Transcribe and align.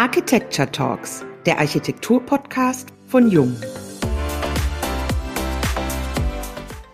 Architecture 0.00 0.72
Talks, 0.72 1.26
der 1.44 1.58
Architektur-Podcast 1.58 2.88
von 3.06 3.30
Jung. 3.30 3.54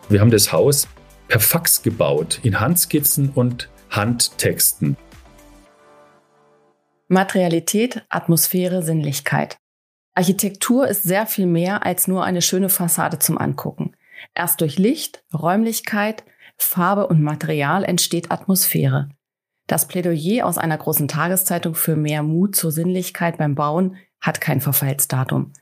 Wir 0.09 0.21
haben 0.21 0.33
das 0.33 0.51
Haus 0.51 0.89
per 1.29 1.39
Fax 1.39 1.85
gebaut, 1.85 2.41
in 2.43 2.59
Handskizzen 2.59 3.31
und 3.31 3.71
Handtexten. 3.91 4.97
Materialität, 7.07 8.05
Atmosphäre, 8.09 8.83
Sinnlichkeit. 8.83 9.57
Architektur 10.17 10.89
ist 10.89 11.05
sehr 11.05 11.27
viel 11.27 11.47
mehr 11.47 11.87
als 11.87 12.09
nur 12.09 12.25
eine 12.25 12.43
schöne 12.43 12.71
Fassade 12.71 13.21
zum 13.21 13.39
Angucken. 13.39 13.95
Erst 14.35 14.63
durch 14.63 14.79
Licht, 14.79 15.23
Räumlichkeit, 15.33 16.25
Farbe 16.57 17.07
und 17.07 17.23
Material 17.23 17.85
entsteht 17.85 18.33
Atmosphäre. 18.33 19.11
Das 19.67 19.89
Plädoyer 19.89 20.47
aus 20.47 20.59
einer 20.59 20.79
großen 20.79 21.09
Tageszeitung 21.09 21.75
für 21.75 21.97
mehr 21.97 22.23
Mut 22.23 22.55
zur 22.55 22.71
Sinnlichkeit 22.71 23.39
beim 23.39 23.55
Bauen 23.55 23.97
hat 24.21 24.41
kein 24.41 24.61
Verfallsdatum. 24.61 25.53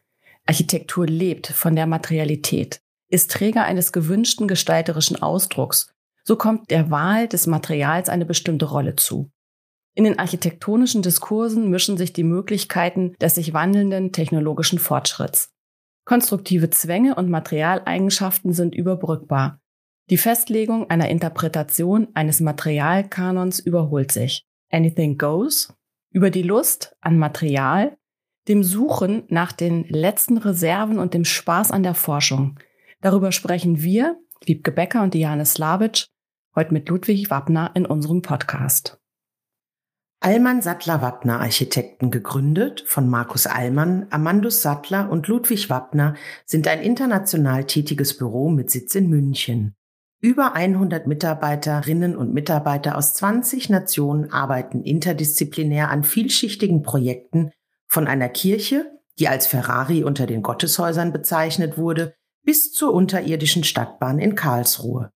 Architektur 0.46 1.06
lebt 1.06 1.46
von 1.46 1.74
der 1.74 1.86
Materialität, 1.86 2.80
ist 3.08 3.30
Träger 3.30 3.64
eines 3.64 3.92
gewünschten 3.92 4.46
gestalterischen 4.46 5.22
Ausdrucks. 5.22 5.94
So 6.22 6.36
kommt 6.36 6.70
der 6.70 6.90
Wahl 6.90 7.28
des 7.28 7.46
Materials 7.46 8.08
eine 8.08 8.26
bestimmte 8.26 8.66
Rolle 8.66 8.96
zu. 8.96 9.30
In 9.94 10.04
den 10.04 10.18
architektonischen 10.18 11.02
Diskursen 11.02 11.70
mischen 11.70 11.96
sich 11.96 12.12
die 12.12 12.24
Möglichkeiten 12.24 13.14
des 13.20 13.36
sich 13.36 13.54
wandelnden 13.54 14.12
technologischen 14.12 14.78
Fortschritts. 14.78 15.50
Konstruktive 16.04 16.68
Zwänge 16.70 17.14
und 17.14 17.30
Materialeigenschaften 17.30 18.52
sind 18.52 18.74
überbrückbar. 18.74 19.60
Die 20.10 20.18
Festlegung 20.18 20.90
einer 20.90 21.08
Interpretation 21.08 22.08
eines 22.12 22.40
Materialkanons 22.40 23.58
überholt 23.58 24.12
sich. 24.12 24.46
Anything 24.70 25.16
goes 25.16 25.72
über 26.10 26.30
die 26.30 26.42
Lust 26.42 26.94
an 27.00 27.18
Material, 27.18 27.96
dem 28.46 28.62
Suchen 28.62 29.24
nach 29.28 29.52
den 29.52 29.84
letzten 29.84 30.36
Reserven 30.36 30.98
und 30.98 31.14
dem 31.14 31.24
Spaß 31.24 31.70
an 31.70 31.82
der 31.82 31.94
Forschung. 31.94 32.60
Darüber 33.00 33.32
sprechen 33.32 33.82
wir, 33.82 34.20
Wiebke 34.44 34.72
Becker 34.72 35.02
und 35.02 35.14
Diane 35.14 35.46
Slavic, 35.46 36.06
heute 36.54 36.74
mit 36.74 36.88
Ludwig 36.88 37.30
Wappner 37.30 37.70
in 37.74 37.86
unserem 37.86 38.20
Podcast. 38.20 39.00
Allmann 40.20 40.62
Sattler 40.62 41.02
Wappner 41.02 41.40
Architekten 41.40 42.10
gegründet 42.10 42.84
von 42.86 43.08
Markus 43.08 43.46
Allmann, 43.46 44.06
Amandus 44.10 44.62
Sattler 44.62 45.10
und 45.10 45.28
Ludwig 45.28 45.70
Wappner 45.70 46.14
sind 46.44 46.68
ein 46.68 46.80
international 46.80 47.64
tätiges 47.64 48.16
Büro 48.16 48.50
mit 48.50 48.70
Sitz 48.70 48.94
in 48.94 49.08
München. 49.08 49.74
Über 50.24 50.54
100 50.54 51.06
Mitarbeiterinnen 51.06 52.16
und 52.16 52.32
Mitarbeiter 52.32 52.96
aus 52.96 53.12
20 53.12 53.68
Nationen 53.68 54.32
arbeiten 54.32 54.82
interdisziplinär 54.82 55.90
an 55.90 56.02
vielschichtigen 56.02 56.80
Projekten 56.80 57.50
von 57.86 58.06
einer 58.06 58.30
Kirche, 58.30 58.90
die 59.18 59.28
als 59.28 59.46
Ferrari 59.46 60.02
unter 60.02 60.24
den 60.24 60.40
Gotteshäusern 60.40 61.12
bezeichnet 61.12 61.76
wurde, 61.76 62.14
bis 62.42 62.72
zur 62.72 62.94
unterirdischen 62.94 63.64
Stadtbahn 63.64 64.18
in 64.18 64.34
Karlsruhe. 64.34 65.10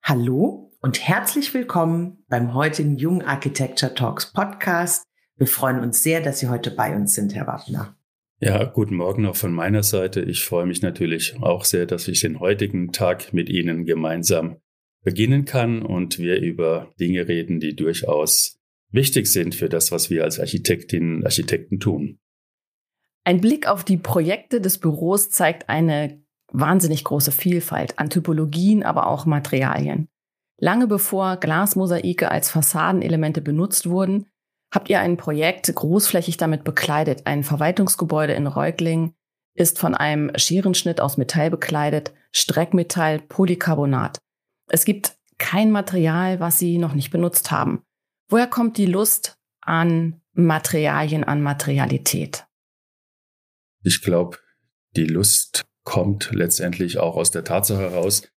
Hallo 0.00 0.70
und 0.80 1.00
herzlich 1.00 1.52
willkommen 1.52 2.24
beim 2.28 2.54
heutigen 2.54 2.98
Jung 2.98 3.22
Architecture 3.22 3.94
Talks 3.94 4.32
Podcast. 4.32 5.02
Wir 5.34 5.48
freuen 5.48 5.80
uns 5.80 6.04
sehr, 6.04 6.20
dass 6.20 6.38
Sie 6.38 6.48
heute 6.48 6.70
bei 6.70 6.94
uns 6.94 7.14
sind, 7.14 7.34
Herr 7.34 7.48
Wappner. 7.48 7.96
Ja, 8.38 8.64
guten 8.64 8.96
Morgen 8.96 9.24
auch 9.24 9.36
von 9.36 9.52
meiner 9.52 9.82
Seite. 9.82 10.20
Ich 10.20 10.44
freue 10.44 10.66
mich 10.66 10.82
natürlich 10.82 11.36
auch 11.40 11.64
sehr, 11.64 11.86
dass 11.86 12.06
ich 12.06 12.20
den 12.20 12.38
heutigen 12.38 12.92
Tag 12.92 13.32
mit 13.32 13.48
Ihnen 13.48 13.86
gemeinsam 13.86 14.56
beginnen 15.02 15.46
kann 15.46 15.80
und 15.80 16.18
wir 16.18 16.40
über 16.42 16.92
Dinge 17.00 17.28
reden, 17.28 17.60
die 17.60 17.74
durchaus 17.74 18.58
wichtig 18.90 19.26
sind 19.26 19.54
für 19.54 19.70
das, 19.70 19.90
was 19.90 20.10
wir 20.10 20.24
als 20.24 20.38
Architektinnen 20.38 21.16
und 21.16 21.24
Architekten 21.24 21.80
tun. 21.80 22.18
Ein 23.24 23.40
Blick 23.40 23.68
auf 23.68 23.84
die 23.84 23.96
Projekte 23.96 24.60
des 24.60 24.78
Büros 24.78 25.30
zeigt 25.30 25.70
eine 25.70 26.22
wahnsinnig 26.52 27.04
große 27.04 27.32
Vielfalt 27.32 27.98
an 27.98 28.10
Typologien, 28.10 28.82
aber 28.82 29.06
auch 29.06 29.24
Materialien. 29.24 30.08
Lange 30.58 30.86
bevor 30.86 31.36
Glasmosaike 31.38 32.30
als 32.30 32.50
Fassadenelemente 32.50 33.40
benutzt 33.40 33.88
wurden, 33.88 34.26
habt 34.70 34.88
ihr 34.88 35.00
ein 35.00 35.16
Projekt 35.16 35.72
großflächig 35.74 36.36
damit 36.36 36.64
bekleidet. 36.64 37.26
Ein 37.26 37.44
Verwaltungsgebäude 37.44 38.34
in 38.34 38.46
Reugling 38.46 39.14
ist 39.54 39.78
von 39.78 39.94
einem 39.94 40.30
Scherenschnitt 40.36 41.00
aus 41.00 41.16
Metall 41.16 41.50
bekleidet, 41.50 42.12
Streckmetall, 42.32 43.20
Polycarbonat. 43.20 44.18
Es 44.68 44.84
gibt 44.84 45.16
kein 45.38 45.70
Material, 45.70 46.40
was 46.40 46.58
sie 46.58 46.78
noch 46.78 46.94
nicht 46.94 47.10
benutzt 47.10 47.50
haben. 47.50 47.82
Woher 48.28 48.46
kommt 48.46 48.76
die 48.76 48.86
Lust 48.86 49.38
an 49.60 50.20
Materialien, 50.32 51.24
an 51.24 51.42
Materialität? 51.42 52.46
Ich 53.82 54.02
glaube, 54.02 54.38
die 54.96 55.04
Lust 55.06 55.64
kommt 55.84 56.30
letztendlich 56.32 56.98
auch 56.98 57.16
aus 57.16 57.30
der 57.30 57.44
Tatsache 57.44 57.80
heraus, 57.80 58.28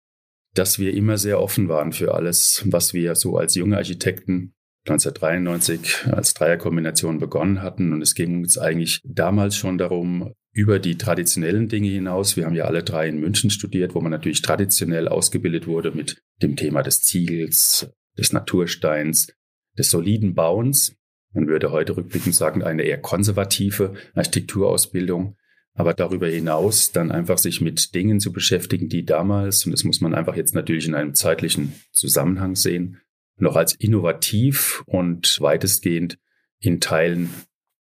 dass 0.54 0.80
wir 0.80 0.94
immer 0.94 1.18
sehr 1.18 1.42
offen 1.42 1.68
waren 1.68 1.92
für 1.92 2.14
alles, 2.14 2.64
was 2.68 2.94
wir 2.94 3.16
so 3.16 3.38
als 3.38 3.56
junge 3.56 3.78
Architekten 3.78 4.54
1993 4.90 6.08
als 6.12 6.34
Dreierkombination 6.34 7.20
begonnen 7.20 7.62
hatten. 7.62 7.94
Und 7.94 8.02
es 8.02 8.16
ging 8.16 8.40
uns 8.40 8.58
eigentlich 8.58 9.02
damals 9.06 9.56
schon 9.56 9.78
darum, 9.78 10.34
über 10.52 10.80
die 10.80 10.98
traditionellen 10.98 11.68
Dinge 11.68 11.90
hinaus. 11.90 12.36
Wir 12.36 12.46
haben 12.46 12.56
ja 12.56 12.66
alle 12.66 12.84
drei 12.84 13.08
in 13.08 13.20
München 13.20 13.50
studiert, 13.50 13.96
wo 13.96 14.02
man 14.02 14.12
natürlich 14.12 14.42
traditionell 14.42 15.08
ausgebildet 15.08 15.68
wurde 15.68 15.92
mit 15.92 16.22
dem 16.42 16.56
Thema 16.56 16.82
des 16.82 17.02
Ziegels, 17.02 17.90
des 18.18 18.34
Natursteins, 18.34 19.34
des 19.78 19.92
soliden 19.92 20.34
Bauens. 20.34 20.96
Man 21.34 21.48
würde 21.48 21.72
heute 21.72 21.96
rückblickend 21.96 22.34
sagen, 22.34 22.64
eine 22.64 22.84
eher 22.84 23.00
konservative 23.00 23.94
Architekturausbildung. 24.16 25.36
Aber 25.76 25.94
darüber 25.94 26.28
hinaus 26.28 26.92
dann 26.92 27.12
einfach 27.12 27.38
sich 27.38 27.62
mit 27.62 27.96
Dingen 27.96 28.20
zu 28.20 28.34
beschäftigen, 28.34 28.90
die 28.90 29.06
damals, 29.06 29.66
und 29.66 29.72
das 29.72 29.86
muss 29.86 30.02
man 30.02 30.14
einfach 30.14 30.36
jetzt 30.36 30.54
natürlich 30.54 30.88
in 30.88 30.96
einem 30.96 31.14
zeitlichen 31.14 31.74
Zusammenhang 31.94 32.56
sehen, 32.56 33.00
noch 33.42 33.56
als 33.56 33.74
innovativ 33.74 34.84
und 34.86 35.40
weitestgehend 35.42 36.18
in 36.60 36.80
Teilen 36.80 37.30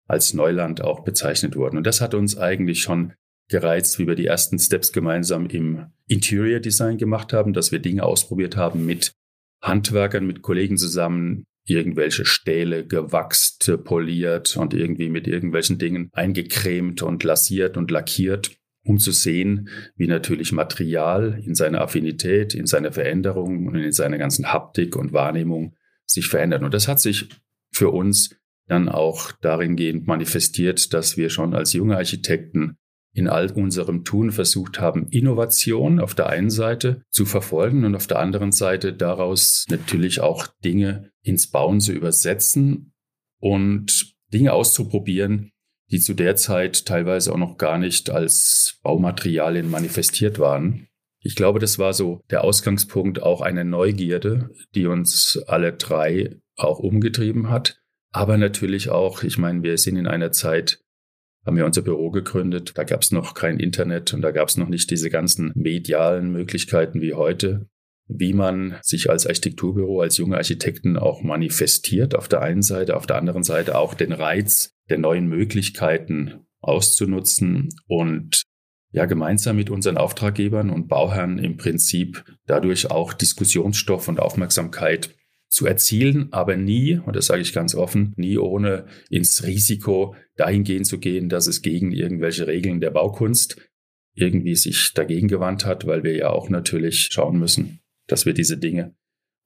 als 0.06 0.34
Neuland 0.34 0.80
auch 0.80 1.04
bezeichnet 1.04 1.56
wurden. 1.56 1.76
Und 1.76 1.86
das 1.86 2.00
hat 2.00 2.14
uns 2.14 2.38
eigentlich 2.38 2.82
schon 2.82 3.12
gereizt, 3.48 3.98
wie 3.98 4.06
wir 4.06 4.14
die 4.14 4.26
ersten 4.26 4.58
Steps 4.58 4.92
gemeinsam 4.92 5.46
im 5.46 5.86
Interior 6.06 6.60
Design 6.60 6.98
gemacht 6.98 7.32
haben, 7.32 7.52
dass 7.52 7.72
wir 7.72 7.78
Dinge 7.78 8.04
ausprobiert 8.04 8.56
haben 8.56 8.86
mit 8.86 9.12
Handwerkern, 9.62 10.26
mit 10.26 10.42
Kollegen 10.42 10.76
zusammen, 10.76 11.44
irgendwelche 11.64 12.24
Stähle 12.24 12.86
gewachst, 12.86 13.70
poliert 13.84 14.56
und 14.56 14.72
irgendwie 14.72 15.10
mit 15.10 15.26
irgendwelchen 15.26 15.78
Dingen 15.78 16.08
eingecremt 16.12 17.02
und 17.02 17.24
lasiert 17.24 17.76
und 17.76 17.90
lackiert 17.90 18.57
um 18.88 18.98
zu 18.98 19.12
sehen, 19.12 19.68
wie 19.96 20.06
natürlich 20.06 20.50
Material 20.52 21.40
in 21.44 21.54
seiner 21.54 21.82
Affinität, 21.82 22.54
in 22.54 22.66
seiner 22.66 22.90
Veränderung 22.90 23.66
und 23.66 23.74
in 23.76 23.92
seiner 23.92 24.16
ganzen 24.16 24.50
Haptik 24.50 24.96
und 24.96 25.12
Wahrnehmung 25.12 25.76
sich 26.06 26.28
verändert. 26.28 26.62
Und 26.62 26.72
das 26.72 26.88
hat 26.88 26.98
sich 26.98 27.28
für 27.70 27.90
uns 27.90 28.34
dann 28.66 28.88
auch 28.88 29.32
darin 29.42 29.76
gehend 29.76 30.06
manifestiert, 30.06 30.94
dass 30.94 31.18
wir 31.18 31.28
schon 31.28 31.54
als 31.54 31.74
junge 31.74 31.96
Architekten 31.96 32.78
in 33.12 33.28
all 33.28 33.50
unserem 33.50 34.04
Tun 34.04 34.30
versucht 34.30 34.80
haben, 34.80 35.08
Innovation 35.08 36.00
auf 36.00 36.14
der 36.14 36.28
einen 36.28 36.50
Seite 36.50 37.02
zu 37.10 37.26
verfolgen 37.26 37.84
und 37.84 37.94
auf 37.94 38.06
der 38.06 38.20
anderen 38.20 38.52
Seite 38.52 38.94
daraus 38.94 39.66
natürlich 39.68 40.20
auch 40.20 40.46
Dinge 40.64 41.10
ins 41.22 41.50
Bauen 41.50 41.80
zu 41.80 41.92
übersetzen 41.92 42.92
und 43.40 44.14
Dinge 44.32 44.52
auszuprobieren, 44.52 45.52
die 45.90 46.00
zu 46.00 46.14
der 46.14 46.36
Zeit 46.36 46.86
teilweise 46.86 47.32
auch 47.32 47.38
noch 47.38 47.56
gar 47.56 47.78
nicht 47.78 48.10
als 48.10 48.78
Baumaterialien 48.82 49.70
manifestiert 49.70 50.38
waren. 50.38 50.88
Ich 51.20 51.34
glaube, 51.34 51.58
das 51.58 51.78
war 51.78 51.94
so 51.94 52.20
der 52.30 52.44
Ausgangspunkt 52.44 53.22
auch 53.22 53.40
einer 53.40 53.64
Neugierde, 53.64 54.50
die 54.74 54.86
uns 54.86 55.42
alle 55.46 55.72
drei 55.72 56.36
auch 56.56 56.78
umgetrieben 56.78 57.50
hat. 57.50 57.80
Aber 58.12 58.36
natürlich 58.36 58.90
auch, 58.90 59.22
ich 59.22 59.38
meine, 59.38 59.62
wir 59.62 59.78
sind 59.78 59.96
in 59.96 60.06
einer 60.06 60.32
Zeit, 60.32 60.80
haben 61.44 61.56
wir 61.56 61.66
unser 61.66 61.82
Büro 61.82 62.10
gegründet, 62.10 62.72
da 62.76 62.84
gab 62.84 63.02
es 63.02 63.12
noch 63.12 63.34
kein 63.34 63.58
Internet 63.58 64.14
und 64.14 64.22
da 64.22 64.30
gab 64.30 64.48
es 64.48 64.56
noch 64.56 64.68
nicht 64.68 64.90
diese 64.90 65.10
ganzen 65.10 65.52
medialen 65.54 66.30
Möglichkeiten 66.30 67.00
wie 67.00 67.14
heute, 67.14 67.68
wie 68.06 68.32
man 68.32 68.78
sich 68.82 69.10
als 69.10 69.26
Architekturbüro, 69.26 70.00
als 70.00 70.16
junge 70.16 70.36
Architekten 70.36 70.96
auch 70.96 71.22
manifestiert 71.22 72.14
auf 72.14 72.28
der 72.28 72.42
einen 72.42 72.62
Seite, 72.62 72.96
auf 72.96 73.06
der 73.06 73.16
anderen 73.16 73.42
Seite 73.42 73.76
auch 73.76 73.94
den 73.94 74.12
Reiz 74.12 74.77
der 74.88 74.98
neuen 74.98 75.26
Möglichkeiten 75.26 76.46
auszunutzen 76.60 77.68
und 77.86 78.42
ja 78.90 79.06
gemeinsam 79.06 79.56
mit 79.56 79.70
unseren 79.70 79.96
Auftraggebern 79.96 80.70
und 80.70 80.88
Bauherren 80.88 81.38
im 81.38 81.56
Prinzip 81.56 82.24
dadurch 82.46 82.90
auch 82.90 83.12
Diskussionsstoff 83.12 84.08
und 84.08 84.20
Aufmerksamkeit 84.20 85.14
zu 85.48 85.66
erzielen, 85.66 86.28
aber 86.32 86.56
nie, 86.56 86.98
und 86.98 87.16
das 87.16 87.26
sage 87.26 87.40
ich 87.40 87.54
ganz 87.54 87.74
offen, 87.74 88.12
nie 88.16 88.36
ohne 88.36 88.86
ins 89.08 89.44
Risiko 89.44 90.14
dahingehend 90.36 90.86
zu 90.86 90.98
gehen, 90.98 91.28
dass 91.28 91.46
es 91.46 91.62
gegen 91.62 91.92
irgendwelche 91.92 92.46
Regeln 92.46 92.80
der 92.80 92.90
Baukunst 92.90 93.56
irgendwie 94.14 94.56
sich 94.56 94.92
dagegen 94.94 95.28
gewandt 95.28 95.64
hat, 95.64 95.86
weil 95.86 96.02
wir 96.02 96.14
ja 96.14 96.30
auch 96.30 96.50
natürlich 96.50 97.08
schauen 97.10 97.38
müssen, 97.38 97.80
dass 98.08 98.26
wir 98.26 98.34
diese 98.34 98.58
Dinge 98.58 98.94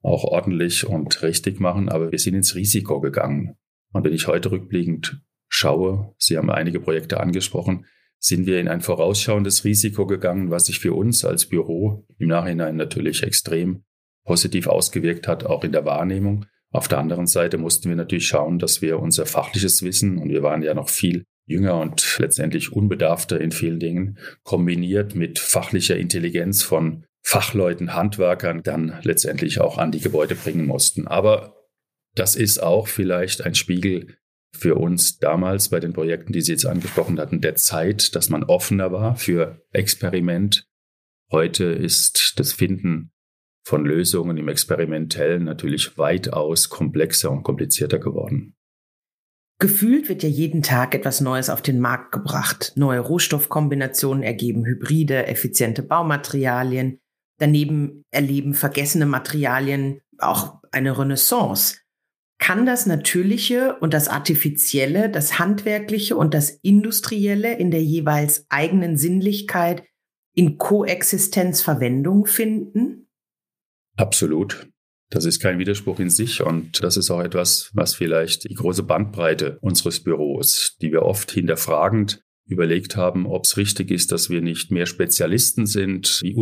auch 0.02 0.24
ordentlich 0.24 0.86
und 0.86 1.22
richtig 1.22 1.60
machen, 1.60 1.88
aber 1.88 2.10
wir 2.10 2.18
sind 2.18 2.34
ins 2.34 2.56
Risiko 2.56 3.00
gegangen. 3.00 3.56
Und 3.92 4.04
wenn 4.04 4.12
ich 4.12 4.26
heute 4.26 4.50
rückblickend 4.50 5.20
schaue, 5.52 6.14
Sie 6.18 6.36
haben 6.36 6.50
einige 6.50 6.80
Projekte 6.80 7.20
angesprochen, 7.20 7.86
sind 8.18 8.46
wir 8.46 8.58
in 8.58 8.68
ein 8.68 8.80
vorausschauendes 8.80 9.64
Risiko 9.64 10.06
gegangen, 10.06 10.50
was 10.50 10.66
sich 10.66 10.78
für 10.78 10.94
uns 10.94 11.24
als 11.24 11.46
Büro 11.46 12.06
im 12.18 12.28
Nachhinein 12.28 12.76
natürlich 12.76 13.22
extrem 13.22 13.84
positiv 14.24 14.66
ausgewirkt 14.66 15.28
hat, 15.28 15.44
auch 15.44 15.64
in 15.64 15.72
der 15.72 15.84
Wahrnehmung. 15.84 16.46
Auf 16.70 16.88
der 16.88 16.98
anderen 16.98 17.26
Seite 17.26 17.58
mussten 17.58 17.88
wir 17.88 17.96
natürlich 17.96 18.26
schauen, 18.26 18.58
dass 18.58 18.80
wir 18.80 18.98
unser 19.00 19.26
fachliches 19.26 19.82
Wissen, 19.82 20.18
und 20.18 20.30
wir 20.30 20.42
waren 20.42 20.62
ja 20.62 20.72
noch 20.72 20.88
viel 20.88 21.24
jünger 21.46 21.78
und 21.80 22.16
letztendlich 22.18 22.72
unbedarfter 22.72 23.40
in 23.40 23.50
vielen 23.50 23.80
Dingen, 23.80 24.18
kombiniert 24.44 25.14
mit 25.14 25.38
fachlicher 25.38 25.96
Intelligenz 25.96 26.62
von 26.62 27.04
Fachleuten, 27.22 27.94
Handwerkern, 27.94 28.62
dann 28.62 29.00
letztendlich 29.02 29.60
auch 29.60 29.78
an 29.78 29.92
die 29.92 30.00
Gebäude 30.00 30.34
bringen 30.34 30.66
mussten. 30.66 31.06
Aber 31.06 31.56
das 32.14 32.36
ist 32.36 32.62
auch 32.62 32.88
vielleicht 32.88 33.44
ein 33.44 33.54
Spiegel 33.54 34.16
für 34.54 34.76
uns 34.76 35.18
damals 35.18 35.68
bei 35.68 35.80
den 35.80 35.92
Projekten, 35.92 36.32
die 36.32 36.40
Sie 36.40 36.52
jetzt 36.52 36.66
angesprochen 36.66 37.18
hatten, 37.18 37.40
der 37.40 37.56
Zeit, 37.56 38.14
dass 38.14 38.28
man 38.28 38.44
offener 38.44 38.92
war 38.92 39.16
für 39.16 39.62
Experiment. 39.72 40.68
Heute 41.30 41.64
ist 41.64 42.34
das 42.36 42.52
Finden 42.52 43.12
von 43.64 43.84
Lösungen 43.84 44.36
im 44.36 44.48
Experimentellen 44.48 45.44
natürlich 45.44 45.96
weitaus 45.96 46.68
komplexer 46.68 47.30
und 47.30 47.42
komplizierter 47.42 47.98
geworden. 47.98 48.54
Gefühlt 49.58 50.08
wird 50.08 50.24
ja 50.24 50.28
jeden 50.28 50.62
Tag 50.62 50.94
etwas 50.94 51.20
Neues 51.20 51.48
auf 51.48 51.62
den 51.62 51.78
Markt 51.78 52.10
gebracht. 52.10 52.72
Neue 52.74 52.98
Rohstoffkombinationen 52.98 54.24
ergeben 54.24 54.64
Hybride, 54.64 55.26
effiziente 55.26 55.84
Baumaterialien. 55.84 56.98
Daneben 57.38 58.04
erleben 58.10 58.54
vergessene 58.54 59.06
Materialien 59.06 60.00
auch 60.18 60.60
eine 60.72 60.98
Renaissance. 60.98 61.81
Kann 62.42 62.66
das 62.66 62.86
Natürliche 62.86 63.76
und 63.76 63.94
das 63.94 64.08
Artifizielle, 64.08 65.08
das 65.08 65.38
Handwerkliche 65.38 66.16
und 66.16 66.34
das 66.34 66.50
Industrielle 66.50 67.56
in 67.56 67.70
der 67.70 67.84
jeweils 67.84 68.46
eigenen 68.48 68.96
Sinnlichkeit 68.96 69.84
in 70.34 70.58
Koexistenz 70.58 71.62
Verwendung 71.62 72.26
finden? 72.26 73.06
Absolut. 73.96 74.68
Das 75.08 75.24
ist 75.24 75.38
kein 75.38 75.60
Widerspruch 75.60 76.00
in 76.00 76.10
sich 76.10 76.42
und 76.42 76.82
das 76.82 76.96
ist 76.96 77.12
auch 77.12 77.20
etwas, 77.20 77.70
was 77.74 77.94
vielleicht 77.94 78.50
die 78.50 78.54
große 78.54 78.82
Bandbreite 78.82 79.60
unseres 79.60 80.02
Büros, 80.02 80.76
die 80.82 80.90
wir 80.90 81.02
oft 81.02 81.30
hinterfragend 81.30 82.24
überlegt 82.46 82.96
haben, 82.96 83.24
ob 83.24 83.44
es 83.44 83.56
richtig 83.56 83.92
ist, 83.92 84.10
dass 84.10 84.30
wir 84.30 84.42
nicht 84.42 84.72
mehr 84.72 84.86
Spezialisten 84.86 85.66
sind, 85.66 86.18
wie 86.24 86.34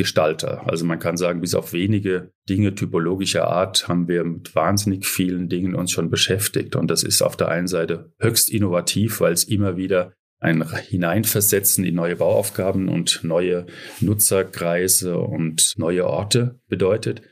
Universalgestalter. 0.00 0.68
Also 0.68 0.84
man 0.84 0.98
kann 0.98 1.16
sagen, 1.16 1.40
bis 1.40 1.54
auf 1.54 1.72
wenige 1.72 2.32
Dinge 2.48 2.74
typologischer 2.74 3.46
Art 3.46 3.88
haben 3.88 4.08
wir 4.08 4.24
mit 4.24 4.54
wahnsinnig 4.54 5.06
vielen 5.06 5.48
Dingen 5.48 5.74
uns 5.74 5.92
schon 5.92 6.10
beschäftigt. 6.10 6.76
Und 6.76 6.90
das 6.90 7.02
ist 7.02 7.22
auf 7.22 7.36
der 7.36 7.48
einen 7.48 7.68
Seite 7.68 8.12
höchst 8.18 8.50
innovativ, 8.50 9.20
weil 9.20 9.32
es 9.32 9.44
immer 9.44 9.76
wieder 9.76 10.12
ein 10.40 10.64
Hineinversetzen 10.72 11.84
in 11.84 11.94
neue 11.94 12.16
Bauaufgaben 12.16 12.88
und 12.88 13.22
neue 13.22 13.66
Nutzerkreise 14.00 15.18
und 15.18 15.74
neue 15.76 16.06
Orte 16.06 16.58
bedeutet. 16.68 17.22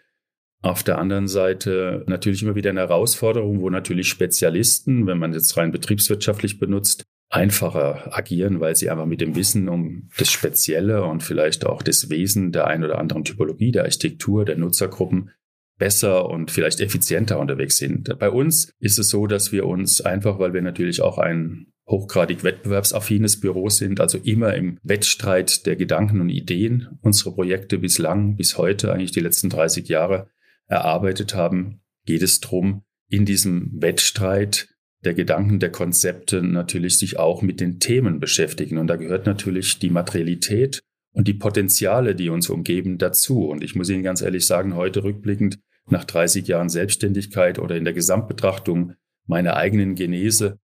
Auf 0.61 0.83
der 0.83 0.99
anderen 0.99 1.29
Seite 1.29 2.05
natürlich 2.07 2.43
immer 2.43 2.57
wieder 2.57 2.71
eine 2.71 2.81
Herausforderung, 2.81 3.61
wo 3.61 3.71
natürlich 3.71 4.09
Spezialisten, 4.09 5.07
wenn 5.07 5.19
man 5.19 5.33
jetzt 5.33 5.57
rein 5.57 5.71
betriebswirtschaftlich 5.71 6.59
benutzt, 6.59 7.05
einfacher 7.31 8.17
agieren, 8.17 8.61
weil 8.61 8.75
sie 8.75 8.89
einfach 8.91 9.07
mit 9.07 9.21
dem 9.21 9.37
Wissen 9.37 9.69
um 9.69 10.09
das 10.17 10.31
Spezielle 10.31 11.05
und 11.05 11.23
vielleicht 11.23 11.67
auch 11.67 11.83
das 11.83 12.09
Wesen 12.09 12.53
der 12.53 12.67
ein 12.67 12.85
oder 12.85 12.99
anderen 12.99 13.25
Typologie, 13.25 13.73
der 13.73 13.85
Architektur, 13.85 14.45
der 14.45 14.57
Nutzergruppen 14.57 15.31
besser 15.79 16.29
und 16.29 16.51
vielleicht 16.51 16.81
effizienter 16.81 17.39
unterwegs 17.39 17.77
sind. 17.77 18.19
Bei 18.19 18.31
uns 18.31 18.73
ist 18.81 18.99
es 18.99 19.11
so, 19.11 19.27
dass 19.27 19.53
wir 19.53 19.67
uns 19.67 20.01
einfach, 20.01 20.39
weil 20.39 20.53
wir 20.53 20.63
natürlich 20.63 21.03
auch 21.03 21.19
ein 21.19 21.67
hochgradig 21.87 22.45
wettbewerbsaffines 22.45 23.41
Büro 23.41 23.69
sind, 23.69 24.01
also 24.01 24.19
immer 24.19 24.55
im 24.55 24.79
Wettstreit 24.83 25.65
der 25.67 25.77
Gedanken 25.77 26.21
und 26.21 26.29
Ideen 26.29 26.99
unsere 27.01 27.35
Projekte 27.35 27.79
bislang, 27.79 28.37
bis 28.37 28.59
heute, 28.59 28.93
eigentlich 28.93 29.13
die 29.13 29.21
letzten 29.21 29.49
30 29.49 29.89
Jahre 29.89 30.29
erarbeitet 30.67 31.35
haben, 31.35 31.81
geht 32.05 32.23
es 32.23 32.41
darum, 32.41 32.83
in 33.09 33.25
diesem 33.25 33.71
Wettstreit 33.81 34.69
der 35.05 35.15
Gedanken, 35.15 35.61
der 35.61 35.71
Konzepte 35.71 36.43
natürlich 36.43 36.99
sich 36.99 37.19
auch 37.19 37.43
mit 37.43 37.61
den 37.61 37.79
Themen 37.79 38.21
beschäftigen. 38.21 38.79
Und 38.79 38.89
da 38.89 38.97
gehört 38.97 39.27
natürlich 39.27 39.79
die 39.79 39.91
Materialität 39.91 40.81
und 41.13 41.29
die 41.29 41.35
Potenziale, 41.35 42.15
die 42.15 42.31
uns 42.31 42.51
umgeben, 42.51 42.99
dazu. 42.99 43.49
Und 43.49 43.63
ich 43.63 43.75
muss 43.75 43.89
Ihnen 43.89 44.03
ganz 44.03 44.23
ehrlich 44.23 44.47
sagen, 44.47 44.75
heute 44.75 45.05
rückblickend 45.05 45.59
nach 45.91 46.05
30 46.05 46.47
Jahren 46.49 46.69
Selbstständigkeit 46.69 47.59
oder 47.59 47.77
in 47.77 47.85
der 47.85 47.95
Gesamtbetrachtung 47.95 48.95
meiner 49.27 49.57
eigenen 49.57 49.95
Genese, 49.95 50.59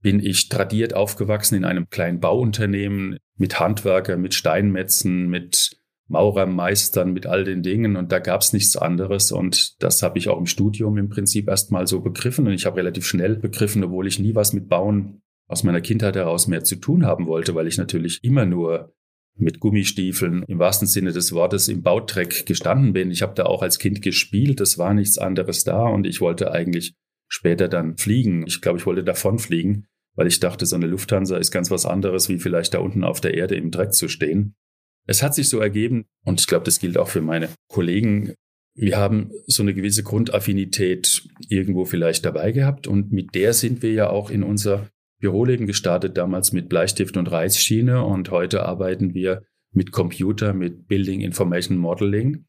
bin 0.00 0.20
ich 0.20 0.48
tradiert 0.48 0.94
aufgewachsen 0.94 1.56
in 1.56 1.64
einem 1.64 1.88
kleinen 1.88 2.20
Bauunternehmen 2.20 3.18
mit 3.36 3.58
Handwerker, 3.58 4.16
mit 4.16 4.34
Steinmetzen, 4.34 5.28
mit 5.28 5.77
Maurermeistern, 6.08 7.12
mit 7.12 7.26
all 7.26 7.44
den 7.44 7.62
Dingen 7.62 7.96
und 7.96 8.10
da 8.10 8.18
gab 8.18 8.40
es 8.40 8.52
nichts 8.52 8.76
anderes 8.76 9.30
und 9.30 9.82
das 9.82 10.02
habe 10.02 10.18
ich 10.18 10.28
auch 10.28 10.38
im 10.38 10.46
Studium 10.46 10.96
im 10.96 11.10
Prinzip 11.10 11.48
erstmal 11.48 11.86
so 11.86 12.00
begriffen 12.00 12.46
und 12.46 12.54
ich 12.54 12.66
habe 12.66 12.78
relativ 12.78 13.06
schnell 13.06 13.36
begriffen, 13.36 13.84
obwohl 13.84 14.06
ich 14.06 14.18
nie 14.18 14.34
was 14.34 14.52
mit 14.52 14.68
Bauen 14.68 15.20
aus 15.48 15.64
meiner 15.64 15.80
Kindheit 15.80 16.16
heraus 16.16 16.46
mehr 16.46 16.64
zu 16.64 16.76
tun 16.76 17.04
haben 17.04 17.26
wollte, 17.26 17.54
weil 17.54 17.66
ich 17.66 17.78
natürlich 17.78 18.20
immer 18.22 18.46
nur 18.46 18.94
mit 19.36 19.60
Gummistiefeln 19.60 20.44
im 20.48 20.58
wahrsten 20.58 20.88
Sinne 20.88 21.12
des 21.12 21.32
Wortes 21.32 21.68
im 21.68 21.82
Bautreck 21.82 22.44
gestanden 22.46 22.92
bin. 22.92 23.10
Ich 23.10 23.22
habe 23.22 23.34
da 23.34 23.44
auch 23.44 23.62
als 23.62 23.78
Kind 23.78 24.02
gespielt, 24.02 24.60
es 24.60 24.78
war 24.78 24.94
nichts 24.94 25.18
anderes 25.18 25.64
da 25.64 25.84
und 25.84 26.06
ich 26.06 26.20
wollte 26.20 26.52
eigentlich 26.52 26.94
später 27.28 27.68
dann 27.68 27.96
fliegen. 27.96 28.46
Ich 28.46 28.60
glaube, 28.60 28.78
ich 28.78 28.86
wollte 28.86 29.04
davon 29.04 29.38
fliegen, 29.38 29.86
weil 30.14 30.26
ich 30.26 30.40
dachte, 30.40 30.66
so 30.66 30.74
eine 30.74 30.86
Lufthansa 30.86 31.36
ist 31.36 31.50
ganz 31.50 31.70
was 31.70 31.86
anderes, 31.86 32.28
wie 32.28 32.38
vielleicht 32.38 32.74
da 32.74 32.78
unten 32.78 33.04
auf 33.04 33.20
der 33.20 33.34
Erde 33.34 33.54
im 33.54 33.70
Dreck 33.70 33.92
zu 33.92 34.08
stehen. 34.08 34.54
Es 35.08 35.22
hat 35.22 35.34
sich 35.34 35.48
so 35.48 35.58
ergeben, 35.58 36.04
und 36.24 36.40
ich 36.40 36.46
glaube, 36.46 36.64
das 36.64 36.78
gilt 36.78 36.98
auch 36.98 37.08
für 37.08 37.20
meine 37.20 37.48
Kollegen, 37.68 38.34
wir 38.74 38.96
haben 38.96 39.32
so 39.46 39.64
eine 39.64 39.74
gewisse 39.74 40.04
Grundaffinität 40.04 41.26
irgendwo 41.48 41.84
vielleicht 41.84 42.24
dabei 42.24 42.52
gehabt 42.52 42.86
und 42.86 43.10
mit 43.10 43.34
der 43.34 43.52
sind 43.52 43.82
wir 43.82 43.92
ja 43.92 44.10
auch 44.10 44.30
in 44.30 44.44
unser 44.44 44.88
Büroleben 45.20 45.66
gestartet, 45.66 46.16
damals 46.16 46.52
mit 46.52 46.68
Bleistift 46.68 47.16
und 47.16 47.28
Reißschiene 47.28 48.04
und 48.04 48.30
heute 48.30 48.64
arbeiten 48.64 49.14
wir 49.14 49.42
mit 49.72 49.90
Computer, 49.90 50.54
mit 50.54 50.86
Building 50.86 51.22
Information 51.22 51.76
Modeling. 51.76 52.44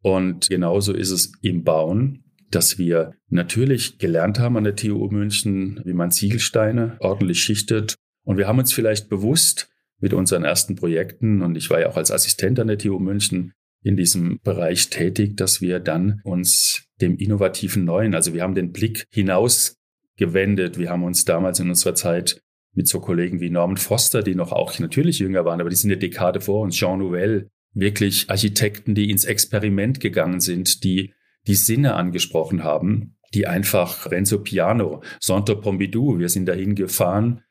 Und 0.00 0.48
genauso 0.48 0.92
ist 0.92 1.10
es 1.10 1.32
im 1.42 1.64
Bauen 1.64 2.24
dass 2.54 2.78
wir 2.78 3.14
natürlich 3.28 3.98
gelernt 3.98 4.38
haben 4.38 4.56
an 4.56 4.64
der 4.64 4.76
TU 4.76 5.08
München, 5.08 5.80
wie 5.84 5.92
man 5.92 6.10
Ziegelsteine 6.10 6.96
ordentlich 7.00 7.42
schichtet. 7.42 7.94
Und 8.24 8.38
wir 8.38 8.46
haben 8.46 8.58
uns 8.58 8.72
vielleicht 8.72 9.08
bewusst 9.08 9.68
mit 10.00 10.12
unseren 10.12 10.44
ersten 10.44 10.76
Projekten, 10.76 11.42
und 11.42 11.56
ich 11.56 11.70
war 11.70 11.80
ja 11.80 11.88
auch 11.88 11.96
als 11.96 12.10
Assistent 12.10 12.60
an 12.60 12.66
der 12.66 12.78
TU 12.78 12.98
München 12.98 13.52
in 13.82 13.96
diesem 13.96 14.40
Bereich 14.42 14.88
tätig, 14.88 15.36
dass 15.36 15.60
wir 15.60 15.78
dann 15.78 16.20
uns 16.24 16.86
dem 17.00 17.16
innovativen 17.16 17.84
Neuen, 17.84 18.14
also 18.14 18.32
wir 18.34 18.42
haben 18.42 18.54
den 18.54 18.72
Blick 18.72 19.06
hinaus 19.10 19.76
gewendet. 20.16 20.78
Wir 20.78 20.90
haben 20.90 21.04
uns 21.04 21.24
damals 21.24 21.60
in 21.60 21.68
unserer 21.68 21.94
Zeit 21.94 22.40
mit 22.72 22.88
so 22.88 23.00
Kollegen 23.00 23.40
wie 23.40 23.50
Norman 23.50 23.76
Foster, 23.76 24.22
die 24.22 24.34
noch 24.34 24.52
auch 24.52 24.78
natürlich 24.78 25.18
jünger 25.18 25.44
waren, 25.44 25.60
aber 25.60 25.70
die 25.70 25.76
sind 25.76 25.90
eine 25.90 25.98
Dekade 25.98 26.40
vor 26.40 26.62
uns, 26.62 26.76
Jean 26.76 26.98
Nouvel, 26.98 27.50
wirklich 27.72 28.30
Architekten, 28.30 28.94
die 28.94 29.10
ins 29.10 29.24
Experiment 29.24 30.00
gegangen 30.00 30.40
sind, 30.40 30.82
die 30.82 31.12
die 31.46 31.54
Sinne 31.54 31.94
angesprochen 31.94 32.64
haben, 32.64 33.16
die 33.34 33.46
einfach 33.46 34.10
Renzo 34.10 34.38
Piano, 34.38 35.02
Santo 35.20 35.56
Pompidou, 35.56 36.18
wir 36.18 36.28
sind 36.28 36.46
dahin 36.46 36.74
gefahren 36.74 37.42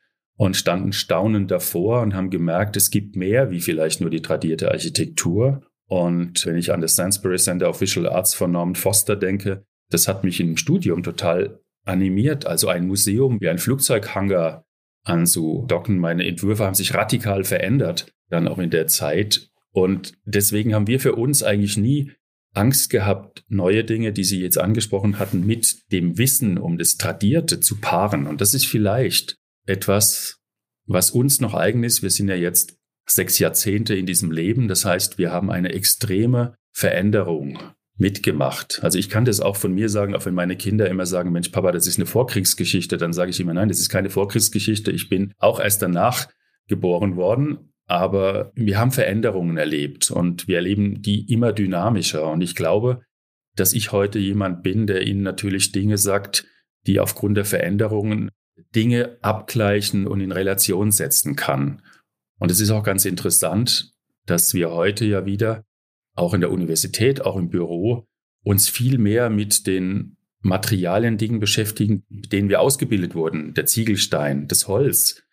und 0.44 0.58
standen 0.58 0.92
staunend 0.92 1.52
davor 1.52 2.02
und 2.02 2.14
haben 2.14 2.30
gemerkt, 2.30 2.76
es 2.76 2.92
gibt 2.92 3.16
mehr 3.16 3.50
wie 3.50 3.62
vielleicht 3.62 4.02
nur 4.02 4.10
die 4.10 4.22
tradierte 4.22 4.70
Architektur. 4.72 5.62
Und 5.88 6.46
wenn 6.46 6.58
ich 6.58 6.74
an 6.74 6.82
das 6.82 6.98
Sainsbury 6.98 7.38
Center 7.38 7.70
of 7.70 7.80
Visual 7.80 8.10
Arts 8.10 8.34
von 8.34 8.52
Norman 8.52 8.76
Foster 8.76 9.16
denke, 9.16 9.64
das 9.90 10.10
hat 10.10 10.26
mich 10.26 10.42
im 10.42 10.58
Studium 10.58 11.02
total 11.02 11.62
animiert, 11.86 12.46
also 12.46 12.68
ein 12.68 12.88
Museum 12.88 13.40
wie 13.40 13.48
ein 13.48 13.58
Flugzeughangar 13.58 14.66
anzudocken. 15.06 15.98
Meine 15.98 16.28
Entwürfe 16.28 16.66
haben 16.66 16.76
sich 16.76 16.94
radikal 16.94 17.46
verändert, 17.46 18.12
dann 18.30 18.50
auch 18.50 18.60
in 18.60 18.70
der 18.70 18.88
Zeit. 18.88 19.50
Und 19.72 20.12
deswegen 20.26 20.76
haben 20.76 20.88
wir 20.88 21.00
für 21.00 21.16
uns 21.16 21.42
eigentlich 21.42 21.78
nie 21.78 22.12
Angst 22.54 22.90
gehabt, 22.90 23.46
neue 23.48 23.86
Dinge, 23.86 24.12
die 24.12 24.26
Sie 24.26 24.42
jetzt 24.42 24.58
angesprochen 24.58 25.20
hatten, 25.20 25.46
mit 25.46 25.90
dem 25.94 26.18
Wissen 26.18 26.58
um 26.58 26.78
das 26.78 26.98
Tradierte 26.98 27.62
zu 27.62 27.78
paaren. 27.78 28.28
Und 28.28 28.42
das 28.42 28.54
ist 28.54 28.66
vielleicht 28.66 29.38
etwas, 29.66 30.40
was 30.86 31.12
uns 31.12 31.40
noch 31.40 31.54
eigen 31.54 31.84
ist. 31.84 32.02
Wir 32.02 32.10
sind 32.10 32.28
ja 32.28 32.36
jetzt 32.36 32.78
sechs 33.06 33.40
Jahrzehnte 33.40 33.96
in 33.96 34.06
diesem 34.06 34.32
Leben. 34.32 34.68
Das 34.68 34.86
heißt, 34.86 35.18
wir 35.18 35.32
haben 35.32 35.52
eine 35.52 35.74
extreme 35.74 36.56
Veränderung 36.72 37.60
mitgemacht. 37.98 38.80
Also 38.84 38.98
ich 38.98 39.10
kann 39.10 39.26
das 39.26 39.40
auch 39.40 39.56
von 39.56 39.74
mir 39.74 39.88
sagen, 39.90 40.16
auch 40.16 40.26
wenn 40.26 40.34
meine 40.34 40.58
Kinder 40.58 40.90
immer 40.90 41.06
sagen, 41.06 41.32
Mensch, 41.32 41.50
Papa, 41.50 41.72
das 41.72 41.88
ist 41.88 41.98
eine 41.98 42.06
Vorkriegsgeschichte, 42.06 42.98
dann 42.98 43.14
sage 43.14 43.32
ich 43.32 43.40
immer, 43.40 43.54
nein, 43.54 43.70
das 43.70 43.80
ist 43.80 43.90
keine 43.90 44.10
Vorkriegsgeschichte. 44.10 44.92
Ich 44.92 45.10
bin 45.10 45.34
auch 45.38 45.60
erst 45.60 45.82
danach 45.82 46.28
geboren 46.68 47.16
worden. 47.16 47.74
Aber 47.86 48.52
wir 48.56 48.80
haben 48.80 48.92
Veränderungen 48.92 49.58
erlebt 49.58 50.10
und 50.10 50.48
wir 50.48 50.56
erleben 50.56 51.02
die 51.02 51.32
immer 51.32 51.52
dynamischer. 51.52 52.32
Und 52.32 52.42
ich 52.42 52.56
glaube, 52.56 53.02
dass 53.56 53.74
ich 53.74 53.92
heute 53.92 54.20
jemand 54.20 54.64
bin, 54.64 54.88
der 54.88 55.06
Ihnen 55.06 55.22
natürlich 55.22 55.72
Dinge 55.72 55.98
sagt, 55.98 56.48
die 56.88 57.00
aufgrund 57.00 57.38
der 57.38 57.46
Veränderungen 57.46 58.32
Dinge 58.76 59.18
abgleichen 59.22 60.08
und 60.08 60.22
in 60.22 60.32
Relation 60.32 60.92
setzen 60.92 61.36
kann. 61.36 61.82
Und 62.40 62.52
es 62.52 62.60
ist 62.60 62.72
auch 62.72 62.84
ganz 62.84 63.06
interessant, 63.06 63.94
dass 64.26 64.54
wir 64.54 64.72
heute 64.72 65.06
ja 65.06 65.26
wieder, 65.26 65.64
auch 66.16 66.34
in 66.34 66.42
der 66.42 66.52
Universität, 66.52 67.22
auch 67.22 67.36
im 67.36 67.50
Büro, 67.50 68.08
uns 68.44 68.70
viel 68.70 68.98
mehr 68.98 69.30
mit 69.30 69.68
den 69.68 70.18
Materialien, 70.42 71.18
Dingen 71.18 71.40
beschäftigen, 71.40 72.04
mit 72.10 72.34
denen 72.34 72.50
wir 72.50 72.60
ausgebildet 72.60 73.16
wurden. 73.16 73.54
Der 73.54 73.66
Ziegelstein, 73.66 74.48
das 74.48 74.68
Holz. 74.68 75.24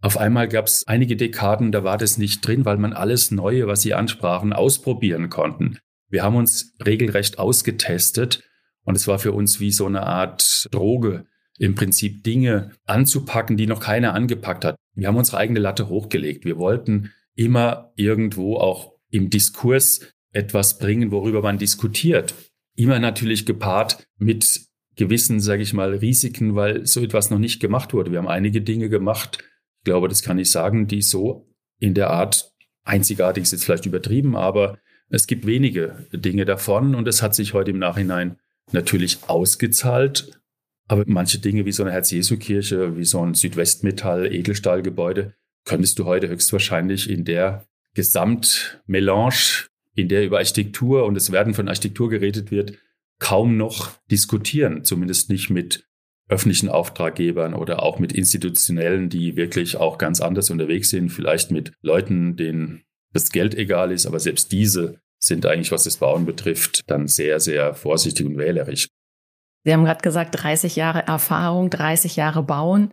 Auf 0.00 0.16
einmal 0.16 0.48
gab 0.48 0.66
es 0.66 0.86
einige 0.86 1.16
Dekaden, 1.16 1.72
da 1.72 1.82
war 1.82 1.98
das 1.98 2.18
nicht 2.18 2.46
drin, 2.46 2.64
weil 2.64 2.76
man 2.78 2.92
alles 2.92 3.30
Neue, 3.30 3.66
was 3.66 3.82
Sie 3.82 3.94
ansprachen, 3.94 4.52
ausprobieren 4.52 5.30
konnten. 5.30 5.78
Wir 6.08 6.22
haben 6.22 6.36
uns 6.36 6.74
regelrecht 6.84 7.38
ausgetestet 7.38 8.44
und 8.84 8.96
es 8.96 9.08
war 9.08 9.18
für 9.18 9.32
uns 9.32 9.60
wie 9.60 9.72
so 9.72 9.86
eine 9.86 10.04
Art 10.04 10.68
Droge, 10.70 11.26
im 11.58 11.74
Prinzip 11.74 12.24
Dinge 12.24 12.72
anzupacken, 12.84 13.56
die 13.56 13.66
noch 13.66 13.80
keiner 13.80 14.14
angepackt 14.14 14.64
hat. 14.64 14.76
Wir 14.94 15.08
haben 15.08 15.16
unsere 15.16 15.38
eigene 15.38 15.60
Latte 15.60 15.88
hochgelegt. 15.88 16.44
Wir 16.44 16.58
wollten 16.58 17.12
immer 17.34 17.92
irgendwo 17.96 18.56
auch 18.56 18.92
im 19.10 19.30
Diskurs 19.30 20.00
etwas 20.32 20.78
bringen, 20.78 21.10
worüber 21.10 21.42
man 21.42 21.58
diskutiert. 21.58 22.34
Immer 22.76 22.98
natürlich 22.98 23.46
gepaart 23.46 24.04
mit 24.18 24.62
gewissen, 24.96 25.40
sage 25.40 25.62
ich 25.62 25.72
mal, 25.72 25.94
Risiken, 25.94 26.54
weil 26.54 26.86
so 26.86 27.00
etwas 27.00 27.30
noch 27.30 27.38
nicht 27.38 27.60
gemacht 27.60 27.92
wurde. 27.92 28.10
Wir 28.10 28.18
haben 28.18 28.28
einige 28.28 28.62
Dinge 28.62 28.88
gemacht, 28.88 29.38
ich 29.40 29.84
glaube, 29.84 30.08
das 30.08 30.22
kann 30.22 30.38
ich 30.38 30.50
sagen, 30.50 30.86
die 30.86 31.02
so 31.02 31.48
in 31.78 31.94
der 31.94 32.10
Art 32.10 32.52
einzigartig 32.84 33.42
ist 33.42 33.52
jetzt 33.52 33.64
vielleicht 33.64 33.86
übertrieben, 33.86 34.36
aber 34.36 34.78
es 35.10 35.26
gibt 35.26 35.46
wenige 35.46 36.06
Dinge 36.12 36.44
davon 36.44 36.94
und 36.94 37.06
es 37.06 37.22
hat 37.22 37.34
sich 37.34 37.54
heute 37.54 37.70
im 37.70 37.78
Nachhinein 37.78 38.36
natürlich 38.72 39.18
ausgezahlt. 39.26 40.40
Aber 40.86 41.04
manche 41.06 41.38
Dinge 41.38 41.64
wie 41.64 41.72
so 41.72 41.82
eine 41.82 41.92
Herz-Jesu-Kirche, 41.92 42.96
wie 42.96 43.04
so 43.04 43.24
ein 43.24 43.34
Südwestmetall-Edelstahlgebäude, 43.34 45.34
könntest 45.64 45.98
du 45.98 46.04
heute 46.04 46.28
höchstwahrscheinlich 46.28 47.08
in 47.08 47.24
der 47.24 47.66
Gesamtmelange, 47.94 49.64
in 49.94 50.08
der 50.08 50.24
über 50.24 50.38
Architektur 50.38 51.06
und 51.06 51.14
das 51.14 51.32
Werden 51.32 51.54
von 51.54 51.68
Architektur 51.68 52.10
geredet 52.10 52.50
wird, 52.50 52.76
kaum 53.18 53.56
noch 53.56 53.92
diskutieren. 54.10 54.84
Zumindest 54.84 55.30
nicht 55.30 55.50
mit 55.50 55.86
öffentlichen 56.28 56.68
Auftraggebern 56.68 57.54
oder 57.54 57.82
auch 57.82 57.98
mit 57.98 58.12
institutionellen, 58.12 59.08
die 59.08 59.36
wirklich 59.36 59.76
auch 59.76 59.98
ganz 59.98 60.20
anders 60.20 60.50
unterwegs 60.50 60.90
sind, 60.90 61.10
vielleicht 61.10 61.50
mit 61.50 61.72
Leuten, 61.82 62.36
denen 62.36 62.82
das 63.12 63.30
Geld 63.30 63.54
egal 63.54 63.92
ist, 63.92 64.06
aber 64.06 64.18
selbst 64.18 64.50
diese 64.50 64.98
sind 65.18 65.46
eigentlich, 65.46 65.72
was 65.72 65.84
das 65.84 65.98
Bauen 65.98 66.26
betrifft, 66.26 66.80
dann 66.86 67.08
sehr, 67.08 67.40
sehr 67.40 67.74
vorsichtig 67.74 68.26
und 68.26 68.36
wählerisch. 68.36 68.88
Sie 69.64 69.72
haben 69.72 69.84
gerade 69.84 70.02
gesagt, 70.02 70.42
30 70.42 70.76
Jahre 70.76 71.06
Erfahrung, 71.06 71.70
30 71.70 72.16
Jahre 72.16 72.42
Bauen. 72.42 72.92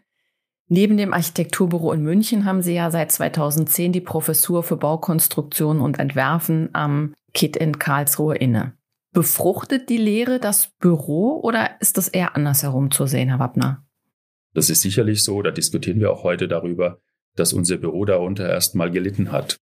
Neben 0.68 0.96
dem 0.96 1.14
Architekturbüro 1.14 1.92
in 1.92 2.02
München 2.02 2.46
haben 2.46 2.62
Sie 2.62 2.74
ja 2.74 2.92
seit 2.92 3.12
2010 3.12 3.92
die 3.92 4.00
Professur 4.00 4.64
für 4.64 4.78
Baukonstruktion 4.78 5.82
und 5.82 6.00
Entwerfen 6.00 6.70
am 6.72 7.14
KIT 7.34 7.58
in 7.58 7.78
Karlsruhe 7.78 8.38
inne. 8.38 8.74
Befruchtet 9.14 9.90
die 9.90 9.98
Lehre 9.98 10.40
das 10.40 10.68
Büro 10.80 11.42
oder 11.44 11.82
ist 11.82 11.98
das 11.98 12.08
eher 12.08 12.38
andersherum 12.38 12.90
zu 12.90 13.06
sehen, 13.06 13.28
Herr 13.28 13.40
Wappner? 13.40 13.86
Das 14.54 14.70
ist 14.70 14.82
sicherlich 14.82 15.24
so, 15.24 15.42
da 15.42 15.52
diskutieren 15.52 16.00
wir 16.00 16.12
auch 16.12 16.24
heute 16.24 16.48
darüber, 16.48 17.02
dass 17.36 17.52
unser 17.52 17.78
Büro 17.78 18.06
darunter 18.06 18.50
erstmal 18.50 18.92
gelitten 18.92 19.34
hat. 19.34 19.58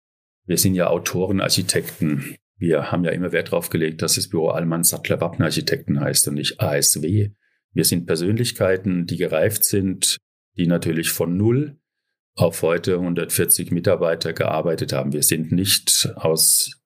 Wir 0.45 0.59
sind 0.59 0.75
ja 0.75 0.87
Autoren, 0.87 1.41
Architekten. 1.41 2.35
Wir 2.59 2.91
haben 2.91 3.05
ja 3.05 3.11
immer 3.11 3.31
Wert 3.31 3.47
darauf 3.47 3.69
gelegt, 3.69 4.01
dass 4.01 4.15
das 4.15 4.27
Büro 4.27 4.49
Allmann 4.49 4.83
Sattler 4.83 5.21
Wappner 5.21 5.45
Architekten 5.45 5.99
heißt 5.99 6.27
und 6.27 6.35
nicht 6.35 6.59
ASW. 6.59 7.31
Wir 7.73 7.85
sind 7.85 8.05
Persönlichkeiten, 8.05 9.05
die 9.05 9.17
gereift 9.17 9.63
sind, 9.63 10.17
die 10.57 10.67
natürlich 10.67 11.09
von 11.09 11.37
null 11.37 11.77
auf 12.35 12.61
heute 12.61 12.95
140 12.95 13.71
Mitarbeiter 13.71 14.33
gearbeitet 14.33 14.91
haben. 14.91 15.13
Wir 15.13 15.23
sind 15.23 15.51
nicht 15.51 16.11
aus 16.15 16.79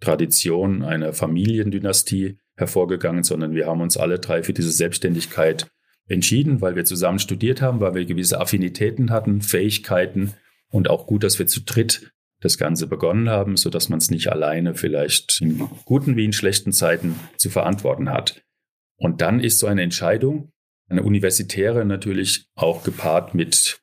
Tradition 0.00 0.82
einer 0.82 1.12
Familiendynastie 1.12 2.38
hervorgegangen, 2.56 3.24
sondern 3.24 3.52
wir 3.54 3.66
haben 3.66 3.80
uns 3.80 3.96
alle 3.96 4.18
drei 4.18 4.42
für 4.42 4.52
diese 4.52 4.70
Selbstständigkeit 4.70 5.66
entschieden, 6.08 6.60
weil 6.60 6.76
wir 6.76 6.84
zusammen 6.84 7.18
studiert 7.18 7.60
haben, 7.62 7.80
weil 7.80 7.94
wir 7.94 8.04
gewisse 8.04 8.40
Affinitäten 8.40 9.10
hatten, 9.10 9.40
Fähigkeiten 9.40 10.34
und 10.70 10.88
auch 10.88 11.06
gut, 11.06 11.24
dass 11.24 11.38
wir 11.38 11.46
zu 11.46 11.62
dritt 11.64 12.12
das 12.40 12.58
Ganze 12.58 12.86
begonnen 12.86 13.30
haben, 13.30 13.56
so 13.56 13.70
dass 13.70 13.88
man 13.88 13.98
es 13.98 14.10
nicht 14.10 14.30
alleine 14.30 14.74
vielleicht 14.74 15.40
in 15.40 15.58
guten 15.84 16.16
wie 16.16 16.24
in 16.24 16.32
schlechten 16.32 16.72
Zeiten 16.72 17.16
zu 17.36 17.50
verantworten 17.50 18.10
hat. 18.10 18.42
Und 18.98 19.20
dann 19.20 19.40
ist 19.40 19.58
so 19.58 19.66
eine 19.66 19.82
Entscheidung, 19.82 20.52
eine 20.88 21.02
universitäre 21.02 21.84
natürlich 21.84 22.46
auch 22.54 22.84
gepaart 22.84 23.34
mit 23.34 23.80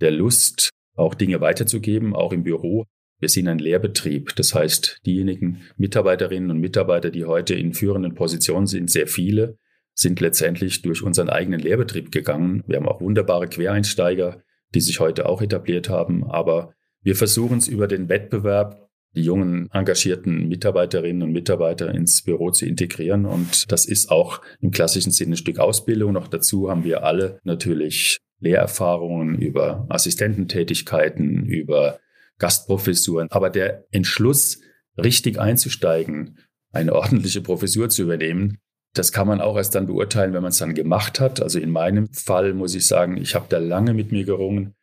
der 0.00 0.10
Lust, 0.10 0.70
auch 0.94 1.14
Dinge 1.14 1.40
weiterzugeben, 1.40 2.14
auch 2.14 2.32
im 2.32 2.42
Büro. 2.42 2.84
Wir 3.18 3.28
sind 3.28 3.48
ein 3.48 3.58
Lehrbetrieb. 3.58 4.34
Das 4.36 4.54
heißt, 4.54 5.00
diejenigen 5.06 5.62
Mitarbeiterinnen 5.76 6.50
und 6.50 6.58
Mitarbeiter, 6.58 7.10
die 7.10 7.24
heute 7.24 7.54
in 7.54 7.72
führenden 7.72 8.14
Positionen 8.14 8.66
sind, 8.66 8.90
sehr 8.90 9.06
viele, 9.06 9.56
sind 9.94 10.20
letztendlich 10.20 10.82
durch 10.82 11.02
unseren 11.02 11.30
eigenen 11.30 11.60
Lehrbetrieb 11.60 12.10
gegangen. 12.10 12.64
Wir 12.66 12.76
haben 12.76 12.88
auch 12.88 13.00
wunderbare 13.00 13.46
Quereinsteiger, 13.46 14.42
die 14.74 14.80
sich 14.80 15.00
heute 15.00 15.26
auch 15.26 15.40
etabliert 15.40 15.88
haben. 15.88 16.24
Aber 16.24 16.74
wir 17.02 17.16
versuchen 17.16 17.58
es 17.58 17.68
über 17.68 17.88
den 17.88 18.08
Wettbewerb, 18.08 18.88
die 19.14 19.22
jungen 19.22 19.68
engagierten 19.72 20.48
Mitarbeiterinnen 20.48 21.22
und 21.22 21.32
Mitarbeiter 21.32 21.92
ins 21.94 22.22
Büro 22.22 22.50
zu 22.50 22.64
integrieren. 22.64 23.26
Und 23.26 23.70
das 23.70 23.84
ist 23.84 24.10
auch 24.10 24.40
im 24.60 24.70
klassischen 24.70 25.12
Sinne 25.12 25.34
ein 25.34 25.36
Stück 25.36 25.58
Ausbildung. 25.58 26.12
Noch 26.12 26.28
dazu 26.28 26.70
haben 26.70 26.84
wir 26.84 27.04
alle 27.04 27.40
natürlich 27.44 28.18
Lehrerfahrungen 28.40 29.38
über 29.38 29.86
Assistententätigkeiten, 29.90 31.44
über 31.44 31.98
Gastprofessuren. 32.38 33.28
Aber 33.30 33.50
der 33.50 33.84
Entschluss, 33.90 34.60
richtig 34.96 35.38
einzusteigen, 35.38 36.38
eine 36.72 36.94
ordentliche 36.94 37.42
Professur 37.42 37.90
zu 37.90 38.02
übernehmen, 38.02 38.58
das 38.94 39.12
kann 39.12 39.26
man 39.26 39.40
auch 39.40 39.56
erst 39.56 39.74
dann 39.74 39.86
beurteilen, 39.86 40.34
wenn 40.34 40.42
man 40.42 40.50
es 40.50 40.58
dann 40.58 40.74
gemacht 40.74 41.20
hat. 41.20 41.40
Also 41.40 41.58
in 41.58 41.70
meinem 41.70 42.12
Fall 42.12 42.52
muss 42.52 42.74
ich 42.74 42.86
sagen, 42.86 43.16
ich 43.16 43.34
habe 43.34 43.46
da 43.48 43.58
lange 43.58 43.94
mit 43.94 44.12
mir 44.12 44.24
gerungen 44.24 44.74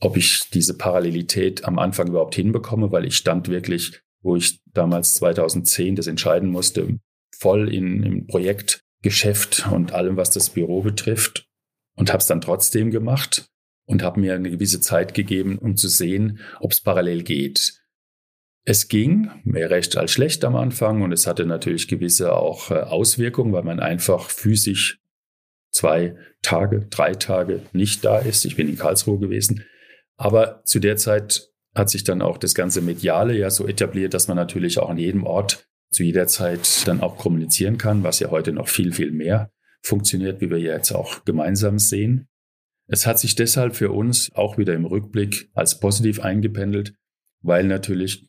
ob 0.00 0.16
ich 0.16 0.50
diese 0.50 0.76
Parallelität 0.76 1.64
am 1.64 1.78
Anfang 1.78 2.08
überhaupt 2.08 2.34
hinbekomme, 2.34 2.92
weil 2.92 3.06
ich 3.06 3.16
stand 3.16 3.48
wirklich, 3.48 4.00
wo 4.20 4.36
ich 4.36 4.60
damals 4.66 5.14
2010 5.14 5.96
das 5.96 6.06
entscheiden 6.06 6.50
musste, 6.50 6.98
voll 7.36 7.72
in, 7.72 8.02
im 8.02 8.26
Projektgeschäft 8.26 9.68
und 9.70 9.92
allem, 9.92 10.16
was 10.16 10.30
das 10.30 10.50
Büro 10.50 10.82
betrifft 10.82 11.46
und 11.96 12.10
habe 12.10 12.20
es 12.20 12.26
dann 12.26 12.40
trotzdem 12.40 12.90
gemacht 12.90 13.48
und 13.86 14.02
habe 14.02 14.20
mir 14.20 14.34
eine 14.34 14.50
gewisse 14.50 14.80
Zeit 14.80 15.14
gegeben, 15.14 15.58
um 15.58 15.76
zu 15.76 15.88
sehen, 15.88 16.40
ob 16.60 16.72
es 16.72 16.80
parallel 16.80 17.22
geht. 17.22 17.80
Es 18.64 18.88
ging, 18.88 19.30
mehr 19.44 19.70
recht 19.70 19.96
als 19.96 20.10
schlecht 20.10 20.44
am 20.44 20.56
Anfang 20.56 21.02
und 21.02 21.12
es 21.12 21.26
hatte 21.26 21.46
natürlich 21.46 21.86
gewisse 21.86 22.34
auch 22.34 22.70
äh, 22.70 22.74
Auswirkungen, 22.74 23.52
weil 23.52 23.62
man 23.62 23.78
einfach 23.78 24.28
physisch 24.28 24.98
zwei 25.70 26.16
Tage, 26.42 26.86
drei 26.90 27.14
Tage 27.14 27.62
nicht 27.72 28.04
da 28.04 28.18
ist. 28.18 28.44
Ich 28.44 28.56
bin 28.56 28.68
in 28.68 28.76
Karlsruhe 28.76 29.20
gewesen. 29.20 29.64
Aber 30.16 30.62
zu 30.64 30.78
der 30.78 30.96
Zeit 30.96 31.50
hat 31.74 31.90
sich 31.90 32.04
dann 32.04 32.22
auch 32.22 32.38
das 32.38 32.54
ganze 32.54 32.80
Mediale 32.80 33.36
ja 33.36 33.50
so 33.50 33.68
etabliert, 33.68 34.14
dass 34.14 34.28
man 34.28 34.36
natürlich 34.36 34.78
auch 34.78 34.88
an 34.88 34.98
jedem 34.98 35.24
Ort 35.24 35.68
zu 35.90 36.02
jeder 36.02 36.26
Zeit 36.26 36.86
dann 36.86 37.00
auch 37.00 37.16
kommunizieren 37.16 37.78
kann, 37.78 38.02
was 38.02 38.18
ja 38.18 38.30
heute 38.30 38.52
noch 38.52 38.68
viel, 38.68 38.92
viel 38.92 39.12
mehr 39.12 39.50
funktioniert, 39.82 40.40
wie 40.40 40.50
wir 40.50 40.58
jetzt 40.58 40.92
auch 40.92 41.24
gemeinsam 41.24 41.78
sehen. 41.78 42.28
Es 42.88 43.06
hat 43.06 43.18
sich 43.18 43.34
deshalb 43.34 43.76
für 43.76 43.90
uns 43.90 44.32
auch 44.34 44.58
wieder 44.58 44.74
im 44.74 44.84
Rückblick 44.84 45.50
als 45.54 45.78
positiv 45.78 46.20
eingependelt, 46.20 46.94
weil 47.42 47.64
natürlich, 47.64 48.28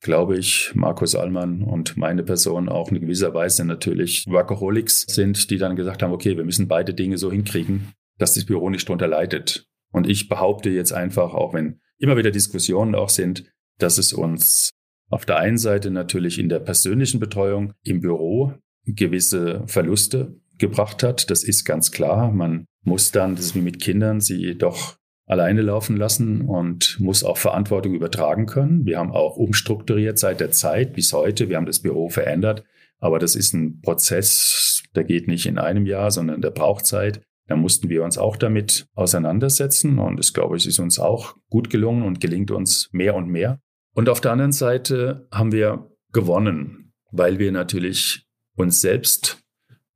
glaube 0.00 0.36
ich, 0.36 0.72
Markus 0.74 1.14
Allmann 1.14 1.62
und 1.62 1.96
meine 1.96 2.22
Person 2.22 2.68
auch 2.68 2.90
in 2.90 3.00
gewisser 3.00 3.34
Weise 3.34 3.64
natürlich 3.64 4.26
Workaholics 4.28 5.02
sind, 5.08 5.50
die 5.50 5.58
dann 5.58 5.76
gesagt 5.76 6.02
haben, 6.02 6.12
okay, 6.12 6.36
wir 6.36 6.44
müssen 6.44 6.68
beide 6.68 6.94
Dinge 6.94 7.18
so 7.18 7.30
hinkriegen, 7.30 7.92
dass 8.18 8.34
das 8.34 8.44
Büro 8.44 8.68
nicht 8.70 8.88
drunter 8.88 9.08
leidet. 9.08 9.66
Und 9.94 10.08
ich 10.08 10.28
behaupte 10.28 10.70
jetzt 10.70 10.92
einfach, 10.92 11.34
auch 11.34 11.54
wenn 11.54 11.78
immer 11.98 12.16
wieder 12.16 12.32
Diskussionen 12.32 12.96
auch 12.96 13.10
sind, 13.10 13.44
dass 13.78 13.96
es 13.96 14.12
uns 14.12 14.70
auf 15.08 15.24
der 15.24 15.36
einen 15.36 15.56
Seite 15.56 15.92
natürlich 15.92 16.40
in 16.40 16.48
der 16.48 16.58
persönlichen 16.58 17.20
Betreuung 17.20 17.74
im 17.84 18.00
Büro 18.00 18.54
gewisse 18.84 19.62
Verluste 19.66 20.40
gebracht 20.58 21.04
hat. 21.04 21.30
Das 21.30 21.44
ist 21.44 21.64
ganz 21.64 21.92
klar. 21.92 22.32
Man 22.32 22.66
muss 22.82 23.12
dann, 23.12 23.36
das 23.36 23.46
ist 23.46 23.54
wie 23.54 23.60
mit 23.60 23.80
Kindern, 23.80 24.20
sie 24.20 24.58
doch 24.58 24.96
alleine 25.26 25.62
laufen 25.62 25.96
lassen 25.96 26.40
und 26.42 26.98
muss 26.98 27.22
auch 27.22 27.38
Verantwortung 27.38 27.94
übertragen 27.94 28.46
können. 28.46 28.84
Wir 28.86 28.98
haben 28.98 29.12
auch 29.12 29.36
umstrukturiert 29.36 30.18
seit 30.18 30.40
der 30.40 30.50
Zeit 30.50 30.94
bis 30.94 31.12
heute. 31.12 31.48
Wir 31.48 31.56
haben 31.56 31.66
das 31.66 31.80
Büro 31.80 32.08
verändert. 32.08 32.64
Aber 32.98 33.20
das 33.20 33.36
ist 33.36 33.54
ein 33.54 33.80
Prozess, 33.80 34.82
der 34.96 35.04
geht 35.04 35.28
nicht 35.28 35.46
in 35.46 35.58
einem 35.58 35.86
Jahr, 35.86 36.10
sondern 36.10 36.40
der 36.40 36.50
braucht 36.50 36.84
Zeit. 36.84 37.20
Da 37.46 37.56
mussten 37.56 37.88
wir 37.90 38.04
uns 38.04 38.16
auch 38.16 38.36
damit 38.36 38.86
auseinandersetzen 38.94 39.98
und 39.98 40.18
es 40.18 40.32
glaube 40.32 40.56
ich 40.56 40.66
ist 40.66 40.78
uns 40.78 40.98
auch 40.98 41.36
gut 41.50 41.68
gelungen 41.68 42.02
und 42.02 42.20
gelingt 42.20 42.50
uns 42.50 42.88
mehr 42.92 43.14
und 43.14 43.28
mehr. 43.28 43.60
Und 43.94 44.08
auf 44.08 44.20
der 44.20 44.32
anderen 44.32 44.52
Seite 44.52 45.28
haben 45.30 45.52
wir 45.52 45.90
gewonnen, 46.12 46.92
weil 47.10 47.38
wir 47.38 47.52
natürlich 47.52 48.26
uns 48.56 48.80
selbst 48.80 49.44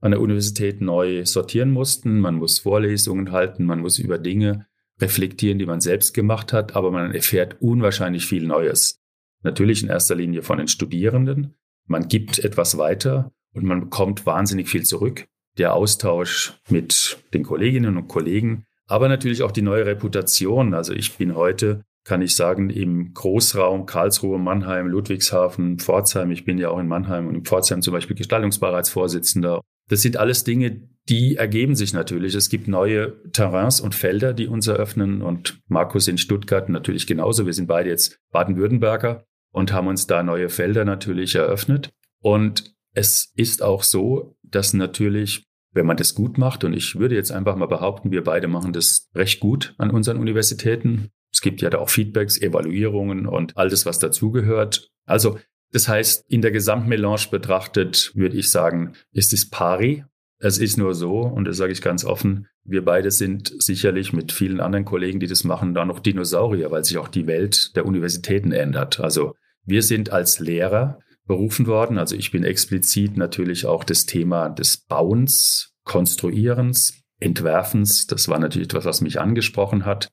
an 0.00 0.12
der 0.12 0.21
Universität 0.21 0.81
neu 0.81 1.25
sortieren 1.25 1.71
mussten. 1.71 2.21
Man 2.21 2.37
muss 2.37 2.61
Vorlesungen 2.61 3.33
halten, 3.33 3.64
man 3.64 3.81
muss 3.81 3.99
über 3.99 4.19
Dinge 4.19 4.67
reflektieren, 5.00 5.59
die 5.59 5.67
man 5.67 5.81
selbst 5.81 6.12
gemacht 6.12 6.52
hat, 6.52 6.76
aber 6.76 6.90
man 6.90 7.14
erfährt 7.14 7.57
unwahrscheinlich 7.61 8.26
viel 8.26 8.47
Neues. 8.47 9.00
Natürlich 9.43 9.83
in 9.83 9.88
erster 9.88 10.14
Linie 10.14 10.43
von 10.43 10.59
den 10.59 10.69
Studierenden. 10.69 11.55
Man 11.87 12.09
gibt 12.09 12.40
etwas 12.40 12.78
weiter 12.78 13.33
und 13.55 13.64
man 13.64 13.81
bekommt 13.81 14.26
wahnsinnig 14.26 14.69
viel 14.69 14.85
zurück. 14.85 15.26
Der 15.59 15.75
Austausch 15.75 16.55
mit 16.69 17.19
den 17.35 17.43
Kolleginnen 17.43 17.97
und 17.97 18.09
Kollegen, 18.09 18.65
aber 18.87 19.09
natürlich 19.09 19.43
auch 19.43 19.53
die 19.53 19.62
neue 19.62 19.87
Reputation. 19.87 20.73
Also 20.73 20.93
ich 20.95 21.17
bin 21.17 21.35
heute, 21.35 21.83
kann 22.05 22.23
ich 22.23 22.35
sagen, 22.35 22.71
im 22.71 23.12
Großraum 23.12 23.85
Karlsruhe, 23.85 24.38
Mannheim, 24.38 24.87
Ludwigshafen, 24.87 25.79
Pforzheim. 25.79 26.31
Ich 26.31 26.45
bin 26.45 26.59
ja 26.59 26.71
auch 26.71 26.79
in 26.79 26.88
Mannheim 26.88 27.27
und 27.27 27.35
in 27.35 27.45
Pforzheim 27.45 27.83
zum 27.83 27.93
Beispiel 27.93 28.17
Gestaltungsbeiratsvorsitzender. 28.17 29.61
Das 29.91 30.03
sind 30.03 30.17
alles 30.17 30.45
Dinge, 30.45 30.88
die 31.09 31.37
ergeben 31.37 31.75
sich 31.75 31.93
natürlich. 31.93 32.35
Es 32.35 32.50
gibt 32.50 32.69
neue 32.69 33.23
Terrains 33.33 33.81
und 33.81 33.95
Felder, 33.95 34.35
die 34.35 34.47
uns 34.47 34.67
eröffnen. 34.67 35.23
Und 35.23 35.61
Markus 35.69 36.09
in 36.09 36.19
Stuttgart 36.19 36.69
natürlich 36.69 37.07
genauso. 37.07 37.47
Wir 37.47 37.55
sind 37.55 37.67
beide 37.67 37.91
jetzt 37.91 38.19
Baden-Württemberger 38.33 39.25
und 39.53 39.73
haben 39.73 39.87
uns 39.87 40.07
da 40.07 40.23
neue 40.23 40.50
Felder 40.50 40.85
natürlich 40.85 41.35
eröffnet. 41.35 41.91
Und 42.23 42.75
es 42.95 43.33
ist 43.37 43.62
auch 43.62 43.83
so, 43.83 44.37
dass 44.43 44.75
natürlich, 44.75 45.45
wenn 45.73 45.87
man 45.87 45.97
das 45.97 46.15
gut 46.15 46.39
macht, 46.39 46.65
und 46.65 46.73
ich 46.73 46.99
würde 46.99 47.15
jetzt 47.15 47.33
einfach 47.33 47.57
mal 47.57 47.67
behaupten, 47.67 48.11
wir 48.11 48.25
beide 48.25 48.49
machen 48.49 48.73
das 48.73 49.09
recht 49.15 49.41
gut 49.41 49.75
an 49.79 49.91
unseren 49.91 50.19
Universitäten. 50.19 51.11
Es 51.33 51.41
gibt 51.41 51.61
ja 51.61 51.71
da 51.71 51.79
auch 51.79 51.91
Feedbacks, 51.91 52.41
Evaluierungen 52.41 53.27
und 53.27 53.57
all 53.57 53.69
das, 53.69 53.87
was 53.87 53.99
dazugehört. 53.99 54.91
Also 55.05 55.39
das 55.73 55.89
heißt, 55.89 56.25
in 56.29 56.41
der 56.41 56.51
Gesamtmelange 56.51 57.27
betrachtet, 57.31 58.13
würde 58.15 58.37
ich 58.37 58.51
sagen, 58.51 58.95
ist 59.13 59.33
es 59.33 59.51
pari. 59.51 60.05
Es 60.41 60.59
ist 60.59 60.79
nur 60.79 60.95
so, 60.95 61.21
und 61.21 61.47
das 61.47 61.57
sage 61.57 61.73
ich 61.73 61.83
ganz 61.83 62.05
offen, 62.05 62.47
wir 62.65 62.85
beide 62.85 63.11
sind 63.11 63.53
sicherlich 63.61 64.13
mit 64.13 64.31
vielen 64.31 64.61
anderen 64.61 64.85
Kollegen, 64.85 65.21
die 65.21 65.27
das 65.27 65.43
machen, 65.43 65.75
da 65.75 65.85
noch 65.85 65.99
Dinosaurier, 65.99 66.71
weil 66.71 66.85
sich 66.85 66.97
auch 66.97 67.09
die 67.09 67.27
Welt 67.27 67.75
der 67.77 67.87
Universitäten 67.87 68.53
ändert. 68.53 69.01
Also 69.01 69.35
wir 69.65 69.83
sind 69.83 70.11
als 70.11 70.39
Lehrer 70.39 71.01
berufen 71.28 71.68
worden. 71.68 71.99
Also 71.99 72.16
ich 72.16 72.32
bin 72.32 72.42
explizit 72.42 73.16
natürlich 73.16 73.66
auch 73.66 73.85
das 73.85 74.06
Thema 74.06 74.49
des 74.49 74.78
Bauens, 74.78 75.75
Konstruierens, 75.85 77.04
Entwerfens. 77.20 78.08
Das 78.08 78.28
war 78.28 78.40
natürlich 78.40 78.68
etwas, 78.68 78.85
was 78.85 79.00
mich 79.00 79.20
angesprochen 79.20 79.85
hat. 79.85 80.08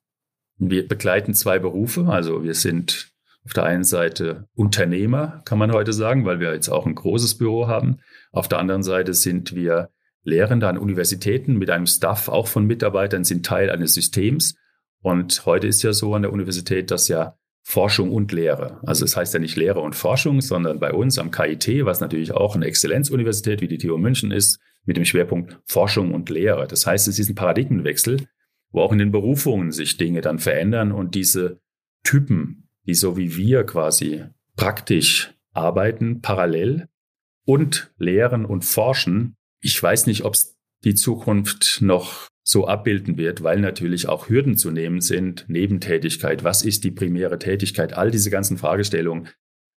Wir 0.58 0.86
begleiten 0.86 1.34
zwei 1.34 1.58
Berufe. 1.58 2.06
Also 2.06 2.44
wir 2.44 2.54
sind 2.54 3.10
auf 3.44 3.52
der 3.52 3.64
einen 3.64 3.84
Seite 3.84 4.48
Unternehmer, 4.54 5.42
kann 5.44 5.58
man 5.58 5.72
heute 5.72 5.92
sagen, 5.92 6.24
weil 6.24 6.40
wir 6.40 6.52
jetzt 6.52 6.68
auch 6.68 6.86
ein 6.86 6.94
großes 6.94 7.38
Büro 7.38 7.68
haben. 7.68 7.98
Auf 8.32 8.48
der 8.48 8.58
anderen 8.58 8.82
Seite 8.82 9.14
sind 9.14 9.54
wir 9.54 9.90
Lehrende 10.22 10.68
an 10.68 10.76
Universitäten 10.76 11.56
mit 11.56 11.70
einem 11.70 11.86
Staff 11.86 12.28
auch 12.28 12.48
von 12.48 12.66
Mitarbeitern, 12.66 13.22
sind 13.22 13.46
Teil 13.46 13.70
eines 13.70 13.94
Systems. 13.94 14.56
Und 15.00 15.46
heute 15.46 15.68
ist 15.68 15.82
ja 15.82 15.92
so 15.92 16.14
an 16.14 16.22
der 16.22 16.32
Universität, 16.32 16.90
dass 16.90 17.06
ja 17.06 17.36
Forschung 17.68 18.12
und 18.12 18.32
Lehre. 18.32 18.80
Also 18.86 19.04
es 19.04 19.16
heißt 19.16 19.34
ja 19.34 19.40
nicht 19.40 19.56
Lehre 19.56 19.80
und 19.80 19.96
Forschung, 19.96 20.40
sondern 20.40 20.78
bei 20.78 20.92
uns 20.92 21.18
am 21.18 21.30
KIT, 21.30 21.84
was 21.84 22.00
natürlich 22.00 22.32
auch 22.32 22.54
eine 22.54 22.66
Exzellenzuniversität 22.66 23.60
wie 23.60 23.68
die 23.68 23.78
TU 23.78 23.98
München 23.98 24.30
ist, 24.30 24.60
mit 24.84 24.96
dem 24.96 25.04
Schwerpunkt 25.04 25.58
Forschung 25.66 26.14
und 26.14 26.30
Lehre. 26.30 26.68
Das 26.68 26.86
heißt, 26.86 27.08
es 27.08 27.18
ist 27.18 27.28
ein 27.28 27.34
Paradigmenwechsel, 27.34 28.28
wo 28.70 28.82
auch 28.82 28.92
in 28.92 28.98
den 28.98 29.10
Berufungen 29.10 29.72
sich 29.72 29.96
Dinge 29.96 30.20
dann 30.20 30.38
verändern 30.38 30.92
und 30.92 31.14
diese 31.14 31.60
Typen 32.04 32.66
die 32.86 32.94
so 32.94 33.16
wie 33.16 33.36
wir 33.36 33.64
quasi 33.64 34.24
praktisch 34.56 35.34
arbeiten, 35.52 36.20
parallel 36.22 36.88
und 37.44 37.92
lehren 37.98 38.44
und 38.44 38.64
forschen. 38.64 39.36
Ich 39.60 39.80
weiß 39.82 40.06
nicht, 40.06 40.24
ob 40.24 40.34
es 40.34 40.56
die 40.84 40.94
Zukunft 40.94 41.78
noch 41.80 42.28
so 42.48 42.68
abbilden 42.68 43.18
wird, 43.18 43.42
weil 43.42 43.58
natürlich 43.58 44.08
auch 44.08 44.28
Hürden 44.28 44.56
zu 44.56 44.70
nehmen 44.70 45.00
sind, 45.00 45.44
Nebentätigkeit, 45.48 46.44
was 46.44 46.64
ist 46.64 46.84
die 46.84 46.92
primäre 46.92 47.40
Tätigkeit, 47.40 47.94
all 47.94 48.12
diese 48.12 48.30
ganzen 48.30 48.56
Fragestellungen, 48.56 49.28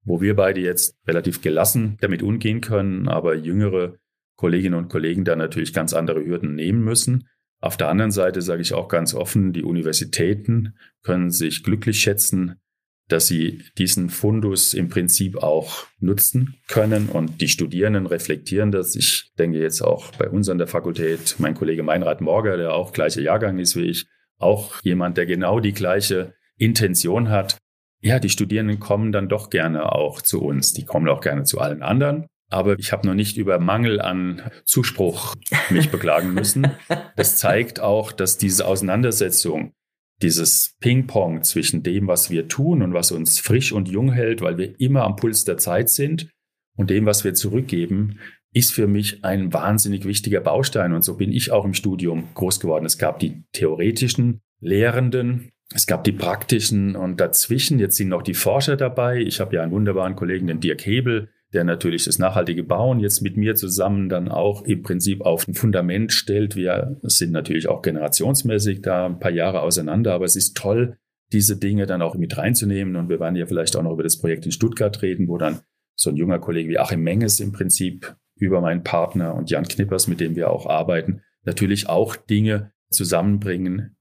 wo 0.04 0.20
wir 0.20 0.36
beide 0.36 0.60
jetzt 0.60 0.94
relativ 1.06 1.40
gelassen 1.40 1.96
damit 2.02 2.22
umgehen 2.22 2.60
können, 2.60 3.08
aber 3.08 3.34
jüngere 3.34 3.96
Kolleginnen 4.36 4.74
und 4.74 4.90
Kollegen 4.90 5.24
da 5.24 5.34
natürlich 5.34 5.72
ganz 5.72 5.94
andere 5.94 6.22
Hürden 6.24 6.54
nehmen 6.54 6.84
müssen. 6.84 7.28
Auf 7.60 7.78
der 7.78 7.88
anderen 7.88 8.12
Seite 8.12 8.42
sage 8.42 8.60
ich 8.60 8.74
auch 8.74 8.88
ganz 8.88 9.14
offen, 9.14 9.54
die 9.54 9.64
Universitäten 9.64 10.74
können 11.02 11.30
sich 11.30 11.64
glücklich 11.64 12.00
schätzen, 12.00 12.60
dass 13.08 13.26
sie 13.26 13.62
diesen 13.78 14.10
Fundus 14.10 14.74
im 14.74 14.88
Prinzip 14.88 15.42
auch 15.42 15.86
nutzen 15.98 16.56
können 16.68 17.08
und 17.08 17.40
die 17.40 17.48
Studierenden 17.48 18.06
reflektieren 18.06 18.70
das. 18.70 18.94
Ich 18.94 19.32
denke 19.38 19.58
jetzt 19.58 19.80
auch 19.80 20.12
bei 20.12 20.28
uns 20.28 20.48
an 20.48 20.58
der 20.58 20.66
Fakultät, 20.66 21.36
mein 21.38 21.54
Kollege 21.54 21.82
Meinrad 21.82 22.20
Morger, 22.20 22.56
der 22.56 22.74
auch 22.74 22.92
gleicher 22.92 23.22
Jahrgang 23.22 23.58
ist 23.58 23.76
wie 23.76 23.86
ich, 23.86 24.06
auch 24.38 24.74
jemand, 24.82 25.16
der 25.16 25.26
genau 25.26 25.58
die 25.60 25.72
gleiche 25.72 26.34
Intention 26.56 27.30
hat. 27.30 27.56
Ja, 28.00 28.20
die 28.20 28.28
Studierenden 28.28 28.78
kommen 28.78 29.10
dann 29.10 29.28
doch 29.28 29.50
gerne 29.50 29.92
auch 29.92 30.22
zu 30.22 30.40
uns. 30.40 30.72
Die 30.72 30.84
kommen 30.84 31.08
auch 31.08 31.20
gerne 31.20 31.42
zu 31.44 31.60
allen 31.60 31.82
anderen. 31.82 32.26
Aber 32.50 32.78
ich 32.78 32.92
habe 32.92 33.06
noch 33.06 33.14
nicht 33.14 33.36
über 33.36 33.58
Mangel 33.58 34.00
an 34.00 34.50
Zuspruch 34.64 35.34
mich 35.70 35.90
beklagen 35.90 36.34
müssen. 36.34 36.68
Das 37.16 37.36
zeigt 37.36 37.80
auch, 37.80 38.12
dass 38.12 38.38
diese 38.38 38.64
Auseinandersetzung 38.64 39.72
dieses 40.22 40.76
Ping-Pong 40.80 41.44
zwischen 41.44 41.82
dem, 41.82 42.08
was 42.08 42.30
wir 42.30 42.48
tun 42.48 42.82
und 42.82 42.92
was 42.92 43.12
uns 43.12 43.38
frisch 43.38 43.72
und 43.72 43.88
jung 43.88 44.12
hält, 44.12 44.40
weil 44.40 44.58
wir 44.58 44.78
immer 44.80 45.04
am 45.04 45.16
Puls 45.16 45.44
der 45.44 45.58
Zeit 45.58 45.88
sind 45.88 46.28
und 46.76 46.90
dem, 46.90 47.06
was 47.06 47.24
wir 47.24 47.34
zurückgeben, 47.34 48.18
ist 48.52 48.72
für 48.72 48.86
mich 48.86 49.24
ein 49.24 49.52
wahnsinnig 49.52 50.04
wichtiger 50.04 50.40
Baustein. 50.40 50.92
Und 50.92 51.02
so 51.02 51.16
bin 51.16 51.32
ich 51.32 51.52
auch 51.52 51.64
im 51.64 51.74
Studium 51.74 52.28
groß 52.34 52.60
geworden. 52.60 52.86
Es 52.86 52.98
gab 52.98 53.18
die 53.18 53.42
theoretischen 53.52 54.40
Lehrenden, 54.60 55.50
es 55.74 55.86
gab 55.86 56.02
die 56.04 56.12
praktischen 56.12 56.96
und 56.96 57.20
dazwischen, 57.20 57.78
jetzt 57.78 57.96
sind 57.96 58.08
noch 58.08 58.22
die 58.22 58.34
Forscher 58.34 58.76
dabei. 58.76 59.20
Ich 59.20 59.38
habe 59.38 59.56
ja 59.56 59.62
einen 59.62 59.72
wunderbaren 59.72 60.16
Kollegen, 60.16 60.46
den 60.46 60.60
Dirk 60.60 60.84
Hebel, 60.86 61.28
der 61.52 61.64
natürlich 61.64 62.04
das 62.04 62.18
nachhaltige 62.18 62.62
Bauen 62.62 63.00
jetzt 63.00 63.22
mit 63.22 63.36
mir 63.36 63.54
zusammen 63.54 64.08
dann 64.08 64.28
auch 64.28 64.64
im 64.64 64.82
Prinzip 64.82 65.22
auf 65.22 65.48
ein 65.48 65.54
Fundament 65.54 66.12
stellt. 66.12 66.56
Wir 66.56 66.98
sind 67.02 67.32
natürlich 67.32 67.68
auch 67.68 67.80
generationsmäßig 67.82 68.82
da 68.82 69.06
ein 69.06 69.18
paar 69.18 69.30
Jahre 69.30 69.62
auseinander, 69.62 70.12
aber 70.14 70.26
es 70.26 70.36
ist 70.36 70.56
toll, 70.56 70.98
diese 71.32 71.56
Dinge 71.56 71.86
dann 71.86 72.02
auch 72.02 72.16
mit 72.16 72.36
reinzunehmen. 72.36 72.96
Und 72.96 73.08
wir 73.08 73.20
werden 73.20 73.36
ja 73.36 73.46
vielleicht 73.46 73.76
auch 73.76 73.82
noch 73.82 73.92
über 73.92 74.02
das 74.02 74.18
Projekt 74.18 74.44
in 74.44 74.52
Stuttgart 74.52 75.00
reden, 75.02 75.28
wo 75.28 75.38
dann 75.38 75.60
so 75.94 76.10
ein 76.10 76.16
junger 76.16 76.38
Kollege 76.38 76.68
wie 76.68 76.78
Achim 76.78 77.02
Menges 77.02 77.40
im 77.40 77.52
Prinzip 77.52 78.14
über 78.36 78.60
meinen 78.60 78.84
Partner 78.84 79.34
und 79.34 79.50
Jan 79.50 79.66
Knippers, 79.66 80.06
mit 80.06 80.20
dem 80.20 80.36
wir 80.36 80.50
auch 80.50 80.66
arbeiten, 80.66 81.22
natürlich 81.44 81.88
auch 81.88 82.14
Dinge 82.14 82.72
zusammenbringen, 82.90 83.96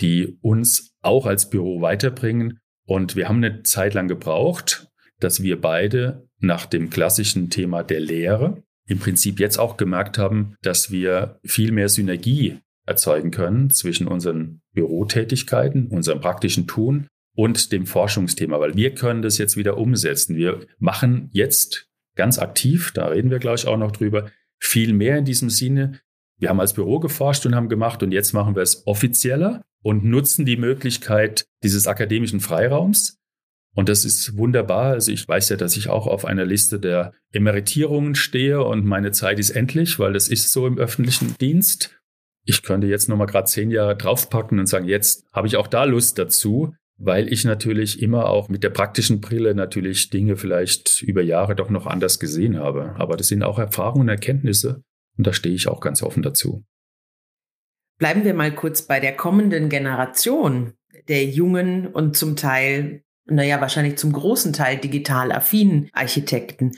die 0.00 0.38
uns 0.42 0.94
auch 1.02 1.26
als 1.26 1.50
Büro 1.50 1.80
weiterbringen. 1.80 2.60
Und 2.86 3.16
wir 3.16 3.28
haben 3.28 3.42
eine 3.42 3.62
Zeit 3.62 3.94
lang 3.94 4.06
gebraucht, 4.06 4.90
dass 5.18 5.42
wir 5.42 5.60
beide 5.60 6.28
nach 6.40 6.66
dem 6.66 6.90
klassischen 6.90 7.50
Thema 7.50 7.82
der 7.82 8.00
Lehre 8.00 8.62
im 8.86 8.98
Prinzip 8.98 9.38
jetzt 9.38 9.58
auch 9.58 9.76
gemerkt 9.76 10.18
haben, 10.18 10.56
dass 10.62 10.90
wir 10.90 11.38
viel 11.44 11.70
mehr 11.70 11.88
Synergie 11.88 12.58
erzeugen 12.86 13.30
können 13.30 13.70
zwischen 13.70 14.08
unseren 14.08 14.62
Bürotätigkeiten, 14.74 15.86
unserem 15.86 16.20
praktischen 16.20 16.66
Tun 16.66 17.06
und 17.36 17.70
dem 17.70 17.86
Forschungsthema, 17.86 18.58
weil 18.58 18.74
wir 18.74 18.94
können 18.94 19.22
das 19.22 19.38
jetzt 19.38 19.56
wieder 19.56 19.78
umsetzen. 19.78 20.36
Wir 20.36 20.66
machen 20.78 21.28
jetzt 21.32 21.88
ganz 22.16 22.38
aktiv, 22.38 22.90
da 22.92 23.06
reden 23.06 23.30
wir 23.30 23.38
gleich 23.38 23.66
auch 23.66 23.76
noch 23.76 23.92
drüber, 23.92 24.30
viel 24.58 24.92
mehr 24.92 25.18
in 25.18 25.24
diesem 25.24 25.50
Sinne. 25.50 26.00
Wir 26.38 26.48
haben 26.48 26.60
als 26.60 26.74
Büro 26.74 26.98
geforscht 26.98 27.46
und 27.46 27.54
haben 27.54 27.68
gemacht 27.68 28.02
und 28.02 28.10
jetzt 28.10 28.32
machen 28.32 28.56
wir 28.56 28.62
es 28.62 28.86
offizieller 28.86 29.62
und 29.82 30.04
nutzen 30.04 30.44
die 30.44 30.56
Möglichkeit 30.56 31.46
dieses 31.62 31.86
akademischen 31.86 32.40
Freiraums 32.40 33.19
und 33.74 33.88
das 33.88 34.04
ist 34.04 34.36
wunderbar. 34.36 34.92
Also 34.92 35.12
ich 35.12 35.26
weiß 35.26 35.48
ja, 35.50 35.56
dass 35.56 35.76
ich 35.76 35.88
auch 35.88 36.06
auf 36.06 36.24
einer 36.24 36.44
Liste 36.44 36.80
der 36.80 37.12
Emeritierungen 37.32 38.14
stehe 38.14 38.62
und 38.64 38.84
meine 38.84 39.12
Zeit 39.12 39.38
ist 39.38 39.50
endlich, 39.50 39.98
weil 39.98 40.12
das 40.12 40.28
ist 40.28 40.52
so 40.52 40.66
im 40.66 40.78
öffentlichen 40.78 41.36
Dienst. 41.40 41.96
Ich 42.44 42.62
könnte 42.62 42.88
jetzt 42.88 43.08
nochmal 43.08 43.26
gerade 43.26 43.46
zehn 43.46 43.70
Jahre 43.70 43.96
draufpacken 43.96 44.58
und 44.58 44.66
sagen, 44.66 44.86
jetzt 44.86 45.24
habe 45.32 45.46
ich 45.46 45.56
auch 45.56 45.68
da 45.68 45.84
Lust 45.84 46.18
dazu, 46.18 46.74
weil 46.96 47.32
ich 47.32 47.44
natürlich 47.44 48.02
immer 48.02 48.26
auch 48.28 48.48
mit 48.48 48.64
der 48.64 48.70
praktischen 48.70 49.20
Brille 49.20 49.54
natürlich 49.54 50.10
Dinge 50.10 50.36
vielleicht 50.36 51.02
über 51.02 51.22
Jahre 51.22 51.54
doch 51.54 51.70
noch 51.70 51.86
anders 51.86 52.18
gesehen 52.18 52.58
habe. 52.58 52.94
Aber 52.96 53.16
das 53.16 53.28
sind 53.28 53.42
auch 53.42 53.58
Erfahrungen 53.58 54.02
und 54.02 54.08
Erkenntnisse 54.08 54.82
und 55.16 55.26
da 55.26 55.32
stehe 55.32 55.54
ich 55.54 55.68
auch 55.68 55.80
ganz 55.80 56.02
offen 56.02 56.22
dazu. 56.22 56.64
Bleiben 57.98 58.24
wir 58.24 58.34
mal 58.34 58.54
kurz 58.54 58.82
bei 58.82 58.98
der 58.98 59.14
kommenden 59.14 59.68
Generation 59.68 60.72
der 61.08 61.24
jungen 61.24 61.86
und 61.86 62.16
zum 62.16 62.36
Teil 62.36 63.04
naja, 63.30 63.60
wahrscheinlich 63.60 63.96
zum 63.96 64.12
großen 64.12 64.52
Teil 64.52 64.78
digital 64.78 65.32
affinen 65.32 65.88
Architekten. 65.92 66.72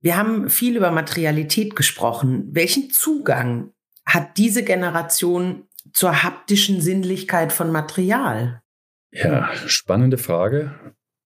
Wir 0.00 0.16
haben 0.16 0.50
viel 0.50 0.76
über 0.76 0.90
Materialität 0.90 1.76
gesprochen. 1.76 2.48
Welchen 2.52 2.90
Zugang 2.90 3.70
hat 4.04 4.36
diese 4.36 4.62
Generation 4.62 5.64
zur 5.92 6.22
haptischen 6.22 6.80
Sinnlichkeit 6.80 7.52
von 7.52 7.72
Material? 7.72 8.62
Ja, 9.12 9.50
spannende 9.66 10.18
Frage. 10.18 10.74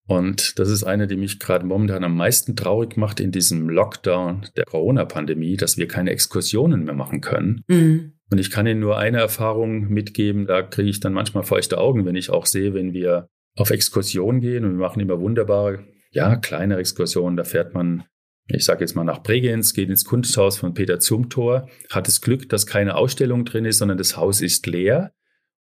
Und 0.07 0.59
das 0.59 0.71
ist 0.71 0.85
eine, 0.85 1.07
die 1.07 1.17
mich 1.17 1.39
gerade 1.39 1.67
momentan 1.67 2.03
am 2.03 2.17
meisten 2.17 2.57
traurig 2.57 2.97
macht 2.97 3.21
in 3.21 3.31
diesem 3.31 3.69
Lockdown 3.69 4.47
der 4.57 4.65
Corona-Pandemie, 4.65 5.57
dass 5.57 5.77
wir 5.77 5.87
keine 5.87 6.11
Exkursionen 6.11 6.85
mehr 6.85 6.95
machen 6.95 7.21
können. 7.21 7.63
Mhm. 7.69 8.13
Und 8.31 8.39
ich 8.39 8.51
kann 8.51 8.67
Ihnen 8.67 8.81
nur 8.81 8.99
eine 8.99 9.19
Erfahrung 9.19 9.89
mitgeben, 9.89 10.47
da 10.47 10.63
kriege 10.63 10.89
ich 10.89 11.01
dann 11.01 11.13
manchmal 11.13 11.45
feuchte 11.45 11.79
Augen, 11.79 12.07
wenn 12.07 12.17
ich 12.17 12.31
auch 12.31 12.47
sehe, 12.47 12.75
wenn 12.75 12.93
wir 12.93 13.29
auf 13.59 13.71
Exkursionen 13.71 14.41
gehen 14.41 14.65
und 14.65 14.73
wir 14.73 14.87
machen 14.87 15.01
immer 15.01 15.21
wunderbare, 15.21 15.85
ja, 16.11 16.37
kleine 16.37 16.77
Exkursionen. 16.77 17.37
Da 17.37 17.45
fährt 17.45 17.75
man, 17.75 18.05
ich 18.47 18.65
sage 18.65 18.81
jetzt 18.81 18.95
mal 18.95 19.05
nach 19.05 19.23
Bregenz, 19.23 19.75
geht 19.75 19.91
ins 19.91 20.05
Kunsthaus 20.05 20.59
von 20.59 20.75
Peter 20.75 21.01
Zumthor, 21.01 21.69
hat 21.91 22.07
das 22.07 22.21
Glück, 22.21 22.49
dass 22.49 22.67
keine 22.67 22.97
Ausstellung 22.97 23.45
drin 23.45 23.65
ist, 23.65 23.79
sondern 23.79 23.99
das 23.99 24.17
Haus 24.17 24.41
ist 24.41 24.67
leer 24.67 25.13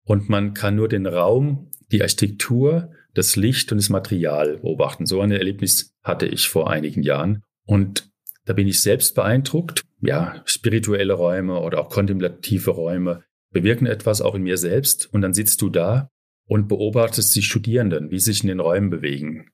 und 0.05 0.29
man 0.29 0.55
kann 0.55 0.77
nur 0.77 0.89
den 0.89 1.07
Raum, 1.07 1.71
die 1.93 2.01
Architektur, 2.01 2.93
das 3.15 3.37
Licht 3.37 3.73
und 3.73 3.79
das 3.79 3.91
Material 3.91 4.59
beobachten. 4.59 5.07
So 5.07 5.21
ein 5.21 5.33
Erlebnis 5.33 5.95
hatte 6.03 6.27
ich 6.27 6.49
vor 6.49 6.71
einigen 6.71 7.03
Jahren. 7.03 7.43
Und 7.67 8.11
da 8.45 8.53
bin 8.53 8.69
ich 8.69 8.81
selbst 8.81 9.15
beeindruckt. 9.15 9.83
Ja, 10.01 10.43
spirituelle 10.45 11.15
Räume 11.15 11.61
oder 11.61 11.81
auch 11.81 11.91
kontemplative 11.91 12.71
Räume 12.71 13.25
bewirken 13.51 13.87
etwas 13.87 14.21
auch 14.21 14.35
in 14.35 14.43
mir 14.43 14.57
selbst. 14.57 15.13
Und 15.13 15.23
dann 15.23 15.35
sitzt 15.35 15.61
du 15.61 15.69
da 15.69 16.11
und 16.49 16.67
beobachtest 16.67 17.37
die 17.37 17.43
Studierenden, 17.43 18.11
wie 18.11 18.19
sie 18.19 18.33
sich 18.33 18.43
in 18.43 18.49
den 18.49 18.61
Räumen 18.61 18.91
bewegen. 18.91 19.51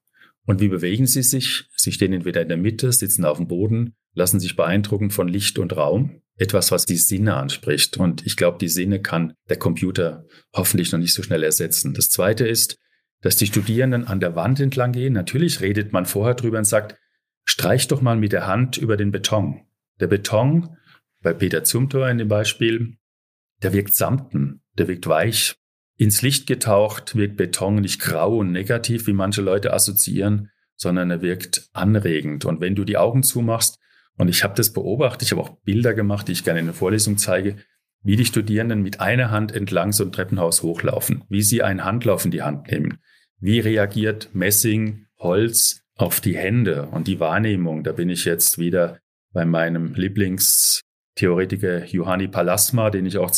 Und 0.47 0.61
wie 0.61 0.69
bewegen 0.69 1.07
sie 1.07 1.23
sich? 1.23 1.65
Sie 1.77 1.93
stehen 1.93 2.13
entweder 2.13 2.41
in 2.43 2.49
der 2.49 2.57
Mitte, 2.57 2.93
sitzen 2.93 3.25
auf 3.25 3.39
dem 3.39 3.49
Boden, 3.49 3.95
lassen 4.15 4.41
sich 4.41 4.57
beeindrucken 4.57 5.11
von 5.11 5.29
Licht 5.29 5.59
und 5.59 5.77
Raum. 5.77 6.21
Etwas, 6.37 6.71
was 6.71 6.85
die 6.85 6.97
Sinne 6.97 7.35
anspricht. 7.35 7.97
Und 7.97 8.27
ich 8.27 8.37
glaube, 8.37 8.59
die 8.59 8.69
Sinne 8.69 9.01
kann 9.01 9.35
der 9.49 9.59
Computer 9.59 10.25
hoffentlich 10.55 10.93
noch 10.93 10.99
nicht 10.99 11.15
so 11.15 11.23
schnell 11.23 11.43
ersetzen. 11.43 11.95
Das 11.95 12.11
zweite 12.11 12.47
ist, 12.47 12.79
dass 13.23 13.37
die 13.37 13.47
Studierenden 13.47 14.07
an 14.07 14.21
der 14.21 14.37
Wand 14.37 14.61
entlang 14.61 14.93
gehen. 14.93 15.15
Natürlich 15.15 15.61
redet 15.61 15.93
man 15.93 16.07
vorher 16.07 16.35
drüber 16.35 16.59
und 16.59 16.65
sagt, 16.65 16.97
streich 17.45 17.89
doch 17.89 18.03
mal 18.03 18.17
mit 18.17 18.33
der 18.33 18.47
Hand 18.47 18.77
über 18.77 18.97
den 18.97 19.13
Beton. 19.13 19.63
Der 20.01 20.09
Beton, 20.09 20.77
bei 21.23 21.33
Peter 21.33 21.65
Zumthor 21.65 22.09
in 22.09 22.19
dem 22.19 22.29
Beispiel, 22.29 22.99
der 23.63 23.73
wirkt 23.73 23.95
samten, 23.95 24.63
der 24.77 24.89
wirkt 24.89 25.07
weich. 25.07 25.57
Ins 25.97 26.23
Licht 26.23 26.47
getaucht 26.47 27.15
wirkt 27.15 27.37
Beton 27.37 27.77
nicht 27.77 28.01
grau 28.01 28.39
und 28.39 28.51
negativ, 28.53 29.07
wie 29.07 29.13
manche 29.13 29.43
Leute 29.43 29.73
assoziieren, 29.73 30.51
sondern 30.77 31.11
er 31.11 31.23
wirkt 31.23 31.69
anregend. 31.73 32.45
Und 32.45 32.61
wenn 32.61 32.75
du 32.75 32.85
die 32.85 32.97
Augen 32.97 33.23
zumachst, 33.23 33.79
und 34.17 34.29
ich 34.29 34.45
habe 34.45 34.55
das 34.55 34.73
beobachtet, 34.73 35.23
ich 35.23 35.33
habe 35.33 35.43
auch 35.43 35.57
Bilder 35.63 35.95
gemacht, 35.95 36.29
die 36.29 36.33
ich 36.33 36.45
gerne 36.45 36.61
in 36.61 36.67
der 36.67 36.75
Vorlesung 36.75 37.17
zeige, 37.17 37.57
wie 38.03 38.17
die 38.17 38.27
Studierenden 38.27 38.83
mit 38.83 39.01
einer 39.01 39.31
Hand 39.31 39.53
entlang 39.53 39.93
so 39.93 40.05
ein 40.05 40.13
Treppenhaus 40.13 40.63
hochlaufen, 40.63 41.25
wie 41.29 41.43
sie 41.43 41.63
einen 41.63 41.85
Handlauf 41.85 42.25
in 42.25 42.31
die 42.31 42.43
Hand 42.43 42.71
nehmen, 42.71 42.99
wie 43.41 43.61
reagiert 43.61 44.31
Messing, 44.35 45.07
Holz 45.19 45.83
auf 45.97 46.21
die 46.21 46.37
Hände 46.37 46.87
und 46.87 47.09
die 47.09 47.19
Wahrnehmung? 47.19 47.83
Da 47.83 47.93
bin 47.93 48.11
ich 48.11 48.25
jetzt 48.25 48.59
wieder 48.59 48.99
bei 49.33 49.45
meinem 49.45 49.95
Lieblingstheoretiker 49.95 51.87
Johanni 51.87 52.29
Palasma, 52.29 52.91
den 52.91 53.07
ich 53.07 53.19
auch 53.19 53.31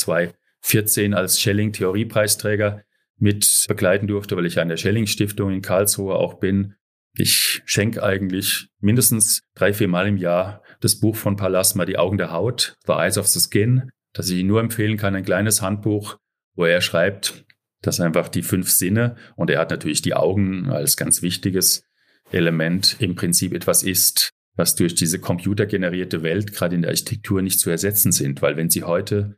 2014 0.66 1.14
als 1.14 1.40
Schelling-Theoriepreisträger 1.40 2.82
mit 3.18 3.66
begleiten 3.68 4.08
durfte, 4.08 4.36
weil 4.36 4.46
ich 4.46 4.58
an 4.58 4.68
der 4.68 4.76
Schelling-Stiftung 4.76 5.52
in 5.52 5.62
Karlsruhe 5.62 6.16
auch 6.16 6.34
bin. 6.34 6.74
Ich 7.14 7.62
schenke 7.64 8.02
eigentlich 8.02 8.68
mindestens 8.80 9.42
drei, 9.54 9.72
vier 9.72 9.88
Mal 9.88 10.08
im 10.08 10.16
Jahr 10.16 10.62
das 10.80 11.00
Buch 11.00 11.16
von 11.16 11.36
Palasma, 11.36 11.86
Die 11.86 11.96
Augen 11.96 12.18
der 12.18 12.32
Haut, 12.32 12.76
The 12.86 12.92
Eyes 12.92 13.16
of 13.16 13.28
the 13.28 13.40
Skin, 13.40 13.90
das 14.12 14.28
ich 14.28 14.38
Ihnen 14.38 14.48
nur 14.48 14.60
empfehlen 14.60 14.96
kann, 14.96 15.14
ein 15.14 15.24
kleines 15.24 15.62
Handbuch, 15.62 16.18
wo 16.54 16.64
er 16.64 16.80
schreibt, 16.80 17.44
dass 17.80 18.00
einfach 18.00 18.28
die 18.28 18.42
fünf 18.42 18.68
Sinne 18.68 19.16
und 19.36 19.50
er 19.50 19.60
hat 19.60 19.70
natürlich 19.70 20.02
die 20.02 20.14
Augen 20.14 20.68
als 20.68 20.96
ganz 20.96 21.22
wichtiges 21.22 21.84
Element 22.32 22.96
im 22.98 23.14
Prinzip 23.14 23.54
etwas 23.54 23.82
ist, 23.82 24.30
was 24.56 24.74
durch 24.74 24.94
diese 24.94 25.20
computergenerierte 25.20 26.22
Welt 26.22 26.52
gerade 26.52 26.74
in 26.74 26.82
der 26.82 26.90
Architektur 26.90 27.40
nicht 27.40 27.60
zu 27.60 27.70
ersetzen 27.70 28.12
sind, 28.12 28.42
weil 28.42 28.56
wenn 28.56 28.68
Sie 28.68 28.82
heute 28.82 29.36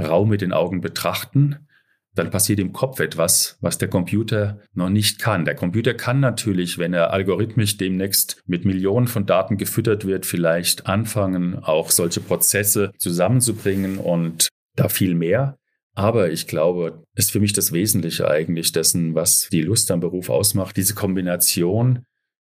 Raum 0.00 0.28
mit 0.28 0.40
den 0.40 0.52
Augen 0.52 0.80
betrachten, 0.80 1.66
dann 2.14 2.30
passiert 2.30 2.58
im 2.58 2.72
Kopf 2.72 2.98
etwas, 3.00 3.56
was 3.60 3.78
der 3.78 3.88
Computer 3.88 4.60
noch 4.74 4.88
nicht 4.88 5.20
kann. 5.20 5.44
Der 5.44 5.54
Computer 5.54 5.94
kann 5.94 6.20
natürlich, 6.20 6.78
wenn 6.78 6.92
er 6.92 7.12
algorithmisch 7.12 7.76
demnächst 7.76 8.42
mit 8.46 8.64
Millionen 8.64 9.06
von 9.06 9.26
Daten 9.26 9.56
gefüttert 9.56 10.04
wird, 10.04 10.26
vielleicht 10.26 10.86
anfangen, 10.86 11.56
auch 11.56 11.90
solche 11.90 12.20
Prozesse 12.20 12.92
zusammenzubringen 12.98 13.98
und 13.98 14.48
da 14.74 14.88
viel 14.88 15.14
mehr. 15.14 15.56
Aber 15.94 16.30
ich 16.30 16.46
glaube, 16.46 17.04
ist 17.14 17.30
für 17.30 17.40
mich 17.40 17.52
das 17.52 17.72
Wesentliche 17.72 18.28
eigentlich 18.28 18.72
dessen, 18.72 19.14
was 19.14 19.48
die 19.50 19.62
Lust 19.62 19.90
am 19.90 20.00
Beruf 20.00 20.30
ausmacht, 20.30 20.76
diese 20.76 20.94
Kombination. 20.94 22.04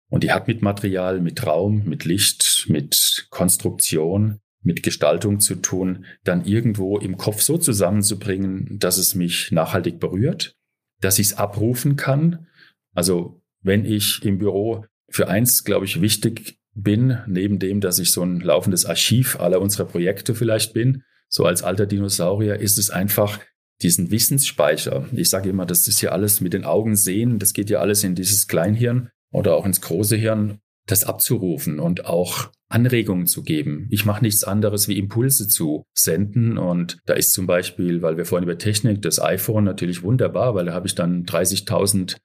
Und 0.09 0.23
die 0.23 0.31
hat 0.31 0.47
mit 0.47 0.61
Material, 0.61 1.21
mit 1.21 1.45
Raum, 1.45 1.83
mit 1.85 2.05
Licht, 2.05 2.65
mit 2.67 3.27
Konstruktion, 3.29 4.39
mit 4.63 4.81
Gestaltung 4.81 5.39
zu 5.39 5.55
tun, 5.55 6.05
dann 6.23 6.45
irgendwo 6.45 6.97
im 6.97 7.17
Kopf 7.17 7.41
so 7.41 7.57
zusammenzubringen, 7.57 8.79
dass 8.79 8.97
es 8.97 9.13
mich 9.15 9.51
nachhaltig 9.51 9.99
berührt, 9.99 10.55
dass 11.01 11.19
ich 11.19 11.27
es 11.27 11.37
abrufen 11.37 11.95
kann. 11.95 12.47
Also 12.93 13.41
wenn 13.61 13.85
ich 13.85 14.23
im 14.23 14.37
Büro 14.37 14.85
für 15.09 15.27
eins, 15.27 15.63
glaube 15.63 15.85
ich, 15.85 16.01
wichtig 16.01 16.59
bin, 16.73 17.19
neben 17.27 17.59
dem, 17.59 17.81
dass 17.81 17.99
ich 17.99 18.11
so 18.11 18.23
ein 18.23 18.39
laufendes 18.39 18.85
Archiv 18.85 19.39
aller 19.39 19.61
unserer 19.61 19.85
Projekte 19.85 20.33
vielleicht 20.33 20.73
bin, 20.73 21.03
so 21.29 21.45
als 21.45 21.63
alter 21.63 21.85
Dinosaurier 21.85 22.59
ist 22.59 22.77
es 22.77 22.89
einfach 22.89 23.39
diesen 23.81 24.11
Wissensspeicher. 24.11 25.07
Ich 25.11 25.29
sage 25.29 25.49
immer, 25.49 25.65
das 25.65 25.87
ist 25.87 26.01
ja 26.01 26.11
alles 26.11 26.41
mit 26.41 26.53
den 26.53 26.63
Augen 26.63 26.95
sehen, 26.95 27.39
das 27.39 27.53
geht 27.53 27.69
ja 27.69 27.79
alles 27.79 28.03
in 28.03 28.15
dieses 28.15 28.47
Kleinhirn 28.47 29.09
oder 29.31 29.55
auch 29.55 29.65
ins 29.65 29.81
große 29.81 30.15
Hirn, 30.15 30.59
das 30.85 31.03
abzurufen 31.03 31.79
und 31.79 32.05
auch 32.05 32.51
Anregungen 32.67 33.27
zu 33.27 33.43
geben. 33.43 33.87
Ich 33.89 34.05
mache 34.05 34.23
nichts 34.23 34.43
anderes 34.43 34.87
wie 34.87 34.97
Impulse 34.97 35.47
zu 35.47 35.85
senden 35.93 36.57
und 36.57 36.99
da 37.05 37.13
ist 37.13 37.33
zum 37.33 37.47
Beispiel, 37.47 38.01
weil 38.01 38.17
wir 38.17 38.25
vorhin 38.25 38.47
über 38.47 38.57
Technik, 38.57 39.01
das 39.01 39.21
iPhone 39.21 39.63
natürlich 39.63 40.03
wunderbar, 40.03 40.55
weil 40.55 40.65
da 40.65 40.73
habe 40.73 40.87
ich 40.87 40.95
dann 40.95 41.23
30.000 41.25 42.17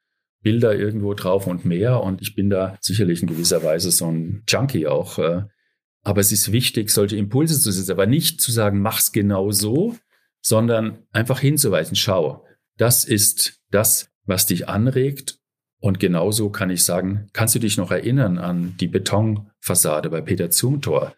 Bilder 0.43 0.75
irgendwo 0.75 1.15
drauf 1.15 1.47
und 1.47 1.65
mehr 1.65 2.03
und 2.03 2.23
ich 2.23 2.35
bin 2.35 2.51
da 2.51 2.77
sicherlich 2.81 3.23
in 3.23 3.29
gewisser 3.29 3.63
Weise 3.63 3.91
so 3.91 4.11
ein 4.11 4.43
Junkie 4.49 4.87
auch. 4.87 5.19
Äh, 5.19 5.43
aber 6.03 6.21
es 6.21 6.33
ist 6.33 6.53
wichtig, 6.53 6.91
solche 6.91 7.17
Impulse 7.17 7.61
zu 7.61 7.71
setzen, 7.71 7.93
aber 7.93 8.07
nicht 8.07 8.41
zu 8.41 8.51
sagen, 8.51 8.81
mach's 8.81 9.13
genau 9.13 9.51
so, 9.51 9.97
sondern 10.41 11.01
einfach 11.13 11.41
hinzuweisen, 11.41 11.97
schau, 11.97 12.45
das 12.77 13.05
ist 13.05 13.61
das, 13.71 14.11
was 14.25 14.47
dich 14.47 14.69
anregt. 14.69 15.38
Und 15.81 16.01
genauso 16.01 16.51
kann 16.51 16.71
ich 16.71 16.85
sagen, 16.85 17.29
kannst 17.33 17.55
du 17.55 17.59
dich 17.59 17.77
noch 17.77 17.91
erinnern 17.91 18.39
an 18.39 18.75
die 18.81 18.89
Betonfassade 18.89 20.11
bei 20.11 20.21
Peter 20.21 20.51
Zumthor? 20.51 21.15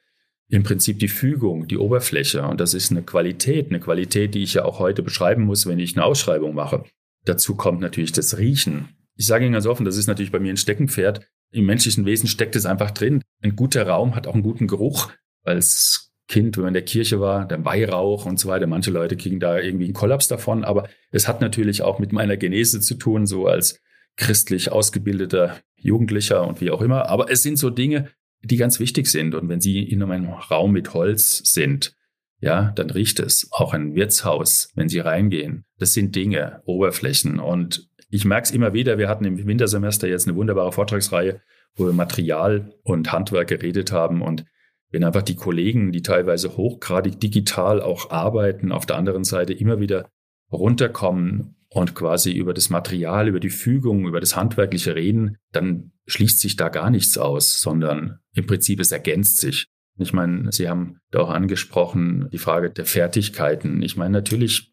Im 0.48 0.64
Prinzip 0.64 0.98
die 0.98 1.08
Fügung, 1.08 1.68
die 1.68 1.78
Oberfläche. 1.78 2.42
Und 2.42 2.60
das 2.60 2.74
ist 2.74 2.90
eine 2.90 3.02
Qualität, 3.02 3.68
eine 3.68 3.80
Qualität, 3.80 4.34
die 4.34 4.42
ich 4.42 4.54
ja 4.54 4.64
auch 4.64 4.78
heute 4.80 5.02
beschreiben 5.02 5.44
muss, 5.44 5.66
wenn 5.66 5.78
ich 5.78 5.96
eine 5.96 6.04
Ausschreibung 6.04 6.54
mache. 6.54 6.84
Dazu 7.24 7.54
kommt 7.54 7.80
natürlich 7.80 8.12
das 8.12 8.36
Riechen. 8.36 8.88
Ich 9.16 9.26
sage 9.26 9.44
Ihnen 9.44 9.52
ganz 9.52 9.66
offen, 9.66 9.84
das 9.84 9.96
ist 9.96 10.06
natürlich 10.06 10.32
bei 10.32 10.40
mir 10.40 10.52
ein 10.52 10.56
Steckenpferd. 10.56 11.26
Im 11.52 11.66
menschlichen 11.66 12.04
Wesen 12.04 12.28
steckt 12.28 12.56
es 12.56 12.66
einfach 12.66 12.90
drin. 12.90 13.22
Ein 13.42 13.56
guter 13.56 13.86
Raum 13.86 14.14
hat 14.14 14.26
auch 14.26 14.34
einen 14.34 14.42
guten 14.42 14.66
Geruch. 14.66 15.10
Als 15.44 16.12
Kind, 16.26 16.56
wenn 16.56 16.62
man 16.62 16.68
in 16.70 16.74
der 16.74 16.84
Kirche 16.84 17.20
war, 17.20 17.46
der 17.46 17.64
Weihrauch 17.64 18.26
und 18.26 18.38
so 18.38 18.48
weiter. 18.48 18.66
Manche 18.66 18.90
Leute 18.90 19.16
kriegen 19.16 19.40
da 19.40 19.58
irgendwie 19.58 19.86
einen 19.86 19.94
Kollaps 19.94 20.28
davon. 20.28 20.64
Aber 20.64 20.88
es 21.10 21.28
hat 21.28 21.40
natürlich 21.40 21.82
auch 21.82 21.98
mit 21.98 22.12
meiner 22.12 22.36
Genese 22.36 22.80
zu 22.80 22.94
tun, 22.94 23.26
so 23.26 23.46
als 23.46 23.80
christlich 24.16 24.70
ausgebildeter 24.70 25.60
Jugendlicher 25.76 26.46
und 26.46 26.60
wie 26.60 26.70
auch 26.70 26.82
immer. 26.82 27.08
Aber 27.08 27.30
es 27.30 27.42
sind 27.42 27.56
so 27.56 27.70
Dinge, 27.70 28.10
die 28.42 28.56
ganz 28.56 28.80
wichtig 28.80 29.06
sind. 29.06 29.34
Und 29.34 29.48
wenn 29.48 29.60
Sie 29.60 29.82
in 29.82 30.02
einem 30.02 30.28
Raum 30.28 30.72
mit 30.72 30.94
Holz 30.94 31.42
sind, 31.44 31.94
ja, 32.40 32.72
dann 32.72 32.90
riecht 32.90 33.20
es. 33.20 33.48
Auch 33.50 33.74
ein 33.74 33.94
Wirtshaus, 33.94 34.70
wenn 34.74 34.88
Sie 34.88 35.00
reingehen. 35.00 35.64
Das 35.78 35.92
sind 35.92 36.14
Dinge, 36.16 36.62
Oberflächen. 36.64 37.38
Und 37.38 37.88
ich 38.10 38.24
merke 38.24 38.44
es 38.44 38.50
immer 38.50 38.72
wieder, 38.72 38.98
wir 38.98 39.08
hatten 39.08 39.24
im 39.24 39.46
Wintersemester 39.46 40.08
jetzt 40.08 40.26
eine 40.26 40.36
wunderbare 40.36 40.72
Vortragsreihe, 40.72 41.40
wo 41.76 41.86
wir 41.86 41.92
Material 41.92 42.74
und 42.82 43.12
Handwerk 43.12 43.48
geredet 43.48 43.92
haben 43.92 44.22
und 44.22 44.44
wenn 44.90 45.04
einfach 45.04 45.22
die 45.22 45.36
Kollegen, 45.36 45.92
die 45.92 46.02
teilweise 46.02 46.56
hochgradig 46.56 47.20
digital 47.20 47.80
auch 47.80 48.10
arbeiten, 48.10 48.72
auf 48.72 48.86
der 48.86 48.96
anderen 48.96 49.24
Seite 49.24 49.52
immer 49.52 49.78
wieder 49.78 50.10
runterkommen 50.52 51.56
und 51.68 51.94
quasi 51.94 52.32
über 52.32 52.52
das 52.52 52.70
Material, 52.70 53.28
über 53.28 53.40
die 53.40 53.50
Fügung, 53.50 54.06
über 54.06 54.20
das 54.20 54.36
Handwerkliche 54.36 54.94
reden, 54.94 55.36
dann 55.52 55.92
schließt 56.06 56.40
sich 56.40 56.56
da 56.56 56.68
gar 56.68 56.90
nichts 56.90 57.16
aus, 57.16 57.60
sondern 57.60 58.18
im 58.34 58.46
Prinzip 58.46 58.80
es 58.80 58.90
ergänzt 58.90 59.38
sich. 59.38 59.66
Ich 59.96 60.12
meine, 60.12 60.50
Sie 60.50 60.68
haben 60.68 60.98
da 61.10 61.20
auch 61.20 61.30
angesprochen, 61.30 62.28
die 62.32 62.38
Frage 62.38 62.70
der 62.70 62.86
Fertigkeiten. 62.86 63.82
Ich 63.82 63.96
meine, 63.96 64.12
natürlich 64.12 64.72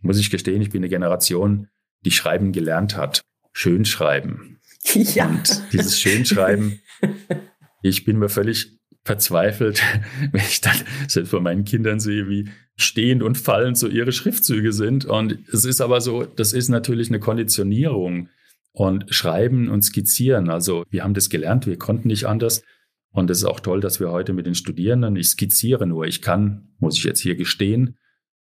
muss 0.00 0.18
ich 0.18 0.30
gestehen, 0.30 0.62
ich 0.62 0.70
bin 0.70 0.80
eine 0.80 0.88
Generation, 0.88 1.68
die 2.04 2.10
Schreiben 2.10 2.52
gelernt 2.52 2.96
hat. 2.96 3.20
Schönschreiben. 3.52 4.54
Ja. 4.94 5.26
Und 5.26 5.64
dieses 5.72 6.00
Schönschreiben, 6.00 6.80
ich 7.82 8.04
bin 8.04 8.18
mir 8.18 8.28
völlig 8.28 8.77
verzweifelt, 9.08 9.82
wenn 10.32 10.40
ich 10.40 10.60
dann 10.60 10.76
selbst 11.08 11.30
von 11.30 11.42
meinen 11.42 11.64
Kindern 11.64 11.98
sehe, 11.98 12.28
wie 12.28 12.50
stehend 12.76 13.22
und 13.22 13.38
fallend 13.38 13.78
so 13.78 13.88
ihre 13.88 14.12
Schriftzüge 14.12 14.72
sind. 14.72 15.06
Und 15.06 15.38
es 15.50 15.64
ist 15.64 15.80
aber 15.80 16.02
so, 16.02 16.24
das 16.24 16.52
ist 16.52 16.68
natürlich 16.68 17.08
eine 17.08 17.18
Konditionierung. 17.18 18.28
und 18.72 19.06
schreiben 19.12 19.68
und 19.70 19.82
skizzieren. 19.82 20.50
Also 20.50 20.84
wir 20.90 21.02
haben 21.02 21.14
das 21.14 21.30
gelernt, 21.30 21.66
wir 21.66 21.78
konnten 21.78 22.06
nicht 22.06 22.26
anders. 22.26 22.62
Und 23.10 23.28
es 23.30 23.38
ist 23.38 23.44
auch 23.44 23.58
toll, 23.58 23.80
dass 23.80 23.98
wir 23.98 24.12
heute 24.12 24.32
mit 24.34 24.46
den 24.46 24.54
Studierenden, 24.54 25.16
ich 25.16 25.30
skizziere 25.30 25.86
nur, 25.86 26.06
ich 26.06 26.20
kann, 26.22 26.68
muss 26.78 26.96
ich 26.96 27.02
jetzt 27.02 27.20
hier 27.20 27.34
gestehen, 27.34 27.96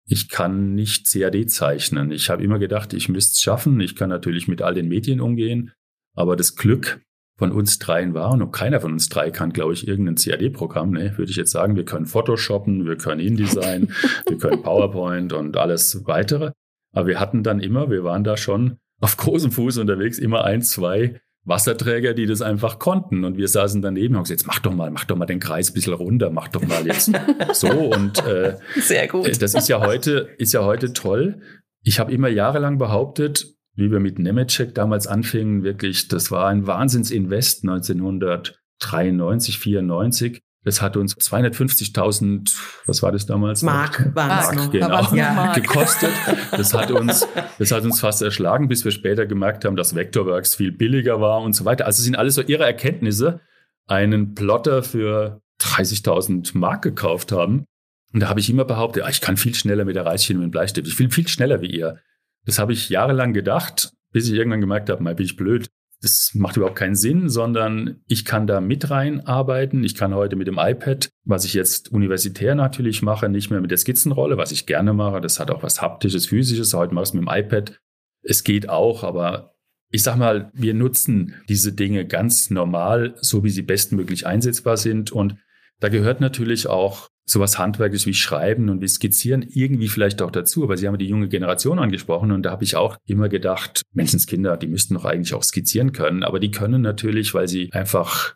ich 0.08 0.28
kann 0.28 0.74
nicht 0.74 1.10
CAD 1.10 1.50
zeichnen. 1.50 2.12
Ich 2.12 2.30
habe 2.30 2.44
immer 2.44 2.60
gedacht, 2.60 2.94
ich 2.94 3.08
müsste 3.08 3.34
es 3.34 3.42
schaffen. 3.42 3.80
Ich 3.80 3.96
kann 3.96 4.10
natürlich 4.10 4.48
mit 4.48 4.62
all 4.62 4.74
den 4.74 4.90
Medien 4.90 5.22
umgehen. 5.22 5.72
Aber 6.16 6.36
das 6.36 6.56
Glück 6.56 7.05
von 7.38 7.52
uns 7.52 7.80
dreien 7.80 8.14
war, 8.14 8.32
und 8.32 8.52
keiner 8.52 8.80
von 8.80 8.94
uns 8.94 9.10
drei 9.10 9.30
kann, 9.30 9.52
glaube 9.52 9.74
ich, 9.74 9.88
irgendein 9.88 10.16
CAD-Programm, 10.16 10.92
ne, 10.92 11.18
würde 11.18 11.32
ich 11.32 11.38
jetzt 11.38 11.52
sagen, 11.52 11.76
wir 11.76 11.86
können 11.86 12.06
Photoshoppen, 12.06 12.86
wir 12.86 12.98
können 12.98 13.20
InDesign, 13.20 13.92
wir 14.28 14.38
können 14.38 14.62
PowerPoint 14.62 15.34
und 15.34 15.58
alles 15.58 16.06
weitere. 16.06 16.52
Aber 16.94 17.08
wir 17.08 17.20
hatten 17.20 17.44
dann 17.44 17.60
immer, 17.60 17.90
wir 17.90 18.04
waren 18.04 18.24
da 18.24 18.38
schon 18.38 18.78
auf 19.02 19.18
großem 19.18 19.52
Fuß 19.52 19.80
unterwegs, 19.80 20.18
immer 20.18 20.46
ein, 20.46 20.62
zwei 20.62 21.20
Wasserträger, 21.44 22.14
die 22.14 22.26
das 22.26 22.42
einfach 22.42 22.80
konnten. 22.80 23.24
Und 23.24 23.38
wir 23.38 23.48
saßen 23.48 23.82
daneben 23.82 24.14
und 24.14 24.18
haben 24.18 24.24
gesagt, 24.24 24.42
jetzt 24.42 24.48
mach 24.48 24.60
doch 24.60 24.74
mal, 24.74 24.90
mach 24.92 25.06
doch 25.06 25.18
mal 25.18 25.26
den 25.26 25.40
Kreis 25.40 25.72
ein 25.72 25.74
bisschen 25.74 25.94
runter, 25.94 26.30
mach 26.30 26.48
doch 26.48 26.66
mal 26.66 26.86
jetzt 26.88 27.12
so. 27.54 27.70
Und 27.70 28.26
äh, 28.26 28.56
Sehr 28.76 29.08
gut. 29.08 29.28
Äh, 29.28 29.38
das 29.38 29.54
ist 29.54 29.68
ja 29.68 29.86
heute, 29.86 30.30
ist 30.38 30.54
ja 30.54 30.64
heute 30.64 30.94
toll. 30.94 31.42
Ich 31.84 32.00
habe 32.00 32.12
immer 32.12 32.30
jahrelang 32.30 32.78
behauptet, 32.78 33.55
wie 33.76 33.92
wir 33.92 34.00
mit 34.00 34.20
Nemetschek 34.20 34.74
damals 34.74 35.08
anfingen, 35.08 35.64
wirklich, 35.64 36.08
das 36.08 36.32
war 36.32 36.48
ein 36.48 36.66
Wahnsinnsinvest 36.68 37.64
1993, 37.64 39.60
94. 39.60 40.42
Das 40.64 40.82
hat 40.82 40.98
uns 40.98 41.16
250.000, 41.16 42.58
was 42.88 43.04
war 43.04 43.12
das 43.12 43.28
damals? 43.28 43.62
Mark, 43.62 44.12
Mark, 44.16 44.56
Mark 44.56 44.72
genau, 44.72 45.14
ja. 45.14 45.54
gekostet. 45.56 46.10
Das 46.50 46.74
hat 46.74 46.90
uns, 46.90 47.28
das 47.60 47.72
hat 47.72 47.84
uns 47.84 48.00
fast 48.00 48.24
erschlagen, 48.24 48.68
bis 48.68 48.84
wir 48.84 48.92
später 48.92 49.28
gemerkt 49.28 49.64
haben, 49.64 49.76
dass 49.76 49.94
Vectorworks 49.94 50.56
viel 50.56 50.72
billiger 50.72 51.22
war 51.22 51.42
und 51.42 51.54
so 51.54 51.66
weiter. 51.66 51.86
Also 51.86 52.02
sind 52.02 52.16
alles 52.18 52.34
so 52.34 52.42
ihre 52.42 52.66
Erkenntnisse, 52.66 53.42
einen 53.86 54.34
Plotter 54.34 54.82
für 54.82 55.40
30.000 55.62 56.58
Mark 56.58 56.82
gekauft 56.82 57.32
haben. 57.32 57.66
Und 58.12 58.22
da 58.22 58.30
habe 58.30 58.40
ich 58.40 58.50
immer 58.50 58.66
behauptet, 58.66 59.04
ah, 59.04 59.10
ich 59.10 59.22
kann 59.22 59.38
viel 59.38 59.54
schneller 59.54 59.86
mit 59.86 59.96
der 59.96 60.08
Reißschiene 60.08 60.40
und 60.40 60.46
dem 60.46 60.52
Bleistift. 60.52 60.88
Ich 60.88 60.98
will 60.98 61.12
viel 61.12 61.28
schneller 61.28 61.62
wie 61.62 61.70
ihr. 61.70 62.00
Das 62.46 62.60
habe 62.60 62.74
ich 62.74 62.90
jahrelang 62.90 63.34
gedacht, 63.34 63.94
bis 64.12 64.30
ich 64.30 64.36
irgendwann 64.36 64.62
gemerkt 64.62 64.90
habe, 64.90 65.04
mal 65.04 65.16
bin 65.16 65.26
ich 65.26 65.36
blöd 65.36 65.70
das 66.06 66.36
macht 66.36 66.56
überhaupt 66.56 66.78
keinen 66.78 66.96
Sinn, 66.96 67.30
sondern 67.30 68.02
ich 68.08 68.26
kann 68.26 68.48
da 68.48 68.62
mit 68.62 68.92
reinarbeiten. 68.92 69.84
Ich 69.84 69.96
kann 69.96 70.14
heute 70.14 70.36
mit 70.36 70.48
dem 70.48 70.60
iPad, 70.60 71.10
was 71.24 71.46
ich 71.46 71.54
jetzt 71.54 71.92
universitär 71.92 72.54
natürlich 72.54 73.02
mache, 73.02 73.28
nicht 73.28 73.50
mehr 73.50 73.60
mit 73.62 73.72
der 73.72 73.78
Skizzenrolle, 73.78 74.38
was 74.38 74.52
ich 74.52 74.68
gerne 74.68 74.94
mache. 74.94 75.20
Das 75.20 75.40
hat 75.40 75.50
auch 75.50 75.64
was 75.64 75.82
haptisches, 75.82 76.28
physisches. 76.28 76.74
Heute 76.74 76.94
mache 76.94 77.04
ich 77.04 77.10
es 77.10 77.14
mit 77.14 77.24
dem 77.24 77.30
iPad. 77.32 77.80
Es 78.22 78.44
geht 78.44 78.70
auch, 78.70 79.04
aber 79.04 79.56
ich 79.90 80.04
sag 80.04 80.18
mal, 80.18 80.52
wir 80.54 80.74
nutzen 80.74 81.36
diese 81.50 81.74
Dinge 81.74 82.06
ganz 82.06 82.50
normal, 82.50 83.16
so 83.22 83.44
wie 83.44 83.50
sie 83.50 83.64
bestmöglich 83.64 84.28
einsetzbar 84.28 84.78
sind. 84.78 85.12
Und 85.12 85.38
da 85.80 85.90
gehört 85.90 86.22
natürlich 86.22 86.68
auch 86.68 87.10
sowas 87.26 87.58
handwerklich 87.58 88.06
wie 88.06 88.14
Schreiben 88.14 88.70
und 88.70 88.82
wie 88.82 88.88
Skizzieren 88.88 89.42
irgendwie 89.42 89.88
vielleicht 89.88 90.22
auch 90.22 90.32
dazu. 90.32 90.64
Aber 90.64 90.78
Sie 90.78 90.88
haben 90.88 90.98
die 90.98 91.08
junge 91.08 91.28
Generation 91.28 91.80
angesprochen 91.80 92.32
und 92.32 92.44
da 92.44 92.52
habe 92.52 92.64
ich 92.64 92.76
auch 92.76 92.98
immer 93.06 93.30
gedacht, 93.30 93.82
Menschenskinder, 93.94 94.58
die 94.58 94.68
müssten 94.68 94.94
doch 94.94 95.06
eigentlich 95.06 95.34
auch 95.34 95.44
skizzieren 95.44 95.92
können. 95.92 96.24
Aber 96.24 96.40
die 96.40 96.52
können 96.52 96.82
natürlich, 96.82 97.34
weil 97.34 97.48
sie 97.48 97.72
einfach 97.74 98.36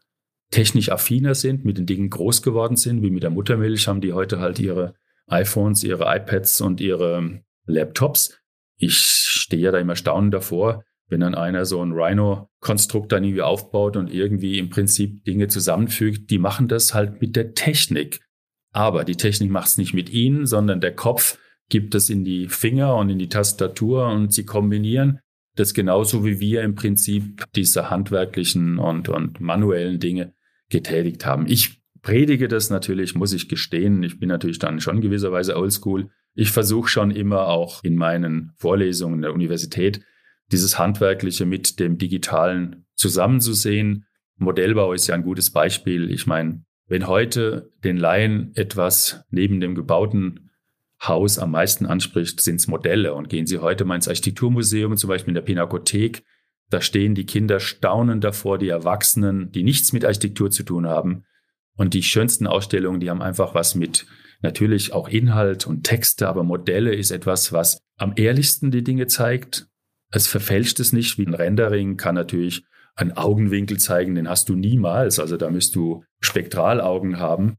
technisch 0.51 0.89
affiner 0.91 1.35
sind, 1.35 1.65
mit 1.65 1.77
den 1.77 1.85
Dingen 1.85 2.09
groß 2.09 2.41
geworden 2.41 2.75
sind, 2.75 3.03
wie 3.03 3.11
mit 3.11 3.23
der 3.23 3.29
Muttermilch, 3.29 3.87
haben 3.87 4.01
die 4.01 4.13
heute 4.13 4.39
halt 4.39 4.59
ihre 4.59 4.95
iPhones, 5.27 5.83
ihre 5.83 6.05
iPads 6.05 6.61
und 6.61 6.81
ihre 6.81 7.41
Laptops. 7.65 8.39
Ich 8.77 8.97
stehe 8.97 9.61
ja 9.61 9.71
da 9.71 9.77
immer 9.77 9.95
staunend 9.95 10.33
davor, 10.33 10.83
wenn 11.07 11.19
dann 11.19 11.35
einer 11.35 11.65
so 11.65 11.83
ein 11.83 11.91
Rhino-Konstrukt 11.91 13.11
dann 13.11 13.23
irgendwie 13.23 13.43
aufbaut 13.43 13.97
und 13.97 14.11
irgendwie 14.11 14.57
im 14.57 14.69
Prinzip 14.69 15.23
Dinge 15.25 15.47
zusammenfügt, 15.47 16.31
die 16.31 16.39
machen 16.39 16.67
das 16.67 16.93
halt 16.93 17.21
mit 17.21 17.35
der 17.35 17.53
Technik. 17.53 18.21
Aber 18.71 19.03
die 19.03 19.15
Technik 19.15 19.49
macht 19.49 19.67
es 19.67 19.77
nicht 19.77 19.93
mit 19.93 20.09
ihnen, 20.09 20.45
sondern 20.45 20.81
der 20.81 20.95
Kopf 20.95 21.37
gibt 21.69 21.95
es 21.95 22.09
in 22.09 22.23
die 22.23 22.47
Finger 22.47 22.95
und 22.95 23.09
in 23.09 23.19
die 23.19 23.29
Tastatur 23.29 24.07
und 24.07 24.33
sie 24.33 24.45
kombinieren 24.45 25.19
das 25.59 25.73
genauso 25.73 26.25
wie 26.25 26.39
wir 26.39 26.63
im 26.63 26.75
Prinzip 26.75 27.45
diese 27.55 27.89
handwerklichen 27.89 28.79
und, 28.79 29.09
und 29.09 29.41
manuellen 29.41 29.99
Dinge 29.99 30.33
getätigt 30.69 31.25
haben. 31.25 31.47
Ich 31.47 31.81
predige 32.01 32.47
das 32.47 32.69
natürlich, 32.69 33.13
muss 33.15 33.33
ich 33.33 33.49
gestehen. 33.49 34.01
Ich 34.03 34.19
bin 34.19 34.29
natürlich 34.29 34.59
dann 34.59 34.79
schon 34.79 35.01
gewisserweise 35.01 35.57
oldschool. 35.57 36.09
Ich 36.33 36.51
versuche 36.51 36.87
schon 36.87 37.11
immer 37.11 37.47
auch 37.47 37.83
in 37.83 37.95
meinen 37.95 38.53
Vorlesungen 38.55 39.21
der 39.21 39.33
Universität 39.33 40.01
dieses 40.51 40.79
Handwerkliche 40.79 41.45
mit 41.45 41.79
dem 41.79 41.97
Digitalen 41.97 42.85
zusammenzusehen. 42.95 44.05
Modellbau 44.37 44.93
ist 44.93 45.07
ja 45.07 45.15
ein 45.15 45.23
gutes 45.23 45.51
Beispiel. 45.51 46.09
Ich 46.09 46.25
meine, 46.25 46.63
wenn 46.89 47.07
heute 47.07 47.71
den 47.83 47.97
Laien 47.97 48.51
etwas 48.55 49.23
neben 49.29 49.59
dem 49.61 49.75
gebauten 49.75 50.49
Haus 51.01 51.39
am 51.39 51.51
meisten 51.51 51.85
anspricht, 51.85 52.41
sind 52.41 52.57
es 52.57 52.67
Modelle. 52.67 53.13
Und 53.13 53.29
gehen 53.29 53.47
Sie 53.47 53.59
heute 53.59 53.85
mal 53.85 53.95
ins 53.95 54.07
Architekturmuseum, 54.07 54.97
zum 54.97 55.07
Beispiel 55.07 55.31
in 55.31 55.35
der 55.35 55.41
Pinakothek, 55.41 56.23
da 56.69 56.81
stehen 56.81 57.15
die 57.15 57.25
Kinder 57.25 57.59
staunend 57.59 58.23
davor, 58.23 58.57
die 58.57 58.69
Erwachsenen, 58.69 59.51
die 59.51 59.63
nichts 59.63 59.91
mit 59.91 60.05
Architektur 60.05 60.51
zu 60.51 60.63
tun 60.63 60.87
haben. 60.87 61.25
Und 61.75 61.93
die 61.93 62.03
schönsten 62.03 62.45
Ausstellungen, 62.45 62.99
die 62.99 63.09
haben 63.09 63.21
einfach 63.21 63.55
was 63.55 63.73
mit 63.73 64.05
natürlich 64.41 64.93
auch 64.93 65.09
Inhalt 65.09 65.65
und 65.65 65.83
Texte, 65.83 66.27
aber 66.27 66.43
Modelle 66.43 66.93
ist 66.93 67.11
etwas, 67.11 67.51
was 67.51 67.81
am 67.97 68.13
ehrlichsten 68.15 68.71
die 68.71 68.83
Dinge 68.83 69.07
zeigt. 69.07 69.67
Es 70.11 70.27
verfälscht 70.27 70.79
es 70.79 70.93
nicht, 70.93 71.17
wie 71.17 71.25
ein 71.25 71.33
Rendering 71.33 71.97
kann 71.97 72.15
natürlich 72.15 72.63
einen 72.99 73.13
Augenwinkel 73.13 73.79
zeigen, 73.79 74.15
den 74.15 74.29
hast 74.29 74.49
du 74.49 74.55
niemals. 74.55 75.19
Also 75.19 75.37
da 75.37 75.49
müsst 75.49 75.75
du 75.75 76.03
Spektralaugen 76.19 77.17
haben. 77.17 77.55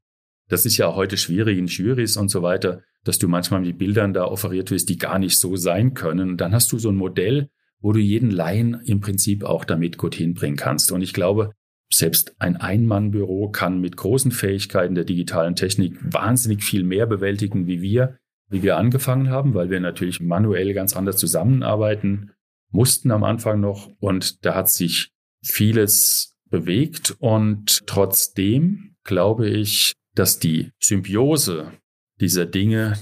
Das 0.48 0.66
ist 0.66 0.76
ja 0.76 0.88
auch 0.88 0.96
heute 0.96 1.16
schwierig 1.16 1.58
in 1.58 1.66
Juries 1.66 2.16
und 2.16 2.28
so 2.28 2.42
weiter, 2.42 2.82
dass 3.04 3.18
du 3.18 3.28
manchmal 3.28 3.60
mit 3.60 3.78
Bildern 3.78 4.12
da 4.12 4.24
offeriert 4.24 4.70
wirst, 4.70 4.88
die 4.88 4.98
gar 4.98 5.18
nicht 5.18 5.38
so 5.38 5.56
sein 5.56 5.94
können. 5.94 6.30
Und 6.30 6.40
dann 6.40 6.52
hast 6.52 6.70
du 6.72 6.78
so 6.78 6.90
ein 6.90 6.96
Modell, 6.96 7.48
wo 7.80 7.92
du 7.92 8.00
jeden 8.00 8.30
Laien 8.30 8.82
im 8.84 9.00
Prinzip 9.00 9.44
auch 9.44 9.64
damit 9.64 9.96
gut 9.96 10.14
hinbringen 10.14 10.56
kannst. 10.56 10.92
Und 10.92 11.00
ich 11.00 11.14
glaube, 11.14 11.52
selbst 11.90 12.34
ein 12.38 12.56
Einmannbüro 12.56 13.50
kann 13.50 13.80
mit 13.80 13.96
großen 13.96 14.32
Fähigkeiten 14.32 14.94
der 14.94 15.04
digitalen 15.04 15.56
Technik 15.56 15.96
wahnsinnig 16.02 16.62
viel 16.62 16.84
mehr 16.84 17.06
bewältigen, 17.06 17.66
wie 17.66 17.80
wir, 17.80 18.18
wie 18.50 18.62
wir 18.62 18.76
angefangen 18.76 19.30
haben, 19.30 19.54
weil 19.54 19.70
wir 19.70 19.80
natürlich 19.80 20.20
manuell 20.20 20.74
ganz 20.74 20.94
anders 20.94 21.16
zusammenarbeiten 21.16 22.32
mussten 22.70 23.10
am 23.10 23.24
Anfang 23.24 23.60
noch. 23.60 23.90
Und 23.98 24.44
da 24.44 24.54
hat 24.54 24.68
sich 24.68 25.12
vieles 25.42 26.36
bewegt. 26.48 27.14
Und 27.18 27.86
trotzdem 27.86 28.96
glaube 29.04 29.48
ich, 29.48 29.92
dass 30.14 30.38
die 30.38 30.70
Symbiose 30.78 31.72
dieser 32.20 32.46
Dinge 32.46 32.98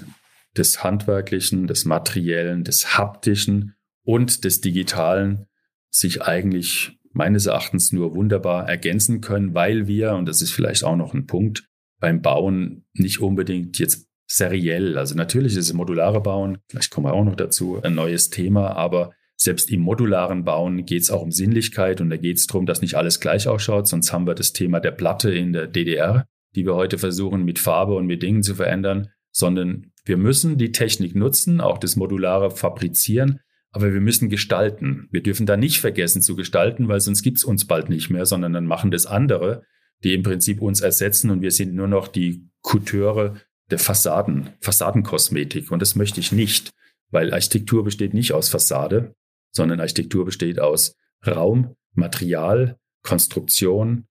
des 0.56 0.82
Handwerklichen, 0.82 1.66
des 1.66 1.84
Materiellen, 1.84 2.64
des 2.64 2.96
Haptischen 2.98 3.74
und 4.04 4.44
des 4.44 4.60
Digitalen 4.60 5.46
sich 5.90 6.22
eigentlich 6.22 6.98
meines 7.12 7.46
Erachtens 7.46 7.92
nur 7.92 8.14
wunderbar 8.14 8.68
ergänzen 8.68 9.20
können, 9.20 9.54
weil 9.54 9.86
wir, 9.86 10.14
und 10.14 10.26
das 10.26 10.42
ist 10.42 10.52
vielleicht 10.52 10.84
auch 10.84 10.96
noch 10.96 11.14
ein 11.14 11.26
Punkt, 11.26 11.64
beim 12.00 12.22
Bauen 12.22 12.86
nicht 12.92 13.20
unbedingt 13.20 13.78
jetzt 13.78 14.06
seriell, 14.26 14.98
also 14.98 15.14
natürlich 15.14 15.56
ist 15.56 15.66
es 15.66 15.72
modulare 15.72 16.20
Bauen, 16.20 16.58
vielleicht 16.68 16.90
kommen 16.90 17.06
wir 17.06 17.14
auch 17.14 17.24
noch 17.24 17.34
dazu, 17.34 17.80
ein 17.82 17.94
neues 17.94 18.30
Thema, 18.30 18.76
aber 18.76 19.12
selbst 19.40 19.70
im 19.70 19.80
modularen 19.80 20.44
Bauen 20.44 20.84
geht 20.84 21.02
es 21.02 21.10
auch 21.10 21.22
um 21.22 21.30
Sinnlichkeit 21.30 22.00
und 22.00 22.10
da 22.10 22.16
geht 22.16 22.38
es 22.38 22.46
darum, 22.46 22.66
dass 22.66 22.82
nicht 22.82 22.96
alles 22.96 23.20
gleich 23.20 23.46
ausschaut, 23.46 23.86
sonst 23.86 24.12
haben 24.12 24.26
wir 24.26 24.34
das 24.34 24.52
Thema 24.52 24.80
der 24.80 24.90
Platte 24.90 25.30
in 25.30 25.52
der 25.52 25.68
DDR, 25.68 26.26
die 26.56 26.66
wir 26.66 26.74
heute 26.74 26.98
versuchen 26.98 27.44
mit 27.44 27.60
Farbe 27.60 27.94
und 27.94 28.06
mit 28.06 28.22
Dingen 28.22 28.42
zu 28.42 28.56
verändern, 28.56 29.10
sondern 29.30 29.92
wir 30.04 30.16
müssen 30.16 30.58
die 30.58 30.72
Technik 30.72 31.14
nutzen, 31.14 31.60
auch 31.60 31.78
das 31.78 31.94
modulare 31.94 32.50
Fabrizieren, 32.50 33.38
aber 33.70 33.92
wir 33.92 34.00
müssen 34.00 34.28
gestalten. 34.28 35.06
Wir 35.12 35.22
dürfen 35.22 35.46
da 35.46 35.56
nicht 35.56 35.80
vergessen 35.80 36.20
zu 36.20 36.34
gestalten, 36.34 36.88
weil 36.88 37.00
sonst 37.00 37.22
gibt 37.22 37.36
es 37.36 37.44
uns 37.44 37.66
bald 37.66 37.90
nicht 37.90 38.10
mehr, 38.10 38.26
sondern 38.26 38.52
dann 38.52 38.66
machen 38.66 38.90
das 38.90 39.06
andere, 39.06 39.62
die 40.02 40.14
im 40.14 40.24
Prinzip 40.24 40.60
uns 40.60 40.80
ersetzen 40.80 41.30
und 41.30 41.42
wir 41.42 41.52
sind 41.52 41.74
nur 41.74 41.86
noch 41.86 42.08
die 42.08 42.48
Couteure 42.62 43.34
der 43.70 43.78
Fassaden, 43.78 44.50
Fassadenkosmetik. 44.60 45.70
Und 45.70 45.80
das 45.80 45.94
möchte 45.94 46.18
ich 46.18 46.32
nicht, 46.32 46.72
weil 47.10 47.32
Architektur 47.32 47.84
besteht 47.84 48.14
nicht 48.14 48.32
aus 48.32 48.48
Fassade, 48.48 49.14
sondern 49.50 49.80
Architektur 49.80 50.24
besteht 50.24 50.60
aus 50.60 50.96
Raum, 51.26 51.74
Material, 51.94 52.78
Konstruktion 53.02 54.06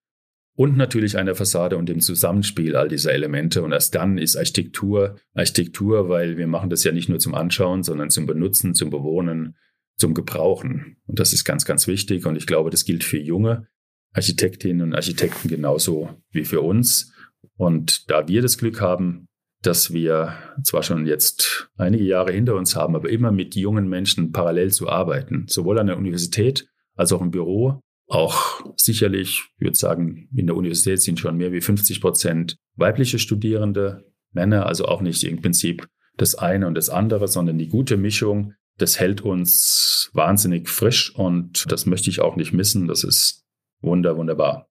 und 0.56 0.76
natürlich 0.76 1.18
einer 1.18 1.36
Fassade 1.36 1.78
und 1.78 1.88
dem 1.88 2.02
Zusammenspiel 2.02 2.76
all 2.76 2.88
dieser 2.88 3.14
Elemente. 3.14 3.62
Und 3.62 3.74
erst 3.74 3.94
dann 3.94 4.18
ist 4.18 4.36
Architektur 4.36 5.18
Architektur, 5.36 6.10
weil 6.10 6.38
wir 6.38 6.48
machen 6.48 6.70
das 6.70 6.84
ja 6.84 6.92
nicht 6.92 7.10
nur 7.10 7.20
zum 7.20 7.36
Anschauen, 7.36 7.84
sondern 7.84 8.10
zum 8.10 8.26
Benutzen, 8.26 8.74
zum 8.74 8.90
Bewohnen, 8.90 9.56
zum 9.98 10.16
Gebrauchen. 10.16 10.98
Und 11.06 11.20
das 11.20 11.32
ist 11.32 11.46
ganz, 11.46 11.66
ganz 11.66 11.88
wichtig. 11.88 12.26
Und 12.26 12.36
ich 12.36 12.48
glaube, 12.48 12.72
das 12.72 12.86
gilt 12.86 13.04
für 13.04 13.20
junge 13.20 13.68
Architektinnen 14.14 14.82
und 14.82 14.96
Architekten 14.96 15.48
genauso 15.48 16.10
wie 16.32 16.44
für 16.44 16.62
uns. 16.62 17.14
Und 17.56 18.10
da 18.10 18.28
wir 18.28 18.42
das 18.42 18.58
Glück 18.58 18.82
haben, 18.82 19.27
dass 19.62 19.92
wir 19.92 20.34
zwar 20.64 20.84
schon 20.84 21.06
jetzt 21.06 21.70
einige 21.78 22.04
Jahre 22.04 22.32
hinter 22.32 22.56
uns 22.56 22.76
haben, 22.76 22.96
aber 22.96 23.10
immer 23.10 23.32
mit 23.32 23.56
jungen 23.56 23.88
Menschen 23.88 24.32
parallel 24.32 24.72
zu 24.72 24.88
arbeiten, 24.88 25.46
sowohl 25.48 25.80
an 25.80 25.88
der 25.88 25.98
Universität 25.98 26.68
als 26.96 27.12
auch 27.12 27.22
im 27.22 27.32
Büro. 27.32 27.82
Auch 28.10 28.62
sicherlich, 28.78 29.50
ich 29.58 29.66
würde 29.66 29.78
sagen, 29.78 30.30
in 30.34 30.48
der 30.48 30.56
Universität 30.56 31.02
sind 31.02 31.20
schon 31.20 31.38
mehr 31.38 31.52
wie 31.52 31.62
50 31.62 32.00
Prozent 32.00 32.58
weibliche 32.76 33.20
Studierende, 33.20 34.06
Männer, 34.32 34.66
also 34.66 34.86
auch 34.86 35.02
nicht 35.02 35.24
im 35.24 35.42
Prinzip 35.42 35.88
das 36.16 36.36
eine 36.36 36.68
und 36.68 36.76
das 36.76 36.90
andere, 36.90 37.28
sondern 37.28 37.58
die 37.58 37.68
gute 37.68 37.98
Mischung. 37.98 38.54
Das 38.78 39.00
hält 39.00 39.22
uns 39.22 40.10
wahnsinnig 40.14 40.70
frisch 40.70 41.14
und 41.16 41.72
das 41.72 41.86
möchte 41.86 42.10
ich 42.10 42.22
auch 42.22 42.36
nicht 42.36 42.54
missen. 42.54 42.88
Das 42.88 43.04
ist 43.04 43.44
wunder, 43.82 44.18
wunderbar. 44.18 44.67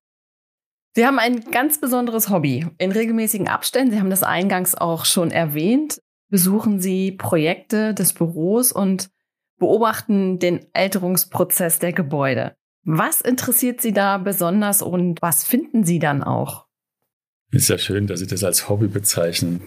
Sie 0.96 1.04
haben 1.04 1.18
ein 1.18 1.42
ganz 1.50 1.78
besonderes 1.78 2.30
Hobby. 2.30 2.66
In 2.78 2.90
regelmäßigen 2.90 3.48
Abständen, 3.48 3.92
Sie 3.92 4.00
haben 4.00 4.09
das 4.09 4.22
eingangs 4.22 4.74
auch 4.74 5.04
schon 5.04 5.30
erwähnt, 5.30 6.00
besuchen 6.30 6.80
Sie 6.80 7.12
Projekte 7.12 7.92
des 7.92 8.14
Büros 8.14 8.72
und 8.72 9.11
beobachten 9.59 10.38
den 10.38 10.64
Älterungsprozess 10.72 11.80
der 11.80 11.92
Gebäude. 11.92 12.56
Was 12.82 13.20
interessiert 13.20 13.82
Sie 13.82 13.92
da 13.92 14.16
besonders 14.16 14.80
und 14.80 15.20
was 15.20 15.44
finden 15.44 15.85
Sie 15.85 15.98
dann 15.98 16.22
auch? 16.22 16.64
Ist 17.50 17.68
ja 17.68 17.76
schön, 17.76 18.06
dass 18.06 18.20
Sie 18.20 18.26
das 18.26 18.42
als 18.42 18.70
Hobby 18.70 18.87
bezeichnen. 18.87 19.61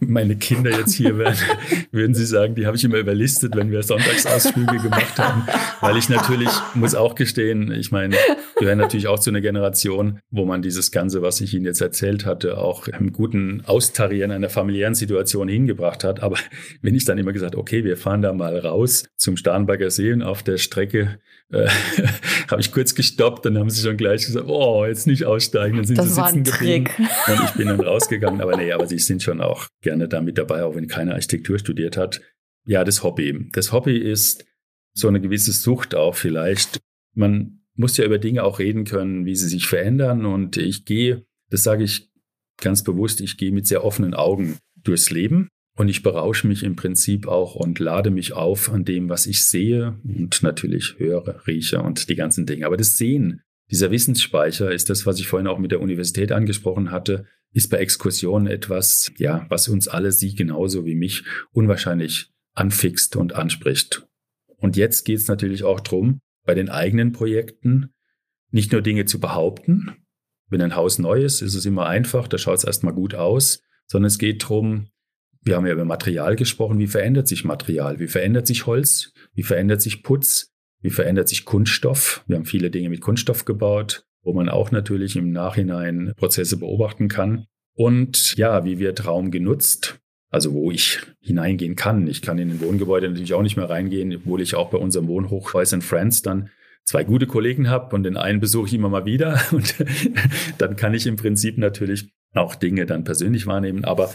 Meine 0.00 0.36
Kinder 0.36 0.70
jetzt 0.70 0.94
hier 0.94 1.18
wären, 1.18 1.36
würden 1.92 2.14
Sie 2.14 2.26
sagen, 2.26 2.54
die 2.54 2.66
habe 2.66 2.76
ich 2.76 2.84
immer 2.84 2.98
überlistet, 2.98 3.56
wenn 3.56 3.70
wir 3.70 3.82
Sonntagsausflüge 3.82 4.78
gemacht 4.78 5.18
haben. 5.18 5.46
Weil 5.80 5.96
ich 5.96 6.08
natürlich, 6.08 6.50
muss 6.74 6.94
auch 6.94 7.14
gestehen, 7.14 7.72
ich 7.72 7.90
meine, 7.90 8.14
wir 8.14 8.36
gehören 8.60 8.78
natürlich 8.78 9.06
auch 9.06 9.18
zu 9.18 9.30
einer 9.30 9.40
Generation, 9.40 10.20
wo 10.30 10.44
man 10.44 10.62
dieses 10.62 10.90
Ganze, 10.90 11.22
was 11.22 11.40
ich 11.40 11.54
Ihnen 11.54 11.64
jetzt 11.64 11.80
erzählt 11.80 12.26
hatte, 12.26 12.58
auch 12.58 12.88
im 12.88 13.12
guten 13.12 13.62
Austarieren 13.66 14.30
einer 14.30 14.48
familiären 14.50 14.94
Situation 14.94 15.48
hingebracht 15.48 16.04
hat. 16.04 16.22
Aber 16.22 16.36
wenn 16.82 16.94
ich 16.94 17.04
dann 17.04 17.18
immer 17.18 17.32
gesagt, 17.32 17.56
okay, 17.56 17.84
wir 17.84 17.96
fahren 17.96 18.22
da 18.22 18.32
mal 18.32 18.58
raus 18.58 19.04
zum 19.16 19.36
Starnberger 19.36 19.90
See 19.90 20.12
und 20.12 20.22
auf 20.22 20.42
der 20.42 20.58
Strecke 20.58 21.18
äh, 21.50 21.68
habe 22.50 22.60
ich 22.60 22.72
kurz 22.72 22.94
gestoppt, 22.94 23.46
dann 23.46 23.58
haben 23.58 23.70
sie 23.70 23.82
schon 23.82 23.96
gleich 23.96 24.26
gesagt, 24.26 24.46
oh, 24.48 24.84
jetzt 24.84 25.06
nicht 25.06 25.24
aussteigen, 25.24 25.76
dann 25.76 25.86
sind 25.86 25.98
das 25.98 26.14
sie 26.14 26.22
sitzen 26.22 26.44
geblieben. 26.44 26.86
Und 26.98 27.44
ich 27.44 27.50
bin 27.52 27.68
dann 27.68 27.80
rausgegangen. 27.80 28.40
Aber 28.40 28.56
nee, 28.56 28.72
aber 28.72 28.86
sie 28.86 28.98
sind 28.98 29.22
schon 29.22 29.37
auch 29.40 29.68
gerne 29.82 30.08
da 30.08 30.20
mit 30.20 30.38
dabei, 30.38 30.64
auch 30.64 30.74
wenn 30.74 30.88
keiner 30.88 31.14
Architektur 31.14 31.58
studiert 31.58 31.96
hat. 31.96 32.20
Ja, 32.64 32.84
das 32.84 33.02
Hobby. 33.02 33.48
Das 33.52 33.72
Hobby 33.72 33.96
ist 33.96 34.44
so 34.94 35.08
eine 35.08 35.20
gewisse 35.20 35.52
Sucht 35.52 35.94
auch 35.94 36.14
vielleicht. 36.14 36.80
Man 37.14 37.62
muss 37.74 37.96
ja 37.96 38.04
über 38.04 38.18
Dinge 38.18 38.42
auch 38.44 38.58
reden 38.58 38.84
können, 38.84 39.24
wie 39.24 39.36
sie 39.36 39.48
sich 39.48 39.66
verändern. 39.66 40.26
Und 40.26 40.56
ich 40.56 40.84
gehe, 40.84 41.24
das 41.50 41.62
sage 41.62 41.84
ich 41.84 42.10
ganz 42.60 42.82
bewusst, 42.82 43.20
ich 43.20 43.36
gehe 43.36 43.52
mit 43.52 43.66
sehr 43.66 43.84
offenen 43.84 44.14
Augen 44.14 44.58
durchs 44.76 45.10
Leben. 45.10 45.48
Und 45.76 45.88
ich 45.88 46.02
berausche 46.02 46.48
mich 46.48 46.64
im 46.64 46.74
Prinzip 46.74 47.28
auch 47.28 47.54
und 47.54 47.78
lade 47.78 48.10
mich 48.10 48.32
auf 48.32 48.72
an 48.72 48.84
dem, 48.84 49.08
was 49.08 49.26
ich 49.26 49.46
sehe 49.46 49.96
und 50.02 50.42
natürlich 50.42 50.96
höre, 50.98 51.46
rieche 51.46 51.80
und 51.80 52.08
die 52.08 52.16
ganzen 52.16 52.46
Dinge. 52.46 52.66
Aber 52.66 52.76
das 52.76 52.98
Sehen, 52.98 53.42
dieser 53.70 53.92
Wissensspeicher 53.92 54.72
ist 54.72 54.90
das, 54.90 55.06
was 55.06 55.20
ich 55.20 55.28
vorhin 55.28 55.46
auch 55.46 55.60
mit 55.60 55.70
der 55.70 55.80
Universität 55.80 56.32
angesprochen 56.32 56.90
hatte, 56.90 57.26
ist 57.52 57.70
bei 57.70 57.78
Exkursionen 57.78 58.46
etwas, 58.46 59.10
ja, 59.16 59.46
was 59.48 59.68
uns 59.68 59.88
alle, 59.88 60.12
Sie 60.12 60.34
genauso 60.34 60.84
wie 60.84 60.94
mich, 60.94 61.24
unwahrscheinlich 61.52 62.30
anfixt 62.54 63.16
und 63.16 63.34
anspricht. 63.34 64.06
Und 64.56 64.76
jetzt 64.76 65.04
geht 65.04 65.18
es 65.18 65.28
natürlich 65.28 65.64
auch 65.64 65.80
darum, 65.80 66.20
bei 66.44 66.54
den 66.54 66.68
eigenen 66.68 67.12
Projekten 67.12 67.90
nicht 68.50 68.72
nur 68.72 68.82
Dinge 68.82 69.04
zu 69.04 69.20
behaupten. 69.20 69.96
Wenn 70.48 70.62
ein 70.62 70.76
Haus 70.76 70.98
neu 70.98 71.22
ist, 71.22 71.42
ist 71.42 71.54
es 71.54 71.66
immer 71.66 71.86
einfach, 71.86 72.26
da 72.26 72.38
schaut 72.38 72.58
es 72.58 72.64
erstmal 72.64 72.94
gut 72.94 73.14
aus, 73.14 73.62
sondern 73.86 74.06
es 74.06 74.18
geht 74.18 74.42
darum, 74.42 74.88
wir 75.42 75.56
haben 75.56 75.66
ja 75.66 75.72
über 75.72 75.84
Material 75.84 76.36
gesprochen. 76.36 76.78
Wie 76.78 76.86
verändert 76.86 77.28
sich 77.28 77.44
Material? 77.44 78.00
Wie 78.00 78.08
verändert 78.08 78.46
sich 78.46 78.66
Holz? 78.66 79.12
Wie 79.34 79.42
verändert 79.42 79.80
sich 79.80 80.02
Putz? 80.02 80.52
Wie 80.80 80.90
verändert 80.90 81.28
sich 81.28 81.44
Kunststoff? 81.44 82.24
Wir 82.26 82.36
haben 82.36 82.44
viele 82.44 82.70
Dinge 82.70 82.88
mit 82.88 83.00
Kunststoff 83.00 83.44
gebaut, 83.44 84.06
wo 84.28 84.34
man 84.34 84.50
auch 84.50 84.70
natürlich 84.70 85.16
im 85.16 85.32
Nachhinein 85.32 86.12
Prozesse 86.14 86.58
beobachten 86.58 87.08
kann. 87.08 87.46
Und 87.72 88.36
ja, 88.36 88.62
wie 88.66 88.78
wird 88.78 89.06
Raum 89.06 89.30
genutzt? 89.30 90.00
Also 90.28 90.52
wo 90.52 90.70
ich 90.70 91.00
hineingehen 91.22 91.76
kann. 91.76 92.06
Ich 92.06 92.20
kann 92.20 92.36
in 92.36 92.50
den 92.50 92.60
Wohngebäude 92.60 93.08
natürlich 93.08 93.32
auch 93.32 93.42
nicht 93.42 93.56
mehr 93.56 93.70
reingehen, 93.70 94.14
obwohl 94.14 94.42
ich 94.42 94.54
auch 94.54 94.68
bei 94.68 94.76
unserem 94.76 95.08
Wohnhochhaus 95.08 95.72
in 95.72 95.80
France 95.80 96.22
dann 96.22 96.50
zwei 96.84 97.04
gute 97.04 97.26
Kollegen 97.26 97.70
habe 97.70 97.96
und 97.96 98.02
den 98.02 98.18
einen 98.18 98.38
besuche 98.38 98.66
ich 98.66 98.74
immer 98.74 98.90
mal 98.90 99.06
wieder. 99.06 99.40
Und 99.52 99.76
dann 100.58 100.76
kann 100.76 100.92
ich 100.92 101.06
im 101.06 101.16
Prinzip 101.16 101.56
natürlich 101.56 102.10
auch 102.34 102.54
Dinge 102.54 102.84
dann 102.84 103.04
persönlich 103.04 103.46
wahrnehmen. 103.46 103.86
Aber 103.86 104.14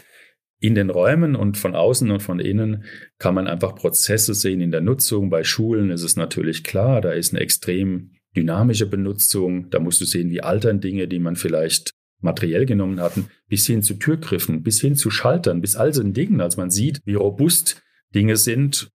in 0.60 0.76
den 0.76 0.92
Räumen 0.92 1.36
und 1.36 1.58
von 1.58 1.74
außen 1.74 2.12
und 2.12 2.22
von 2.22 2.40
innen 2.40 2.84
kann 3.18 3.34
man 3.34 3.48
einfach 3.48 3.74
Prozesse 3.74 4.36
sehen 4.36 4.62
in 4.62 4.70
der 4.70 4.82
Nutzung. 4.82 5.32
Bei 5.32 5.44
Schulen 5.44 5.90
ist 5.90 6.04
es 6.04 6.16
natürlich 6.16 6.64
klar, 6.64 7.02
da 7.02 7.12
ist 7.12 7.34
eine 7.34 7.42
extrem 7.42 8.12
dynamische 8.36 8.86
Benutzung. 8.86 9.70
Da 9.70 9.80
musst 9.80 10.02
du 10.02 10.06
sehen, 10.06 10.30
wie 10.30 10.42
altern 10.42 10.80
Dinge, 10.80 11.08
die 11.08 11.20
man 11.20 11.36
vielleicht 11.36 11.94
materiell 12.22 12.66
genommen 12.66 13.02
hatten, 13.02 13.28
bis 13.48 13.68
hin 13.68 13.84
zu 13.84 13.96
Türgriffen, 13.96 14.64
bis 14.64 14.80
hin 14.82 14.96
zu 14.96 15.12
Schaltern, 15.12 15.62
bis 15.62 15.76
all 15.76 15.92
diesen 15.92 16.14
Dingen. 16.14 16.42
als 16.42 16.58
man 16.58 16.72
sieht, 16.72 17.02
wie 17.06 17.16
robust 17.16 17.82
Dinge 18.16 18.38
sind. 18.38 18.90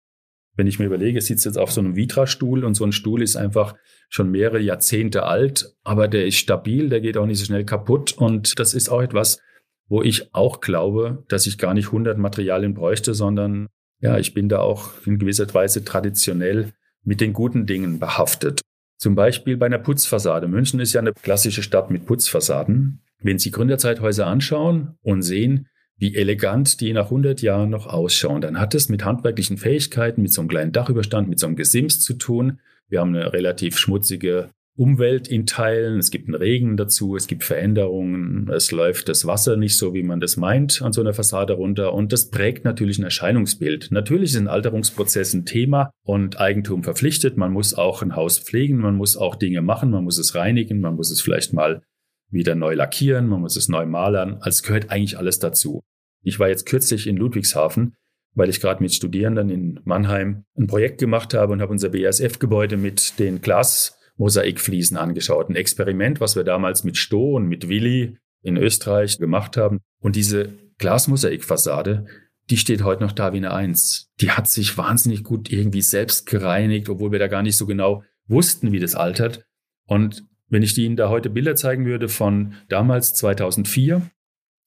Wenn 0.57 0.66
ich 0.66 0.79
mir 0.79 0.87
überlege, 0.87 1.18
ich 1.18 1.27
sitze 1.27 1.49
jetzt 1.49 1.59
auf 1.59 1.70
so 1.70 1.81
einem 1.81 1.96
Vitra-Stuhl 1.96 2.64
und 2.64 2.75
so 2.75 2.85
ein 2.85 2.92
Stuhl 2.92 3.22
ist 3.22 3.37
einfach 3.37 3.75
schon 4.09 4.31
mehrere 4.31 4.61
Jahrzehnte 4.61 5.25
alt, 5.25 5.75
aber 5.83 6.09
der 6.09 6.27
ist 6.27 6.37
stabil, 6.37 6.88
der 6.88 7.01
geht 7.01 7.16
auch 7.16 7.27
nicht 7.27 7.38
so 7.38 7.44
schnell 7.44 7.64
kaputt 7.64 8.14
und 8.16 8.59
das 8.59 8.72
ist 8.72 8.88
auch 8.88 9.03
etwas, 9.03 9.40
wo 9.88 10.03
ich 10.03 10.35
auch 10.35 10.61
glaube, 10.61 11.25
dass 11.29 11.46
ich 11.46 11.59
gar 11.59 11.75
nicht 11.75 11.87
100 11.87 12.16
Materialien 12.16 12.75
bräuchte, 12.75 13.14
sondern 13.14 13.68
ja, 14.01 14.18
ich 14.18 14.35
bin 14.35 14.49
da 14.49 14.61
auch 14.61 14.90
in 15.07 15.18
gewisser 15.18 15.53
Weise 15.53 15.85
traditionell 15.85 16.72
mit 17.03 17.20
den 17.20 17.33
guten 17.33 17.66
Dingen 17.66 17.99
behaftet. 17.99 18.61
Zum 18.98 19.14
Beispiel 19.14 19.56
bei 19.56 19.66
einer 19.66 19.78
Putzfassade. 19.78 20.48
München 20.48 20.80
ist 20.80 20.92
ja 20.92 21.00
eine 21.00 21.12
klassische 21.12 21.62
Stadt 21.62 21.90
mit 21.90 22.06
Putzfassaden. 22.06 23.02
Wenn 23.20 23.38
Sie 23.38 23.50
Gründerzeithäuser 23.50 24.26
anschauen 24.26 24.96
und 25.02 25.22
sehen, 25.22 25.68
wie 25.98 26.14
elegant 26.14 26.80
die 26.80 26.92
nach 26.92 27.06
100 27.06 27.40
Jahren 27.42 27.70
noch 27.70 27.87
ausschauen, 27.87 28.40
dann 28.40 28.61
hat 28.61 28.74
es 28.74 28.88
mit 28.88 29.04
handwerklichen 29.04 29.56
Fähigkeiten, 29.56 30.22
mit 30.22 30.32
so 30.32 30.42
einem 30.42 30.48
kleinen 30.48 30.72
Dachüberstand, 30.72 31.28
mit 31.28 31.38
so 31.38 31.46
einem 31.46 31.56
Gesims 31.56 32.00
zu 32.00 32.14
tun. 32.14 32.61
Wir 32.88 33.00
haben 33.00 33.14
eine 33.14 33.32
relativ 33.32 33.78
schmutzige 33.78 34.50
Umwelt 34.77 35.27
in 35.27 35.47
Teilen. 35.47 35.99
Es 35.99 36.11
gibt 36.11 36.29
einen 36.29 36.35
Regen 36.35 36.77
dazu, 36.77 37.17
es 37.17 37.27
gibt 37.27 37.45
Veränderungen, 37.45 38.49
es 38.51 38.71
läuft 38.71 39.09
das 39.09 39.27
Wasser 39.27 39.57
nicht 39.57 39.79
so, 39.79 39.95
wie 39.95 40.03
man 40.03 40.21
das 40.21 40.37
meint, 40.37 40.83
an 40.83 40.93
so 40.93 41.01
einer 41.01 41.15
Fassade 41.15 41.55
runter. 41.55 41.95
Und 41.95 42.12
das 42.12 42.31
prägt 42.31 42.65
natürlich 42.65 42.99
ein 42.99 43.05
Erscheinungsbild. 43.05 43.89
Natürlich 43.91 44.33
ist 44.33 44.37
ein 44.37 44.49
Alterungsprozess 44.49 45.33
ein 45.33 45.47
Thema 45.47 45.91
und 46.05 46.39
Eigentum 46.39 46.85
verpflichtet. 46.85 47.37
Man 47.39 47.53
muss 47.53 47.75
auch 47.75 48.03
ein 48.03 48.17
Haus 48.17 48.39
pflegen, 48.39 48.77
man 48.77 48.97
muss 48.97 49.17
auch 49.17 49.37
Dinge 49.37 49.62
machen, 49.62 49.91
man 49.91 50.05
muss 50.05 50.19
es 50.19 50.35
reinigen, 50.35 50.81
man 50.81 50.95
muss 50.95 51.11
es 51.11 51.23
vielleicht 51.23 51.55
mal 51.55 51.83
wieder 52.31 52.55
neu 52.55 52.75
lackieren, 52.75 53.29
man 53.29 53.41
muss 53.41 53.57
es 53.57 53.69
neu 53.69 53.87
malern. 53.87 54.37
Also 54.41 54.62
gehört 54.67 54.91
eigentlich 54.91 55.17
alles 55.17 55.39
dazu. 55.39 55.83
Ich 56.23 56.39
war 56.39 56.49
jetzt 56.49 56.67
kürzlich 56.67 57.07
in 57.07 57.17
Ludwigshafen 57.17 57.95
weil 58.37 58.51
ich 58.51 58.61
gerade 58.61 58.83
mit 58.83 58.93
Studierenden 58.93 59.49
in 59.49 59.81
Mannheim 59.85 60.45
ein 60.57 60.67
Projekt 60.67 60.99
gemacht 60.99 61.35
habe 61.35 61.55
und 61.55 61.62
habe 61.62 61.73
unser 61.73 61.89
BASF-Gebäude 61.89 62.77
mit 62.77 63.19
den 63.19 63.41
Glas 63.41 63.95
Mosaikfliesen 64.16 64.96
angeschaut. 64.96 65.48
Ein 65.48 65.57
Experiment, 65.57 66.20
was 66.20 66.37
wir 66.37 66.44
damals 66.44 66.85
mit 66.85 66.96
Stoh 66.96 67.37
und 67.37 67.46
mit 67.46 67.68
Willi 67.68 68.18
in 68.42 68.57
Österreich 68.57 69.18
gemacht 69.18 69.57
haben. 69.57 69.81
Und 70.00 70.16
diese 70.16 70.52
Glasmosaikfassade, 70.79 72.07
die 72.50 72.57
steht 72.57 72.85
heute 72.85 73.02
noch 73.02 73.12
da 73.12 73.33
wie 73.33 73.38
eine 73.38 73.52
Eins. 73.52 74.11
Die 74.20 74.31
hat 74.31 74.48
sich 74.48 74.79
wahnsinnig 74.79 75.24
gut 75.24 75.50
irgendwie 75.50 75.83
selbst 75.83 76.26
gereinigt, 76.26 76.88
obwohl 76.88 77.12
wir 77.12 77.18
da 77.18 77.29
gar 77.29 77.42
nicht 77.42 77.57
so 77.57 77.66
genau 77.66 78.05
wussten, 78.29 78.72
wie 78.72 78.79
das 78.79 78.94
altert. 78.94 79.44
Und 79.87 80.24
wenn 80.48 80.62
ich 80.62 80.76
Ihnen 80.79 80.96
da 80.96 81.09
heute 81.09 81.29
Bilder 81.29 81.57
zeigen 81.57 81.87
würde 81.87 82.09
von 82.09 82.55
damals 82.68 83.14
2004, 83.14 84.02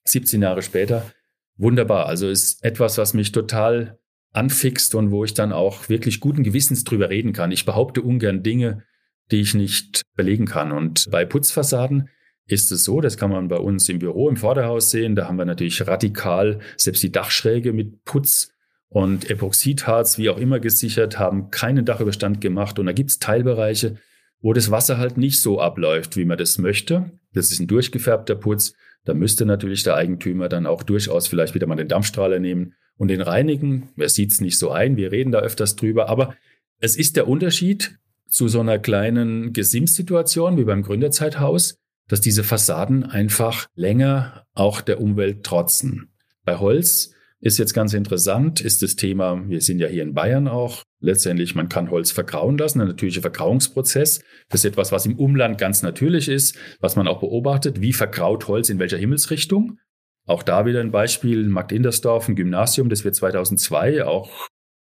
17 0.05 0.41
Jahre 0.41 0.61
später, 0.61 1.11
wunderbar. 1.57 2.07
Also 2.07 2.27
ist 2.29 2.63
etwas, 2.63 2.97
was 2.97 3.13
mich 3.13 3.31
total 3.31 3.99
anfixt 4.31 4.93
und 4.95 5.11
wo 5.11 5.23
ich 5.23 5.33
dann 5.33 5.53
auch 5.53 5.89
wirklich 5.89 6.19
guten 6.19 6.43
Gewissens 6.43 6.83
drüber 6.83 7.09
reden 7.09 7.33
kann. 7.33 7.51
Ich 7.51 7.65
behaupte 7.65 8.01
ungern 8.01 8.43
Dinge, 8.43 8.83
die 9.31 9.41
ich 9.41 9.53
nicht 9.53 10.01
belegen 10.15 10.45
kann. 10.45 10.71
Und 10.71 11.09
bei 11.11 11.25
Putzfassaden 11.25 12.09
ist 12.47 12.71
es 12.71 12.83
so, 12.83 12.99
das 13.01 13.17
kann 13.17 13.29
man 13.29 13.47
bei 13.47 13.57
uns 13.57 13.87
im 13.89 13.99
Büro 13.99 14.29
im 14.29 14.37
Vorderhaus 14.37 14.91
sehen, 14.91 15.15
da 15.15 15.27
haben 15.27 15.37
wir 15.37 15.45
natürlich 15.45 15.87
radikal 15.87 16.59
selbst 16.77 17.03
die 17.03 17.11
Dachschräge 17.11 17.73
mit 17.73 18.03
Putz 18.05 18.51
und 18.89 19.29
Epoxidharz, 19.29 20.17
wie 20.17 20.29
auch 20.29 20.39
immer 20.39 20.59
gesichert, 20.59 21.19
haben 21.19 21.51
keinen 21.51 21.85
Dachüberstand 21.85 22.41
gemacht. 22.41 22.79
Und 22.79 22.87
da 22.87 22.91
gibt 22.91 23.11
es 23.11 23.19
Teilbereiche, 23.19 23.97
wo 24.41 24.53
das 24.53 24.71
Wasser 24.71 24.97
halt 24.97 25.17
nicht 25.17 25.39
so 25.39 25.61
abläuft, 25.61 26.17
wie 26.17 26.25
man 26.25 26.39
das 26.39 26.57
möchte. 26.57 27.11
Das 27.33 27.51
ist 27.51 27.59
ein 27.59 27.67
durchgefärbter 27.67 28.35
Putz. 28.35 28.73
Da 29.05 29.13
müsste 29.13 29.45
natürlich 29.45 29.83
der 29.83 29.95
Eigentümer 29.95 30.49
dann 30.49 30.65
auch 30.65 30.81
durchaus 30.81 31.27
vielleicht 31.27 31.53
wieder 31.53 31.67
mal 31.67 31.75
den 31.75 31.87
Dampfstrahler 31.87 32.39
nehmen 32.39 32.73
und 32.97 33.09
den 33.09 33.21
reinigen. 33.21 33.89
Er 33.95 34.09
sieht 34.09 34.31
es 34.31 34.41
nicht 34.41 34.57
so 34.57 34.71
ein, 34.71 34.97
wir 34.97 35.11
reden 35.11 35.31
da 35.31 35.39
öfters 35.39 35.75
drüber, 35.75 36.09
aber 36.09 36.35
es 36.79 36.95
ist 36.97 37.15
der 37.15 37.27
Unterschied, 37.27 37.99
zu 38.29 38.47
so 38.47 38.59
einer 38.59 38.79
kleinen 38.79 39.53
Gesimssituation 39.53 40.57
wie 40.57 40.63
beim 40.63 40.83
Gründerzeithaus, 40.83 41.75
dass 42.07 42.21
diese 42.21 42.43
Fassaden 42.43 43.03
einfach 43.03 43.67
länger 43.75 44.45
auch 44.53 44.81
der 44.81 45.01
Umwelt 45.01 45.43
trotzen. 45.43 46.11
Bei 46.43 46.57
Holz 46.57 47.13
ist 47.39 47.59
jetzt 47.59 47.73
ganz 47.73 47.93
interessant, 47.93 48.61
ist 48.61 48.81
das 48.81 48.95
Thema, 48.95 49.47
wir 49.47 49.61
sind 49.61 49.79
ja 49.79 49.87
hier 49.87 50.03
in 50.03 50.13
Bayern 50.13 50.47
auch 50.47 50.83
Letztendlich, 51.01 51.55
man 51.55 51.69
kann 51.69 51.91
Holz 51.91 52.11
vergrauen 52.11 52.57
lassen, 52.57 52.81
ein 52.81 52.87
natürlicher 52.87 53.21
Vergrauungsprozess. 53.21 54.21
Das 54.49 54.61
ist 54.61 54.65
etwas, 54.65 54.91
was 54.91 55.05
im 55.05 55.17
Umland 55.17 55.57
ganz 55.57 55.81
natürlich 55.81 56.27
ist, 56.27 56.57
was 56.81 56.97
man 56.97 57.07
auch 57.07 57.21
beobachtet. 57.21 57.79
Wie 57.79 57.93
vergraut 57.93 58.47
Holz 58.49 58.69
in 58.69 58.79
welcher 58.79 58.97
Himmelsrichtung? 58.97 59.79
Auch 60.25 60.43
da 60.43 60.65
wieder 60.65 60.81
ein 60.81 60.91
Beispiel, 60.91 61.47
Markt 61.47 61.71
Indersdorf, 61.71 62.27
ein 62.27 62.35
Gymnasium, 62.35 62.89
das 62.89 63.05
wir 63.05 63.13
2002 63.13 64.05
auch 64.05 64.29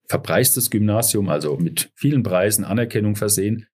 verpreistes 0.08 0.70
Gymnasium, 0.70 1.28
also 1.28 1.56
mit 1.56 1.90
vielen 1.94 2.22
Preisen, 2.22 2.64
Anerkennung 2.64 3.16
versehen, 3.16 3.66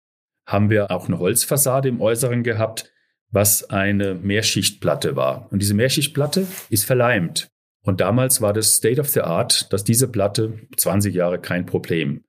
haben 0.47 0.71
wir 0.71 0.91
auch 0.91 1.07
eine 1.09 1.19
Holzfassade 1.19 1.89
im 1.89 2.01
Äußeren 2.01 2.43
gehabt, 2.43 2.93
was 3.31 3.71
eine 3.71 4.15
Mehrschichtplatte 4.15 5.17
war. 5.17 5.51
Und 5.51 5.61
diese 5.63 5.75
Mehrschichtplatte 5.75 6.47
ist 6.69 6.85
verleimt. 6.85 7.49
Und 7.85 8.01
damals 8.01 8.41
war 8.41 8.53
das 8.53 8.77
State 8.77 9.01
of 9.01 9.09
the 9.09 9.23
Art, 9.23 9.73
dass 9.73 9.85
diese 9.85 10.09
Platte 10.09 10.59
20 10.77 11.15
Jahre 11.15 11.41
kein 11.41 11.67
Problem. 11.67 12.25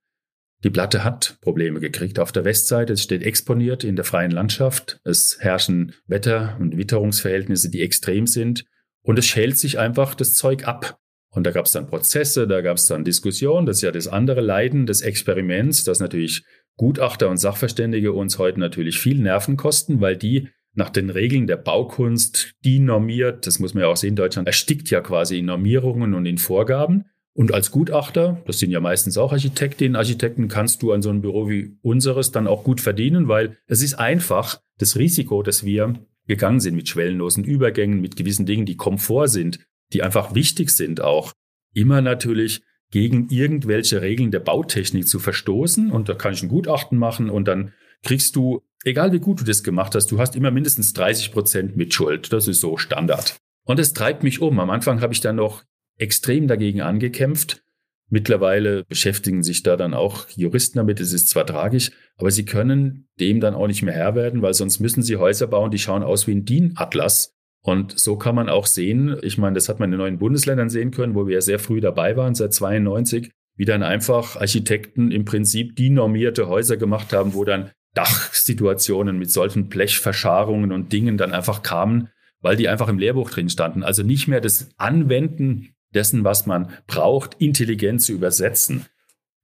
Die 0.64 0.70
Platte 0.70 1.04
hat 1.04 1.38
Probleme 1.42 1.80
gekriegt. 1.82 2.20
Auf 2.20 2.32
der 2.32 2.46
Westseite, 2.46 2.94
es 2.94 3.04
steht 3.04 3.24
exponiert 3.24 3.84
in 3.84 3.96
der 3.96 4.06
freien 4.06 4.32
Landschaft. 4.32 5.00
Es 5.04 5.38
herrschen 5.42 5.94
Wetter- 6.08 6.58
und 6.60 6.78
Witterungsverhältnisse, 6.78 7.70
die 7.70 7.82
extrem 7.82 8.28
sind. 8.28 8.66
Und 9.02 9.20
es 9.20 9.26
schält 9.26 9.58
sich 9.58 9.78
einfach 9.78 10.16
das 10.16 10.36
Zeug 10.36 10.66
ab. 10.66 10.98
Und 11.34 11.46
da 11.46 11.52
gab 11.52 11.66
es 11.66 11.72
dann 11.72 11.88
Prozesse, 11.88 12.48
da 12.48 12.62
gab 12.62 12.78
es 12.78 12.86
dann 12.86 13.04
Diskussionen. 13.04 13.66
Das 13.66 13.78
ist 13.78 13.82
ja 13.82 13.92
das 13.92 14.08
andere 14.08 14.42
Leiden 14.42 14.86
des 14.86 15.02
Experiments, 15.02 15.84
dass 15.84 16.00
natürlich 16.00 16.44
Gutachter 16.78 17.30
und 17.30 17.38
Sachverständige 17.38 18.14
uns 18.14 18.38
heute 18.38 18.60
natürlich 18.60 19.00
viel 19.00 19.20
Nerven 19.20 19.58
kosten, 19.58 20.00
weil 20.00 20.16
die 20.16 20.50
nach 20.76 20.90
den 20.90 21.10
Regeln 21.10 21.46
der 21.48 21.58
Baukunst 21.58 22.54
die 22.64 22.80
normiert, 22.80 23.46
das 23.46 23.60
muss 23.60 23.74
man 23.74 23.84
ja 23.84 23.90
auch 23.90 23.98
sehen, 23.98 24.16
Deutschland 24.16 24.48
erstickt 24.48 24.90
ja 24.90 25.02
quasi 25.02 25.40
in 25.40 25.46
Normierungen 25.46 26.14
und 26.14 26.26
in 26.26 26.38
Vorgaben. 26.38 27.06
Und 27.36 27.52
als 27.52 27.72
Gutachter, 27.72 28.42
das 28.46 28.60
sind 28.60 28.70
ja 28.70 28.80
meistens 28.80 29.18
auch 29.18 29.32
Architektinnen, 29.32 29.96
Architekten, 29.96 30.48
kannst 30.48 30.84
du 30.84 30.92
an 30.92 31.02
so 31.02 31.10
einem 31.10 31.22
Büro 31.22 31.50
wie 31.50 31.78
unseres 31.82 32.32
dann 32.32 32.48
auch 32.48 32.64
gut 32.64 32.80
verdienen, 32.80 33.28
weil 33.28 33.58
es 33.66 33.82
ist 33.82 33.96
einfach 33.96 34.62
das 34.78 34.98
Risiko, 34.98 35.42
dass 35.42 35.64
wir 35.64 35.96
gegangen 36.28 36.60
sind 36.60 36.76
mit 36.76 36.88
schwellenlosen 36.88 37.44
Übergängen, 37.44 38.02
mit 38.02 38.16
gewissen 38.16 38.46
Dingen, 38.46 38.66
die 38.66 38.78
Komfort 38.78 39.28
sind, 39.28 39.60
die 39.92 40.04
einfach 40.04 40.34
wichtig 40.34 40.70
sind 40.70 41.02
auch, 41.02 41.34
immer 41.74 42.02
natürlich 42.02 42.62
gegen 42.92 43.28
irgendwelche 43.30 44.02
Regeln 44.02 44.32
der 44.32 44.40
Bautechnik 44.40 45.08
zu 45.08 45.20
verstoßen. 45.20 45.92
Und 45.92 46.10
da 46.10 46.14
kann 46.14 46.34
ich 46.34 46.44
ein 46.44 46.50
Gutachten 46.50 46.98
machen 46.98 47.30
und 47.30 47.48
dann 47.48 47.74
kriegst 48.04 48.36
du, 48.36 48.62
egal 48.84 49.12
wie 49.12 49.20
gut 49.20 49.42
du 49.42 49.44
das 49.44 49.64
gemacht 49.64 49.96
hast, 49.96 50.12
du 50.12 50.20
hast 50.20 50.36
immer 50.36 50.52
mindestens 50.52 50.94
30 50.94 51.32
Prozent 51.32 51.76
Mitschuld. 51.76 52.32
Das 52.32 52.48
ist 52.48 52.62
so 52.62 52.78
Standard. 52.78 53.38
Und 53.66 53.80
es 53.80 53.94
treibt 53.94 54.24
mich 54.24 54.42
um. 54.42 54.60
Am 54.60 54.70
Anfang 54.70 55.02
habe 55.02 55.14
ich 55.14 55.22
dann 55.22 55.38
noch 55.38 55.64
extrem 55.98 56.48
dagegen 56.48 56.82
angekämpft. 56.82 57.64
Mittlerweile 58.10 58.84
beschäftigen 58.84 59.42
sich 59.42 59.64
da 59.64 59.76
dann 59.76 59.96
auch 59.96 60.28
Juristen 60.30 60.78
damit. 60.78 61.00
Es 61.00 61.14
ist 61.14 61.30
zwar 61.30 61.48
tragisch, 61.48 61.90
aber 62.18 62.30
sie 62.30 62.46
können 62.46 63.08
dem 63.20 63.40
dann 63.40 63.56
auch 63.56 63.66
nicht 63.66 63.82
mehr 63.82 63.96
Herr 63.96 64.14
werden, 64.14 64.44
weil 64.44 64.54
sonst 64.54 64.80
müssen 64.80 65.02
sie 65.02 65.18
Häuser 65.18 65.48
bauen, 65.48 65.72
die 65.72 65.80
schauen 65.80 66.04
aus 66.04 66.28
wie 66.28 66.36
ein 66.36 66.46
DIN-Atlas. 66.46 67.34
Und 67.66 67.98
so 67.98 68.18
kann 68.18 68.36
man 68.36 68.50
auch 68.50 68.66
sehen, 68.66 69.18
ich 69.22 69.38
meine, 69.38 69.56
das 69.56 69.70
hat 69.70 69.80
man 69.80 69.88
in 69.88 69.92
den 69.92 70.00
neuen 70.00 70.20
Bundesländern 70.20 70.70
sehen 70.70 70.92
können, 70.92 71.16
wo 71.16 71.28
wir 71.28 71.36
ja 71.36 71.42
sehr 71.42 71.60
früh 71.60 71.80
dabei 71.80 72.18
waren, 72.18 72.36
seit 72.36 72.54
92, 72.54 73.32
wie 73.56 73.66
dann 73.66 73.84
einfach 73.84 74.36
Architekten 74.36 75.12
im 75.12 75.24
Prinzip 75.24 75.76
die 75.78 75.90
normierte 75.90 76.50
Häuser 76.50 76.76
gemacht 76.76 77.14
haben, 77.14 77.34
wo 77.34 77.46
dann 77.46 77.72
Dachsituationen 77.94 79.18
mit 79.18 79.32
solchen 79.32 79.70
Blechverscharungen 79.70 80.74
und 80.74 80.92
Dingen 80.92 81.18
dann 81.18 81.32
einfach 81.32 81.64
kamen, 81.64 82.10
weil 82.42 82.58
die 82.58 82.68
einfach 82.68 82.90
im 82.90 83.00
Lehrbuch 83.00 83.30
drin 83.30 83.50
standen. 83.50 83.84
Also 83.84 84.04
nicht 84.04 84.28
mehr 84.28 84.42
das 84.42 84.70
Anwenden 84.78 85.70
dessen, 85.94 86.26
was 86.26 86.46
man 86.46 86.70
braucht, 86.88 87.36
intelligent 87.40 88.02
zu 88.02 88.12
übersetzen. 88.12 88.88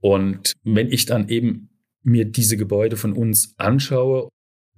Und 0.01 0.53
wenn 0.63 0.91
ich 0.91 1.05
dann 1.05 1.29
eben 1.29 1.69
mir 2.03 2.25
diese 2.25 2.57
Gebäude 2.57 2.97
von 2.97 3.13
uns 3.13 3.53
anschaue, 3.57 4.29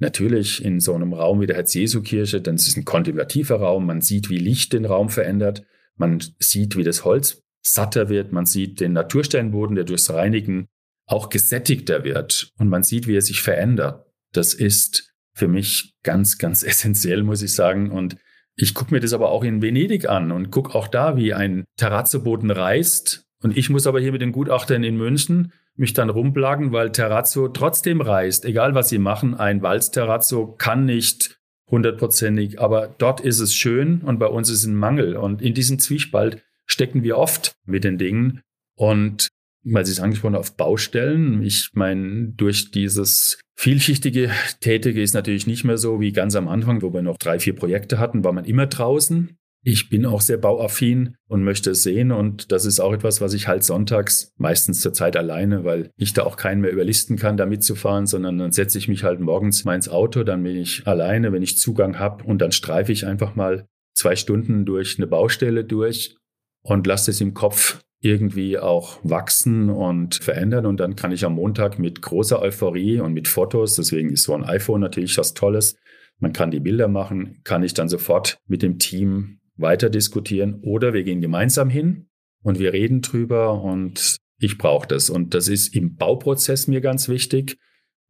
natürlich 0.02 0.64
in 0.64 0.80
so 0.80 0.94
einem 0.94 1.14
Raum 1.14 1.42
wie 1.42 1.48
der 1.48 1.56
Herz-Jesu-Kirche, 1.56 2.42
dann 2.42 2.56
ist 2.56 2.68
es 2.68 2.76
ein 2.76 2.86
kontemplativer 2.86 3.58
Raum, 3.58 3.86
man 3.86 4.02
sieht, 4.02 4.30
wie 4.30 4.38
Licht 4.38 4.74
den 4.74 4.86
Raum 4.86 5.10
verändert, 5.10 5.64
man 5.96 6.22
sieht, 6.40 6.76
wie 6.76 6.84
das 6.84 7.06
Holz 7.06 7.44
satter 7.62 8.10
wird, 8.10 8.32
man 8.32 8.46
sieht 8.46 8.80
den 8.80 8.94
Natursteinboden, 8.94 9.76
der 9.76 9.86
durchs 9.86 10.12
Reinigen 10.12 10.68
auch 11.06 11.30
gesättigter 11.30 12.04
wird 12.04 12.52
und 12.58 12.70
man 12.70 12.84
sieht, 12.84 13.08
wie 13.08 13.16
er 13.16 13.22
sich 13.22 13.42
verändert. 13.42 14.06
Das 14.32 14.54
ist 14.54 15.14
für 15.34 15.48
mich 15.48 15.94
ganz, 16.04 16.38
ganz 16.38 16.64
essentiell, 16.68 17.24
muss 17.24 17.42
ich 17.42 17.54
sagen. 17.54 17.92
Und 17.92 18.18
ich 18.56 18.74
gucke 18.74 18.94
mir 18.94 19.00
das 19.00 19.14
aber 19.14 19.30
auch 19.30 19.44
in 19.44 19.62
Venedig 19.62 20.10
an 20.10 20.32
und 20.32 20.52
gucke 20.52 20.76
auch 20.76 20.88
da, 20.88 21.16
wie 21.16 21.34
ein 21.34 21.66
Terrazzoboden 21.78 22.52
reißt. 22.52 23.26
Und 23.44 23.58
ich 23.58 23.70
muss 23.70 23.88
aber 23.88 24.00
hier 24.00 24.12
mit 24.12 24.22
den 24.22 24.32
Gutachtern 24.32 24.84
in 24.84 24.98
München 24.98 25.54
mich 25.76 25.94
dann 25.94 26.10
rumplagen, 26.10 26.72
weil 26.72 26.92
Terrazzo 26.92 27.48
trotzdem 27.48 28.02
reißt. 28.02 28.46
Egal 28.46 28.76
was 28.76 28.90
sie 28.90 29.00
machen, 29.00 29.36
ein 29.36 29.62
Walzterrazzo 29.62 30.48
kann 30.58 30.86
nicht 30.86 31.40
hundertprozentig, 31.70 32.60
aber 32.60 32.94
dort 32.98 33.22
ist 33.22 33.40
es 33.40 33.56
schön 33.56 34.02
und 34.02 34.20
bei 34.20 34.28
uns 34.28 34.50
ist 34.50 34.66
ein 34.66 34.76
Mangel. 34.76 35.16
Und 35.16 35.42
in 35.42 35.54
diesem 35.54 35.80
Zwiespalt 35.80 36.44
stecken 36.66 37.04
wir 37.04 37.18
oft 37.18 37.54
mit 37.66 37.84
den 37.84 37.98
Dingen. 37.98 38.42
Und 38.76 39.30
weil 39.64 39.86
Sie 39.86 39.92
es 39.92 40.00
angesprochen 40.00 40.36
auf 40.36 40.58
Baustellen. 40.58 41.44
Ich 41.44 41.70
meine, 41.74 42.30
durch 42.36 42.72
dieses 42.72 43.40
vielschichtige 43.56 44.32
Tätige 44.60 45.02
ist 45.02 45.14
natürlich 45.14 45.48
nicht 45.48 45.64
mehr 45.64 45.78
so 45.78 46.00
wie 46.00 46.12
ganz 46.12 46.36
am 46.36 46.48
Anfang, 46.48 46.82
wo 46.82 46.94
wir 46.94 47.02
noch 47.02 47.18
drei, 47.18 47.40
vier 47.40 47.56
Projekte 47.56 48.00
hatten, 48.00 48.24
war 48.24 48.34
man 48.34 48.46
immer 48.46 48.68
draußen. 48.68 49.38
Ich 49.64 49.90
bin 49.90 50.08
auch 50.08 50.22
sehr 50.22 50.38
bauaffin 50.38 51.16
und 51.28 51.44
möchte 51.44 51.72
es 51.72 51.84
sehen. 51.84 52.12
Und 52.12 52.52
das 52.52 52.66
ist 52.66 52.80
auch 52.80 52.94
etwas, 52.94 53.22
was 53.22 53.34
ich 53.34 53.48
halt 53.48 53.64
sonntags, 53.64 54.34
meistens 54.38 54.82
zur 54.82 54.94
Zeit 54.94 55.16
alleine, 55.16 55.64
weil 55.64 55.92
ich 55.98 56.14
da 56.14 56.24
auch 56.24 56.36
keinen 56.36 56.62
mehr 56.62 56.72
überlisten 56.72 57.16
kann, 57.16 57.38
da 57.38 57.46
mitzufahren, 57.46 58.08
sondern 58.08 58.40
dann 58.40 58.52
setze 58.52 58.80
ich 58.80 58.88
mich 58.88 59.04
halt 59.04 59.20
morgens 59.20 59.64
mal 59.64 59.76
ins 59.76 59.90
Auto, 59.90 60.24
dann 60.24 60.42
bin 60.42 60.58
ich 60.58 60.88
alleine, 60.88 61.32
wenn 61.32 61.44
ich 61.44 61.60
Zugang 61.60 62.00
habe 62.00 62.24
und 62.24 62.40
dann 62.40 62.52
streife 62.52 62.92
ich 62.92 63.06
einfach 63.06 63.36
mal 63.36 63.68
zwei 63.94 64.16
Stunden 64.16 64.66
durch 64.66 64.98
eine 64.98 65.06
Baustelle 65.06 65.64
durch 65.64 66.16
und 66.64 66.88
lasse 66.88 67.12
es 67.12 67.22
im 67.22 67.36
Kopf 67.36 67.82
irgendwie 68.02 68.58
auch 68.58 69.00
wachsen 69.04 69.70
und 69.70 70.16
verändern. 70.16 70.66
Und 70.66 70.80
dann 70.80 70.96
kann 70.96 71.12
ich 71.12 71.24
am 71.24 71.36
Montag 71.36 71.78
mit 71.78 72.02
großer 72.02 72.42
Euphorie 72.42 73.00
und 73.00 73.14
mit 73.14 73.28
Fotos, 73.28 73.76
deswegen 73.76 74.10
ist 74.10 74.24
so 74.24 74.34
ein 74.34 74.44
iPhone 74.44 74.82
natürlich 74.82 75.18
was 75.20 75.36
Tolles, 75.36 75.78
man 76.20 76.34
kann 76.34 76.52
die 76.52 76.60
Bilder 76.60 76.88
machen, 76.88 77.42
kann 77.44 77.64
ich 77.64 77.74
dann 77.74 77.90
sofort 77.90 78.40
mit 78.48 78.62
dem 78.62 78.80
Team 78.80 79.41
weiter 79.62 79.90
diskutieren 79.90 80.60
oder 80.62 80.94
wir 80.94 81.04
gehen 81.04 81.22
gemeinsam 81.22 81.70
hin 81.70 82.08
und 82.44 82.60
wir 82.60 82.74
reden 82.74 83.02
drüber 83.02 83.62
und 83.62 84.18
ich 84.40 84.58
brauche 84.58 84.88
das. 84.88 85.10
Und 85.10 85.34
das 85.34 85.48
ist 85.48 85.76
im 85.76 85.96
Bauprozess 85.96 86.68
mir 86.68 86.82
ganz 86.82 87.08
wichtig, 87.08 87.58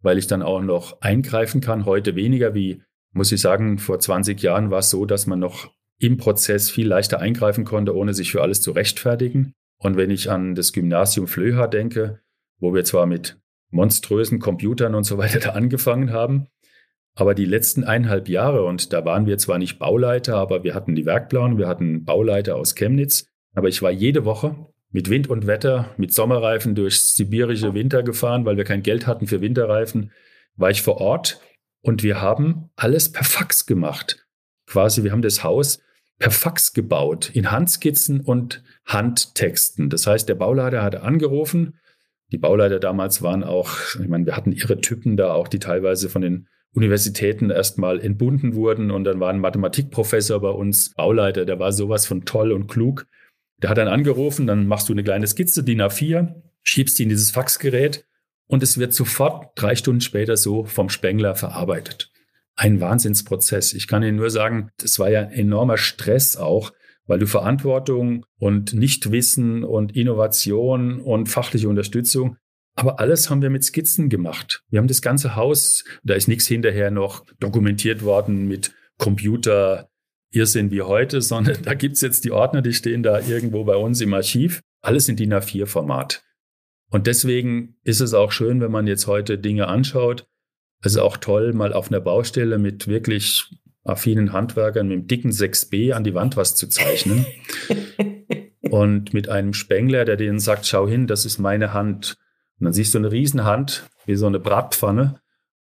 weil 0.02 0.18
ich 0.18 0.28
dann 0.28 0.41
auch 0.41 0.62
noch 0.62 1.02
eingreifen 1.02 1.62
kann. 1.62 1.86
Heute 1.86 2.16
weniger 2.16 2.56
wie, 2.56 2.82
muss 3.14 3.32
ich 3.32 3.41
sagen, 3.41 3.78
vor 3.78 3.99
20 3.99 4.41
Jahren 4.41 4.72
war 4.72 4.80
es 4.80 4.89
so, 4.89 5.06
dass 5.06 5.28
man 5.28 5.39
noch 5.39 5.72
im 5.99 6.18
Prozess 6.18 6.70
viel 6.70 6.88
leichter 6.88 7.20
eingreifen 7.20 7.66
konnte, 7.66 7.95
ohne 7.95 8.14
sich 8.14 8.32
für 8.32 8.41
alles 8.41 8.62
zu 8.62 8.72
rechtfertigen. 8.72 9.54
Und 9.78 9.97
wenn 9.97 10.10
ich 10.10 10.30
an 10.32 10.56
das 10.56 10.74
Gymnasium 10.74 11.28
Flöha 11.28 11.68
denke, 11.68 12.22
wo 12.60 12.74
wir 12.74 12.84
zwar 12.86 13.06
mit 13.06 13.39
monströsen 13.70 14.39
Computern 14.39 14.95
und 14.95 15.04
so 15.04 15.18
weiter 15.18 15.39
da 15.43 15.49
angefangen 15.52 16.12
haben, 16.12 16.47
aber 17.16 17.36
die 17.36 17.45
letzten 17.45 17.84
eineinhalb 17.84 18.30
Jahre, 18.30 18.66
und 18.66 18.93
da 18.93 19.03
waren 19.05 19.26
wir 19.26 19.38
zwar 19.38 19.57
nicht 19.57 19.80
Bauleiter, 19.80 20.36
aber 20.36 20.64
wir 20.64 20.74
hatten 20.74 20.95
die 20.95 21.05
Werkplanung, 21.05 21.57
wir 21.57 21.68
hatten 21.68 22.05
Bauleiter 22.05 22.55
aus 22.55 22.76
Chemnitz, 22.76 23.28
aber 23.53 23.68
ich 23.68 23.82
war 23.82 23.91
jede 23.91 24.26
Woche 24.26 24.68
mit 24.91 25.09
Wind 25.09 25.30
und 25.30 25.47
Wetter, 25.47 25.93
mit 25.97 26.14
Sommerreifen 26.14 26.76
durch 26.76 27.01
sibirische 27.01 27.74
Winter 27.74 28.03
gefahren, 28.03 28.45
weil 28.45 28.57
wir 28.57 28.64
kein 28.64 28.84
Geld 28.84 29.07
hatten 29.07 29.28
für 29.28 29.41
Winterreifen, 29.41 30.12
war 30.55 30.70
ich 30.70 30.82
vor 30.82 30.99
Ort 30.99 31.39
und 31.82 32.03
wir 32.03 32.22
haben 32.22 32.70
alles 32.76 33.12
per 33.12 33.24
Fax 33.24 33.66
gemacht. 33.66 34.28
Quasi, 34.68 35.03
wir 35.03 35.12
haben 35.12 35.22
das 35.22 35.43
Haus 35.43 35.80
per 36.20 36.32
Fax 36.32 36.74
gebaut, 36.74 37.32
in 37.34 37.51
Handskizzen 37.51 38.22
und 38.22 38.64
Handtexten. 38.86 39.89
Das 39.89 40.05
heißt, 40.07 40.30
der 40.30 40.36
Bauleiter 40.36 40.84
hatte 40.84 41.01
angerufen. 41.01 41.80
Die 42.32 42.38
Bauleiter 42.38 42.80
damals 42.80 43.22
waren 43.22 43.43
auch, 43.43 43.72
ich 43.99 44.07
meine, 44.07 44.26
wir 44.26 44.38
hatten 44.38 44.51
ihre 44.51 44.80
Typen 44.80 45.18
da 45.18 45.34
auch, 45.34 45.47
die 45.47 45.59
teilweise 45.59 46.09
von 46.09 46.22
den 46.22 46.47
Universitäten 46.74 47.49
erstmal 47.49 47.99
entbunden 47.99 48.55
wurden. 48.55 48.91
Und 48.91 49.03
dann 49.03 49.19
war 49.19 49.30
ein 49.30 49.39
Mathematikprofessor 49.39 50.39
bei 50.39 50.49
uns, 50.49 50.93
Bauleiter, 50.93 51.45
der 51.45 51.59
war 51.59 51.72
sowas 51.72 52.05
von 52.05 52.26
toll 52.26 52.51
und 52.51 52.67
klug. 52.67 53.07
Der 53.61 53.69
hat 53.69 53.78
dann 53.78 53.88
angerufen, 53.88 54.47
dann 54.47 54.67
machst 54.67 54.89
du 54.89 54.93
eine 54.93 55.03
kleine 55.03 55.28
Skizze, 55.28 55.63
DIN 55.63 55.82
A4, 55.82 56.34
schiebst 56.63 56.97
die 56.97 57.03
in 57.03 57.09
dieses 57.09 57.32
Faxgerät 57.32 58.05
und 58.47 58.63
es 58.63 58.78
wird 58.78 58.93
sofort 58.93 59.51
drei 59.55 59.76
Stunden 59.76 60.01
später 60.01 60.36
so 60.36 60.65
vom 60.65 60.89
Spengler 60.89 61.36
verarbeitet 61.36 62.11
ein 62.55 62.80
Wahnsinnsprozess. 62.80 63.74
Ich 63.74 63.88
kann 63.88 64.03
Ihnen 64.03 64.17
nur 64.17 64.30
sagen, 64.30 64.69
das 64.78 64.99
war 64.99 65.09
ja 65.09 65.22
enormer 65.22 65.78
Stress 65.78 66.38
auch, 66.38 66.72
weil 67.07 67.19
du 67.19 67.26
Verantwortung 67.26 68.26
und 68.38 68.74
Nichtwissen 68.74 69.63
und 69.63 69.95
Innovation 69.95 71.01
und 71.01 71.28
fachliche 71.28 71.69
Unterstützung, 71.69 72.38
aber 72.76 72.99
alles 72.99 73.30
haben 73.30 73.41
wir 73.41 73.49
mit 73.49 73.63
Skizzen 73.63 74.09
gemacht. 74.09 74.63
Wir 74.69 74.80
haben 74.80 74.88
das 74.88 75.01
ganze 75.01 75.36
Haus, 75.36 75.84
da 76.03 76.13
ist 76.13 76.28
nichts 76.28 76.47
hinterher 76.47 76.91
noch 76.91 77.26
dokumentiert 77.39 78.03
worden 78.03 78.47
mit 78.47 78.74
Computer, 78.97 79.89
Irrsinn 80.32 80.72
wie 80.72 80.82
heute, 80.82 81.22
sondern 81.22 81.61
da 81.63 81.74
gibt's 81.74 82.01
jetzt 82.01 82.26
die 82.26 82.32
Ordner, 82.32 82.61
die 82.61 82.74
stehen 82.74 83.03
da 83.03 83.19
irgendwo 83.19 83.63
bei 83.63 83.76
uns 83.76 84.01
im 84.01 84.13
Archiv. 84.13 84.61
Alles 84.82 85.07
in 85.09 85.15
DIN 85.15 85.34
A4-Format. 85.34 86.24
Und 86.89 87.07
deswegen 87.07 87.78
ist 87.84 88.01
es 88.01 88.13
auch 88.13 88.32
schön, 88.32 88.61
wenn 88.61 88.72
man 88.72 88.88
jetzt 88.88 89.07
heute 89.07 89.38
Dinge 89.38 89.67
anschaut. 89.67 90.28
Es 90.84 90.93
ist 90.93 90.97
auch 90.97 91.17
toll, 91.17 91.53
mal 91.53 91.74
auf 91.74 91.89
einer 91.89 92.01
Baustelle 92.01 92.57
mit 92.57 92.88
wirklich 92.88 93.47
affinen 93.84 94.34
Handwerkern 94.34 94.88
mit 94.88 94.97
dem 94.97 95.07
dicken 95.07 95.32
6b 95.32 95.93
an 95.93 96.03
die 96.03 96.13
Wand 96.13 96.38
was 96.38 96.55
zu 96.55 96.67
zeichnen. 96.67 97.26
und 98.61 99.13
mit 99.13 99.30
einem 99.30 99.53
Spengler, 99.53 100.05
der 100.05 100.17
denen 100.17 100.39
sagt, 100.39 100.65
schau 100.65 100.88
hin, 100.88 101.07
das 101.07 101.26
ist 101.26 101.39
meine 101.39 101.74
Hand. 101.74 102.15
Und 102.62 102.66
dann 102.66 102.74
siehst 102.74 102.93
du 102.93 102.99
eine 102.99 103.12
Riesenhand, 103.12 103.89
wie 104.05 104.16
so 104.16 104.28
eine 104.28 104.39
Bratpfanne. 104.39 105.20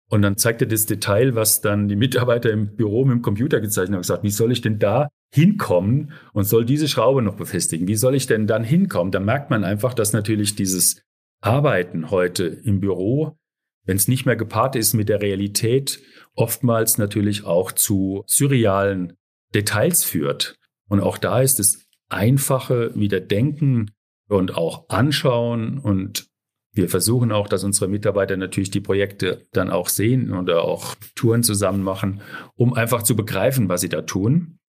Und 0.10 0.24
dann 0.24 0.36
zeigt 0.36 0.62
er 0.62 0.68
das 0.68 0.86
Detail, 0.86 1.36
was 1.36 1.62
dann 1.62 1.88
die 1.88 1.96
Mitarbeiter 1.96 2.52
im 2.52 2.76
Büro 2.76 3.06
mit 3.06 3.16
dem 3.16 3.22
Computer 3.22 3.62
gezeichnet 3.62 3.92
haben, 3.92 4.00
und 4.00 4.02
gesagt, 4.02 4.24
wie 4.24 4.30
soll 4.30 4.52
ich 4.52 4.60
denn 4.60 4.78
da 4.78 5.08
hinkommen 5.34 6.12
und 6.34 6.44
soll 6.44 6.66
diese 6.66 6.90
Schraube 6.90 7.22
noch 7.22 7.38
befestigen? 7.38 7.88
Wie 7.88 7.96
soll 7.96 8.14
ich 8.14 8.28
denn 8.28 8.46
dann 8.46 8.66
hinkommen? 8.66 9.14
Da 9.14 9.22
merkt 9.22 9.50
man 9.50 9.64
einfach, 9.64 9.94
dass 9.94 10.12
natürlich 10.12 10.56
dieses 10.56 11.02
Arbeiten 11.40 12.12
heute 12.12 12.44
im 12.44 12.82
Büro, 12.82 13.38
wenn 13.86 13.96
es 13.96 14.10
nicht 14.10 14.26
mehr 14.26 14.36
gepaart 14.36 14.76
ist 14.76 14.94
mit 14.94 15.08
der 15.08 15.22
Realität, 15.22 16.02
oftmals 16.36 16.98
natürlich 16.98 17.46
auch 17.46 17.72
zu 17.72 18.26
surrealen 18.28 19.14
Details 19.56 20.04
führt. 20.04 20.58
Und 20.90 21.00
auch 21.00 21.18
da 21.18 21.40
ist 21.40 21.58
es 21.62 21.88
einfache 22.10 22.94
Wiederdenken 22.96 23.92
und 24.28 24.58
auch 24.58 24.90
anschauen 24.90 25.78
und 25.78 26.31
wir 26.74 26.88
versuchen 26.90 27.32
auch, 27.32 27.48
dass 27.48 27.64
unsere 27.64 27.90
Mitarbeiter 27.90 28.38
natürlich 28.38 28.72
die 28.72 28.80
Projekte 28.80 29.46
dann 29.52 29.70
auch 29.70 29.90
sehen 29.90 30.32
oder 30.32 30.64
auch 30.64 30.96
Touren 31.16 31.44
zusammen 31.44 31.84
machen, 31.84 32.22
um 32.56 32.74
einfach 32.74 33.04
zu 33.04 33.16
begreifen, 33.16 33.68
was 33.68 33.82
sie 33.82 33.90
da 33.90 34.04
tun. 34.04 34.60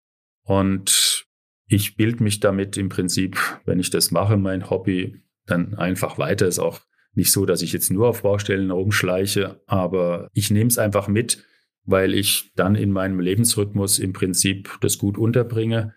Und 0.43 1.25
ich 1.67 1.95
bilde 1.95 2.23
mich 2.23 2.41
damit 2.41 2.77
im 2.77 2.89
Prinzip, 2.89 3.39
wenn 3.65 3.79
ich 3.79 3.89
das 3.89 4.11
mache, 4.11 4.37
mein 4.37 4.69
Hobby, 4.69 5.23
dann 5.45 5.75
einfach 5.75 6.17
weiter. 6.17 6.47
Ist 6.47 6.59
auch 6.59 6.81
nicht 7.13 7.31
so, 7.31 7.45
dass 7.45 7.61
ich 7.61 7.71
jetzt 7.71 7.91
nur 7.91 8.09
auf 8.09 8.23
Baustellen 8.23 8.71
rumschleiche, 8.71 9.61
aber 9.65 10.29
ich 10.33 10.51
nehme 10.51 10.67
es 10.67 10.77
einfach 10.77 11.07
mit, 11.07 11.45
weil 11.85 12.13
ich 12.13 12.51
dann 12.55 12.75
in 12.75 12.91
meinem 12.91 13.19
Lebensrhythmus 13.19 13.99
im 13.99 14.13
Prinzip 14.13 14.77
das 14.81 14.97
gut 14.97 15.17
unterbringe 15.17 15.93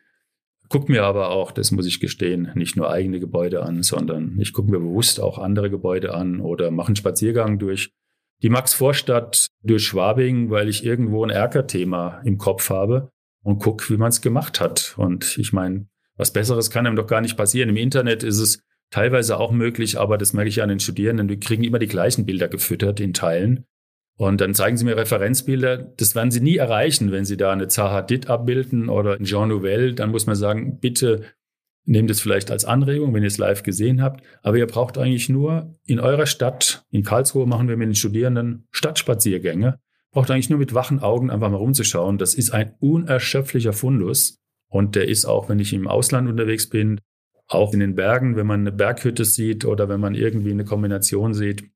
gucke 0.68 0.90
mir 0.90 1.04
aber 1.04 1.30
auch, 1.30 1.52
das 1.52 1.70
muss 1.70 1.86
ich 1.86 2.00
gestehen, 2.00 2.50
nicht 2.54 2.76
nur 2.76 2.90
eigene 2.90 3.20
Gebäude 3.20 3.62
an, 3.62 3.82
sondern 3.82 4.38
ich 4.40 4.52
gucke 4.52 4.70
mir 4.70 4.78
bewusst 4.78 5.20
auch 5.20 5.38
andere 5.38 5.70
Gebäude 5.70 6.14
an 6.14 6.40
oder 6.40 6.70
mache 6.70 6.88
einen 6.88 6.96
Spaziergang 6.96 7.58
durch 7.58 7.90
die 8.42 8.50
Max-Vorstadt 8.50 9.46
durch 9.62 9.84
Schwabing, 9.84 10.50
weil 10.50 10.68
ich 10.68 10.84
irgendwo 10.84 11.24
ein 11.24 11.30
Erkerthema 11.30 12.20
im 12.24 12.38
Kopf 12.38 12.70
habe 12.70 13.10
und 13.42 13.58
gucke, 13.58 13.88
wie 13.90 13.96
man 13.96 14.08
es 14.08 14.20
gemacht 14.20 14.60
hat. 14.60 14.94
Und 14.98 15.38
ich 15.38 15.52
meine, 15.52 15.86
was 16.16 16.32
Besseres 16.32 16.70
kann 16.70 16.86
einem 16.86 16.96
doch 16.96 17.06
gar 17.06 17.20
nicht 17.20 17.36
passieren. 17.36 17.70
Im 17.70 17.76
Internet 17.76 18.22
ist 18.22 18.38
es 18.38 18.60
teilweise 18.90 19.38
auch 19.38 19.52
möglich, 19.52 19.98
aber 19.98 20.18
das 20.18 20.32
merke 20.32 20.48
ich 20.48 20.62
an 20.62 20.68
den 20.68 20.80
Studierenden, 20.80 21.28
die 21.28 21.40
kriegen 21.40 21.64
immer 21.64 21.78
die 21.78 21.86
gleichen 21.86 22.26
Bilder 22.26 22.48
gefüttert 22.48 23.00
in 23.00 23.12
Teilen. 23.12 23.64
Und 24.18 24.40
dann 24.40 24.54
zeigen 24.54 24.76
sie 24.78 24.84
mir 24.84 24.96
Referenzbilder. 24.96 25.76
Das 25.76 26.14
werden 26.14 26.30
sie 26.30 26.40
nie 26.40 26.56
erreichen, 26.56 27.12
wenn 27.12 27.26
sie 27.26 27.36
da 27.36 27.52
eine 27.52 27.68
Zaha 27.68 28.00
Dit 28.00 28.28
abbilden 28.28 28.88
oder 28.88 29.14
ein 29.14 29.24
Jean 29.24 29.48
Nouvel. 29.48 29.94
Dann 29.94 30.10
muss 30.10 30.26
man 30.26 30.36
sagen, 30.36 30.78
bitte 30.80 31.22
nehmt 31.84 32.10
es 32.10 32.20
vielleicht 32.20 32.50
als 32.50 32.64
Anregung, 32.64 33.14
wenn 33.14 33.22
ihr 33.22 33.28
es 33.28 33.38
live 33.38 33.62
gesehen 33.62 34.02
habt. 34.02 34.24
Aber 34.42 34.56
ihr 34.56 34.66
braucht 34.66 34.96
eigentlich 34.96 35.28
nur 35.28 35.78
in 35.84 36.00
eurer 36.00 36.26
Stadt, 36.26 36.84
in 36.90 37.02
Karlsruhe 37.02 37.46
machen 37.46 37.68
wir 37.68 37.76
mit 37.76 37.88
den 37.88 37.94
Studierenden 37.94 38.66
Stadtspaziergänge, 38.70 39.78
braucht 40.12 40.30
eigentlich 40.30 40.50
nur 40.50 40.58
mit 40.58 40.72
wachen 40.72 41.00
Augen 41.00 41.30
einfach 41.30 41.50
mal 41.50 41.58
rumzuschauen. 41.58 42.16
Das 42.16 42.34
ist 42.34 42.50
ein 42.50 42.74
unerschöpflicher 42.80 43.74
Fundus. 43.74 44.38
Und 44.68 44.96
der 44.96 45.08
ist 45.08 45.26
auch, 45.26 45.48
wenn 45.48 45.60
ich 45.60 45.74
im 45.74 45.86
Ausland 45.86 46.28
unterwegs 46.28 46.68
bin, 46.68 47.00
auch 47.48 47.72
in 47.72 47.80
den 47.80 47.94
Bergen, 47.94 48.34
wenn 48.34 48.46
man 48.46 48.60
eine 48.60 48.72
Berghütte 48.72 49.24
sieht 49.24 49.64
oder 49.64 49.88
wenn 49.88 50.00
man 50.00 50.14
irgendwie 50.14 50.50
eine 50.50 50.64
Kombination 50.64 51.34
sieht, 51.34 51.70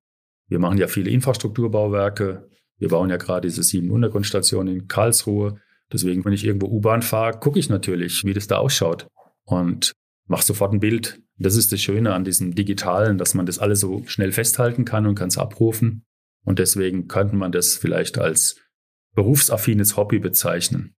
wir 0.50 0.58
machen 0.58 0.78
ja 0.78 0.88
viele 0.88 1.10
Infrastrukturbauwerke. 1.10 2.50
Wir 2.78 2.88
bauen 2.88 3.08
ja 3.08 3.16
gerade 3.16 3.48
diese 3.48 3.62
sieben 3.62 3.90
Untergrundstationen 3.90 4.74
in 4.74 4.88
Karlsruhe. 4.88 5.60
Deswegen, 5.92 6.24
wenn 6.24 6.32
ich 6.32 6.44
irgendwo 6.44 6.66
U-Bahn 6.66 7.02
fahre, 7.02 7.38
gucke 7.38 7.58
ich 7.58 7.68
natürlich, 7.68 8.24
wie 8.24 8.34
das 8.34 8.48
da 8.48 8.56
ausschaut 8.56 9.06
und 9.44 9.92
mache 10.26 10.44
sofort 10.44 10.72
ein 10.72 10.80
Bild. 10.80 11.22
Das 11.38 11.56
ist 11.56 11.72
das 11.72 11.80
Schöne 11.80 12.12
an 12.12 12.24
diesem 12.24 12.54
Digitalen, 12.54 13.16
dass 13.16 13.34
man 13.34 13.46
das 13.46 13.58
alles 13.58 13.80
so 13.80 14.02
schnell 14.06 14.32
festhalten 14.32 14.84
kann 14.84 15.06
und 15.06 15.14
kann 15.14 15.28
es 15.28 15.38
abrufen. 15.38 16.04
Und 16.44 16.58
deswegen 16.58 17.06
könnte 17.06 17.36
man 17.36 17.52
das 17.52 17.76
vielleicht 17.76 18.18
als 18.18 18.56
berufsaffines 19.14 19.96
Hobby 19.96 20.18
bezeichnen. 20.18 20.94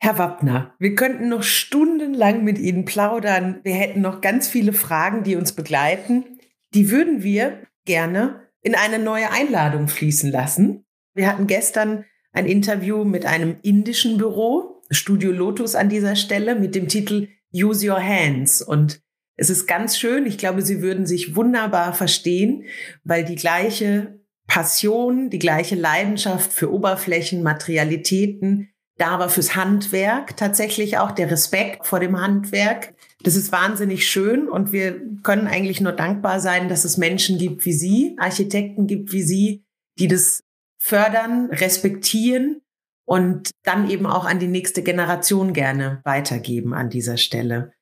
Herr 0.00 0.18
Wappner, 0.18 0.74
wir 0.78 0.94
könnten 0.94 1.28
noch 1.28 1.42
stundenlang 1.42 2.44
mit 2.44 2.58
Ihnen 2.58 2.84
plaudern. 2.84 3.60
Wir 3.62 3.74
hätten 3.74 4.00
noch 4.00 4.20
ganz 4.20 4.48
viele 4.48 4.72
Fragen, 4.72 5.24
die 5.24 5.36
uns 5.36 5.52
begleiten. 5.52 6.38
Die 6.74 6.90
würden 6.90 7.22
wir 7.22 7.62
gerne 7.88 8.42
in 8.60 8.76
eine 8.76 9.00
neue 9.00 9.32
Einladung 9.32 9.88
fließen 9.88 10.30
lassen. 10.30 10.84
Wir 11.14 11.26
hatten 11.26 11.48
gestern 11.48 12.04
ein 12.32 12.46
Interview 12.46 13.02
mit 13.02 13.26
einem 13.26 13.56
indischen 13.62 14.18
Büro, 14.18 14.82
Studio 14.90 15.32
Lotus 15.32 15.74
an 15.74 15.88
dieser 15.88 16.14
Stelle, 16.14 16.54
mit 16.54 16.76
dem 16.76 16.86
Titel 16.86 17.28
Use 17.52 17.90
Your 17.90 18.00
Hands. 18.00 18.62
Und 18.62 19.00
es 19.36 19.50
ist 19.50 19.66
ganz 19.66 19.98
schön. 19.98 20.26
Ich 20.26 20.38
glaube, 20.38 20.62
Sie 20.62 20.82
würden 20.82 21.06
sich 21.06 21.34
wunderbar 21.34 21.94
verstehen, 21.94 22.64
weil 23.04 23.24
die 23.24 23.36
gleiche 23.36 24.20
Passion, 24.46 25.30
die 25.30 25.38
gleiche 25.38 25.74
Leidenschaft 25.74 26.52
für 26.52 26.72
Oberflächen, 26.72 27.42
Materialitäten, 27.42 28.68
da 28.98 29.18
war 29.18 29.30
fürs 29.30 29.56
Handwerk 29.56 30.36
tatsächlich 30.36 30.98
auch 30.98 31.12
der 31.12 31.30
Respekt 31.30 31.86
vor 31.86 32.00
dem 32.00 32.20
Handwerk 32.20 32.94
das 33.22 33.34
ist 33.34 33.50
wahnsinnig 33.50 34.08
schön 34.08 34.48
und 34.48 34.72
wir 34.72 35.00
können 35.22 35.48
eigentlich 35.48 35.80
nur 35.80 35.92
dankbar 35.92 36.40
sein, 36.40 36.68
dass 36.68 36.84
es 36.84 36.96
Menschen 36.96 37.38
gibt 37.38 37.64
wie 37.64 37.72
Sie, 37.72 38.16
Architekten 38.18 38.86
gibt 38.86 39.12
wie 39.12 39.22
Sie, 39.22 39.64
die 39.98 40.08
das 40.08 40.40
fördern, 40.78 41.46
respektieren 41.50 42.60
und 43.04 43.50
dann 43.64 43.90
eben 43.90 44.06
auch 44.06 44.24
an 44.24 44.38
die 44.38 44.46
nächste 44.46 44.82
Generation 44.82 45.52
gerne 45.52 46.00
weitergeben 46.04 46.74
an 46.74 46.90
dieser 46.90 47.16
Stelle. 47.16 47.72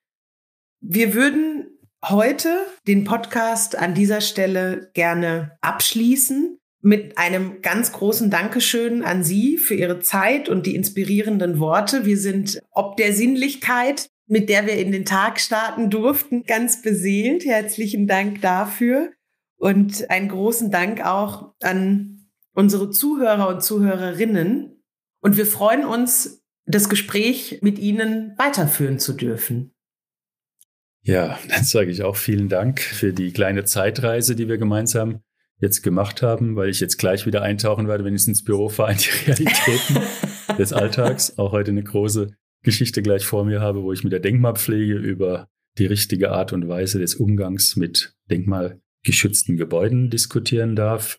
Wir 0.80 1.14
würden 1.14 1.66
heute 2.05 2.49
den 2.87 3.05
Podcast 3.05 3.76
an 3.76 3.95
dieser 3.95 4.20
Stelle 4.20 4.91
gerne 4.95 5.59
abschließen 5.61 6.59
mit 6.80 7.18
einem 7.18 7.61
ganz 7.62 7.93
großen 7.93 8.30
Dankeschön 8.30 9.03
an 9.03 9.24
Sie 9.24 9.59
für 9.59 9.74
Ihre 9.74 10.01
Zeit 10.01 10.49
und 10.49 10.66
die 10.66 10.76
inspirierenden 10.76 11.59
Worte. 11.59 12.07
Wir 12.07 12.18
sind 12.18 12.61
ob 12.70 12.97
der 12.97 13.12
Sinnlichkeit 13.12 14.09
mit 14.27 14.49
der 14.49 14.66
wir 14.66 14.74
in 14.74 14.93
den 14.93 15.05
Tag 15.05 15.41
starten 15.41 15.91
durften, 15.91 16.43
ganz 16.45 16.83
beseelt. 16.83 17.45
Herzlichen 17.45 18.07
Dank 18.07 18.41
dafür 18.41 19.11
und 19.57 20.11
einen 20.11 20.29
großen 20.29 20.70
Dank 20.70 21.05
auch 21.05 21.55
an 21.62 22.29
unsere 22.53 22.91
Zuhörer 22.91 23.49
und 23.49 23.62
Zuhörerinnen. 23.62 24.83
Und 25.20 25.37
wir 25.37 25.47
freuen 25.47 25.85
uns, 25.85 26.43
das 26.66 26.89
Gespräch 26.89 27.61
mit 27.62 27.79
Ihnen 27.79 28.35
weiterführen 28.39 28.99
zu 28.99 29.12
dürfen. 29.12 29.72
Ja, 31.03 31.39
dann 31.49 31.62
sage 31.62 31.91
ich 31.91 32.03
auch 32.03 32.16
vielen 32.16 32.49
Dank 32.49 32.81
für 32.81 33.12
die 33.12 33.33
kleine 33.33 33.64
Zeitreise, 33.64 34.35
die 34.35 34.49
wir 34.49 34.59
gemeinsam 34.59 35.22
jetzt 35.59 35.83
gemacht 35.83 36.22
haben, 36.22 36.57
weil 36.57 36.68
ich 36.68 36.81
jetzt 36.81 36.99
gleich 36.99 37.24
wieder 37.24 37.43
eintauchen 37.43 37.87
werde, 37.87 38.05
wenn 38.05 38.16
ich 38.16 38.27
ins 38.27 38.43
Büro 38.43 38.68
fahre, 38.68 38.93
in 38.93 38.99
die 38.99 39.31
Realitäten 39.31 40.03
des 40.59 40.72
Alltags. 40.72 41.39
Auch 41.39 41.53
heute 41.53 41.70
eine 41.70 41.85
große 41.85 42.33
Geschichte 42.67 43.01
gleich 43.01 43.25
vor 43.25 43.45
mir 43.45 43.61
habe, 43.61 43.83
wo 43.85 43.93
ich 43.93 44.03
mit 44.03 44.12
der 44.12 44.21
Denkmalpflege 44.21 44.95
über 44.95 45.49
die 45.79 45.87
richtige 45.87 46.33
Art 46.33 46.53
und 46.53 46.69
Weise 46.69 46.99
des 46.99 47.14
Umgangs 47.14 47.77
mit 47.77 48.14
denkmalgeschützten 48.29 49.57
Gebäuden 49.57 50.11
diskutieren 50.11 50.75
darf. 50.75 51.19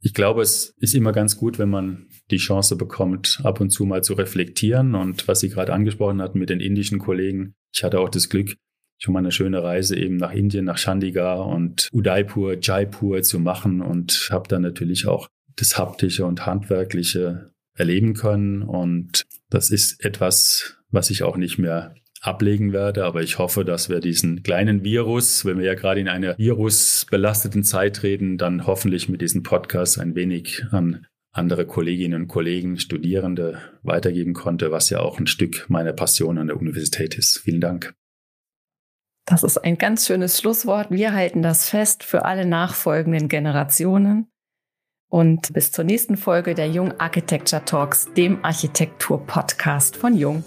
Ich 0.00 0.14
glaube, 0.14 0.42
es 0.42 0.72
ist 0.78 0.94
immer 0.94 1.12
ganz 1.12 1.36
gut, 1.36 1.58
wenn 1.58 1.70
man 1.70 2.06
die 2.30 2.36
Chance 2.36 2.76
bekommt, 2.76 3.40
ab 3.42 3.60
und 3.60 3.70
zu 3.70 3.84
mal 3.86 4.04
zu 4.04 4.14
reflektieren. 4.14 4.94
Und 4.94 5.26
was 5.26 5.40
Sie 5.40 5.48
gerade 5.48 5.72
angesprochen 5.72 6.22
hatten 6.22 6.38
mit 6.38 6.50
den 6.50 6.60
indischen 6.60 7.00
Kollegen, 7.00 7.54
ich 7.74 7.82
hatte 7.82 7.98
auch 7.98 8.08
das 8.08 8.28
Glück, 8.28 8.54
schon 8.98 9.14
mal 9.14 9.18
eine 9.18 9.32
schöne 9.32 9.62
Reise 9.64 9.96
eben 9.96 10.16
nach 10.16 10.32
Indien, 10.32 10.66
nach 10.66 10.78
Chandigarh 10.78 11.42
und 11.42 11.88
Udaipur, 11.92 12.56
Jaipur 12.60 13.22
zu 13.22 13.40
machen 13.40 13.82
und 13.82 14.28
habe 14.30 14.48
dann 14.48 14.62
natürlich 14.62 15.06
auch 15.06 15.28
das 15.56 15.76
haptische 15.76 16.24
und 16.24 16.46
handwerkliche 16.46 17.50
erleben 17.76 18.14
können. 18.14 18.62
Und 18.62 19.24
das 19.50 19.70
ist 19.70 20.04
etwas, 20.04 20.78
was 20.94 21.10
ich 21.10 21.22
auch 21.22 21.36
nicht 21.36 21.58
mehr 21.58 21.94
ablegen 22.20 22.72
werde. 22.72 23.04
Aber 23.04 23.22
ich 23.22 23.38
hoffe, 23.38 23.64
dass 23.64 23.88
wir 23.88 24.00
diesen 24.00 24.42
kleinen 24.42 24.82
Virus, 24.82 25.44
wenn 25.44 25.58
wir 25.58 25.66
ja 25.66 25.74
gerade 25.74 26.00
in 26.00 26.08
einer 26.08 26.38
virusbelasteten 26.38 27.64
Zeit 27.64 28.02
reden, 28.02 28.38
dann 28.38 28.66
hoffentlich 28.66 29.08
mit 29.08 29.20
diesem 29.20 29.42
Podcast 29.42 29.98
ein 29.98 30.14
wenig 30.14 30.64
an 30.70 31.06
andere 31.32 31.66
Kolleginnen 31.66 32.22
und 32.22 32.28
Kollegen, 32.28 32.78
Studierende 32.78 33.58
weitergeben 33.82 34.34
konnte, 34.34 34.70
was 34.70 34.88
ja 34.88 35.00
auch 35.00 35.18
ein 35.18 35.26
Stück 35.26 35.66
meiner 35.68 35.92
Passion 35.92 36.38
an 36.38 36.46
der 36.46 36.56
Universität 36.56 37.18
ist. 37.18 37.38
Vielen 37.38 37.60
Dank. 37.60 37.94
Das 39.26 39.42
ist 39.42 39.58
ein 39.58 39.78
ganz 39.78 40.06
schönes 40.06 40.38
Schlusswort. 40.38 40.90
Wir 40.90 41.12
halten 41.12 41.42
das 41.42 41.68
fest 41.68 42.04
für 42.04 42.24
alle 42.24 42.46
nachfolgenden 42.46 43.28
Generationen. 43.28 44.30
Und 45.14 45.52
bis 45.52 45.70
zur 45.70 45.84
nächsten 45.84 46.16
Folge 46.16 46.56
der 46.56 46.66
Jung 46.66 46.92
Architecture 46.98 47.64
Talks, 47.64 48.08
dem 48.16 48.44
Architektur-Podcast 48.44 49.94
von 49.94 50.16
Jung. 50.16 50.42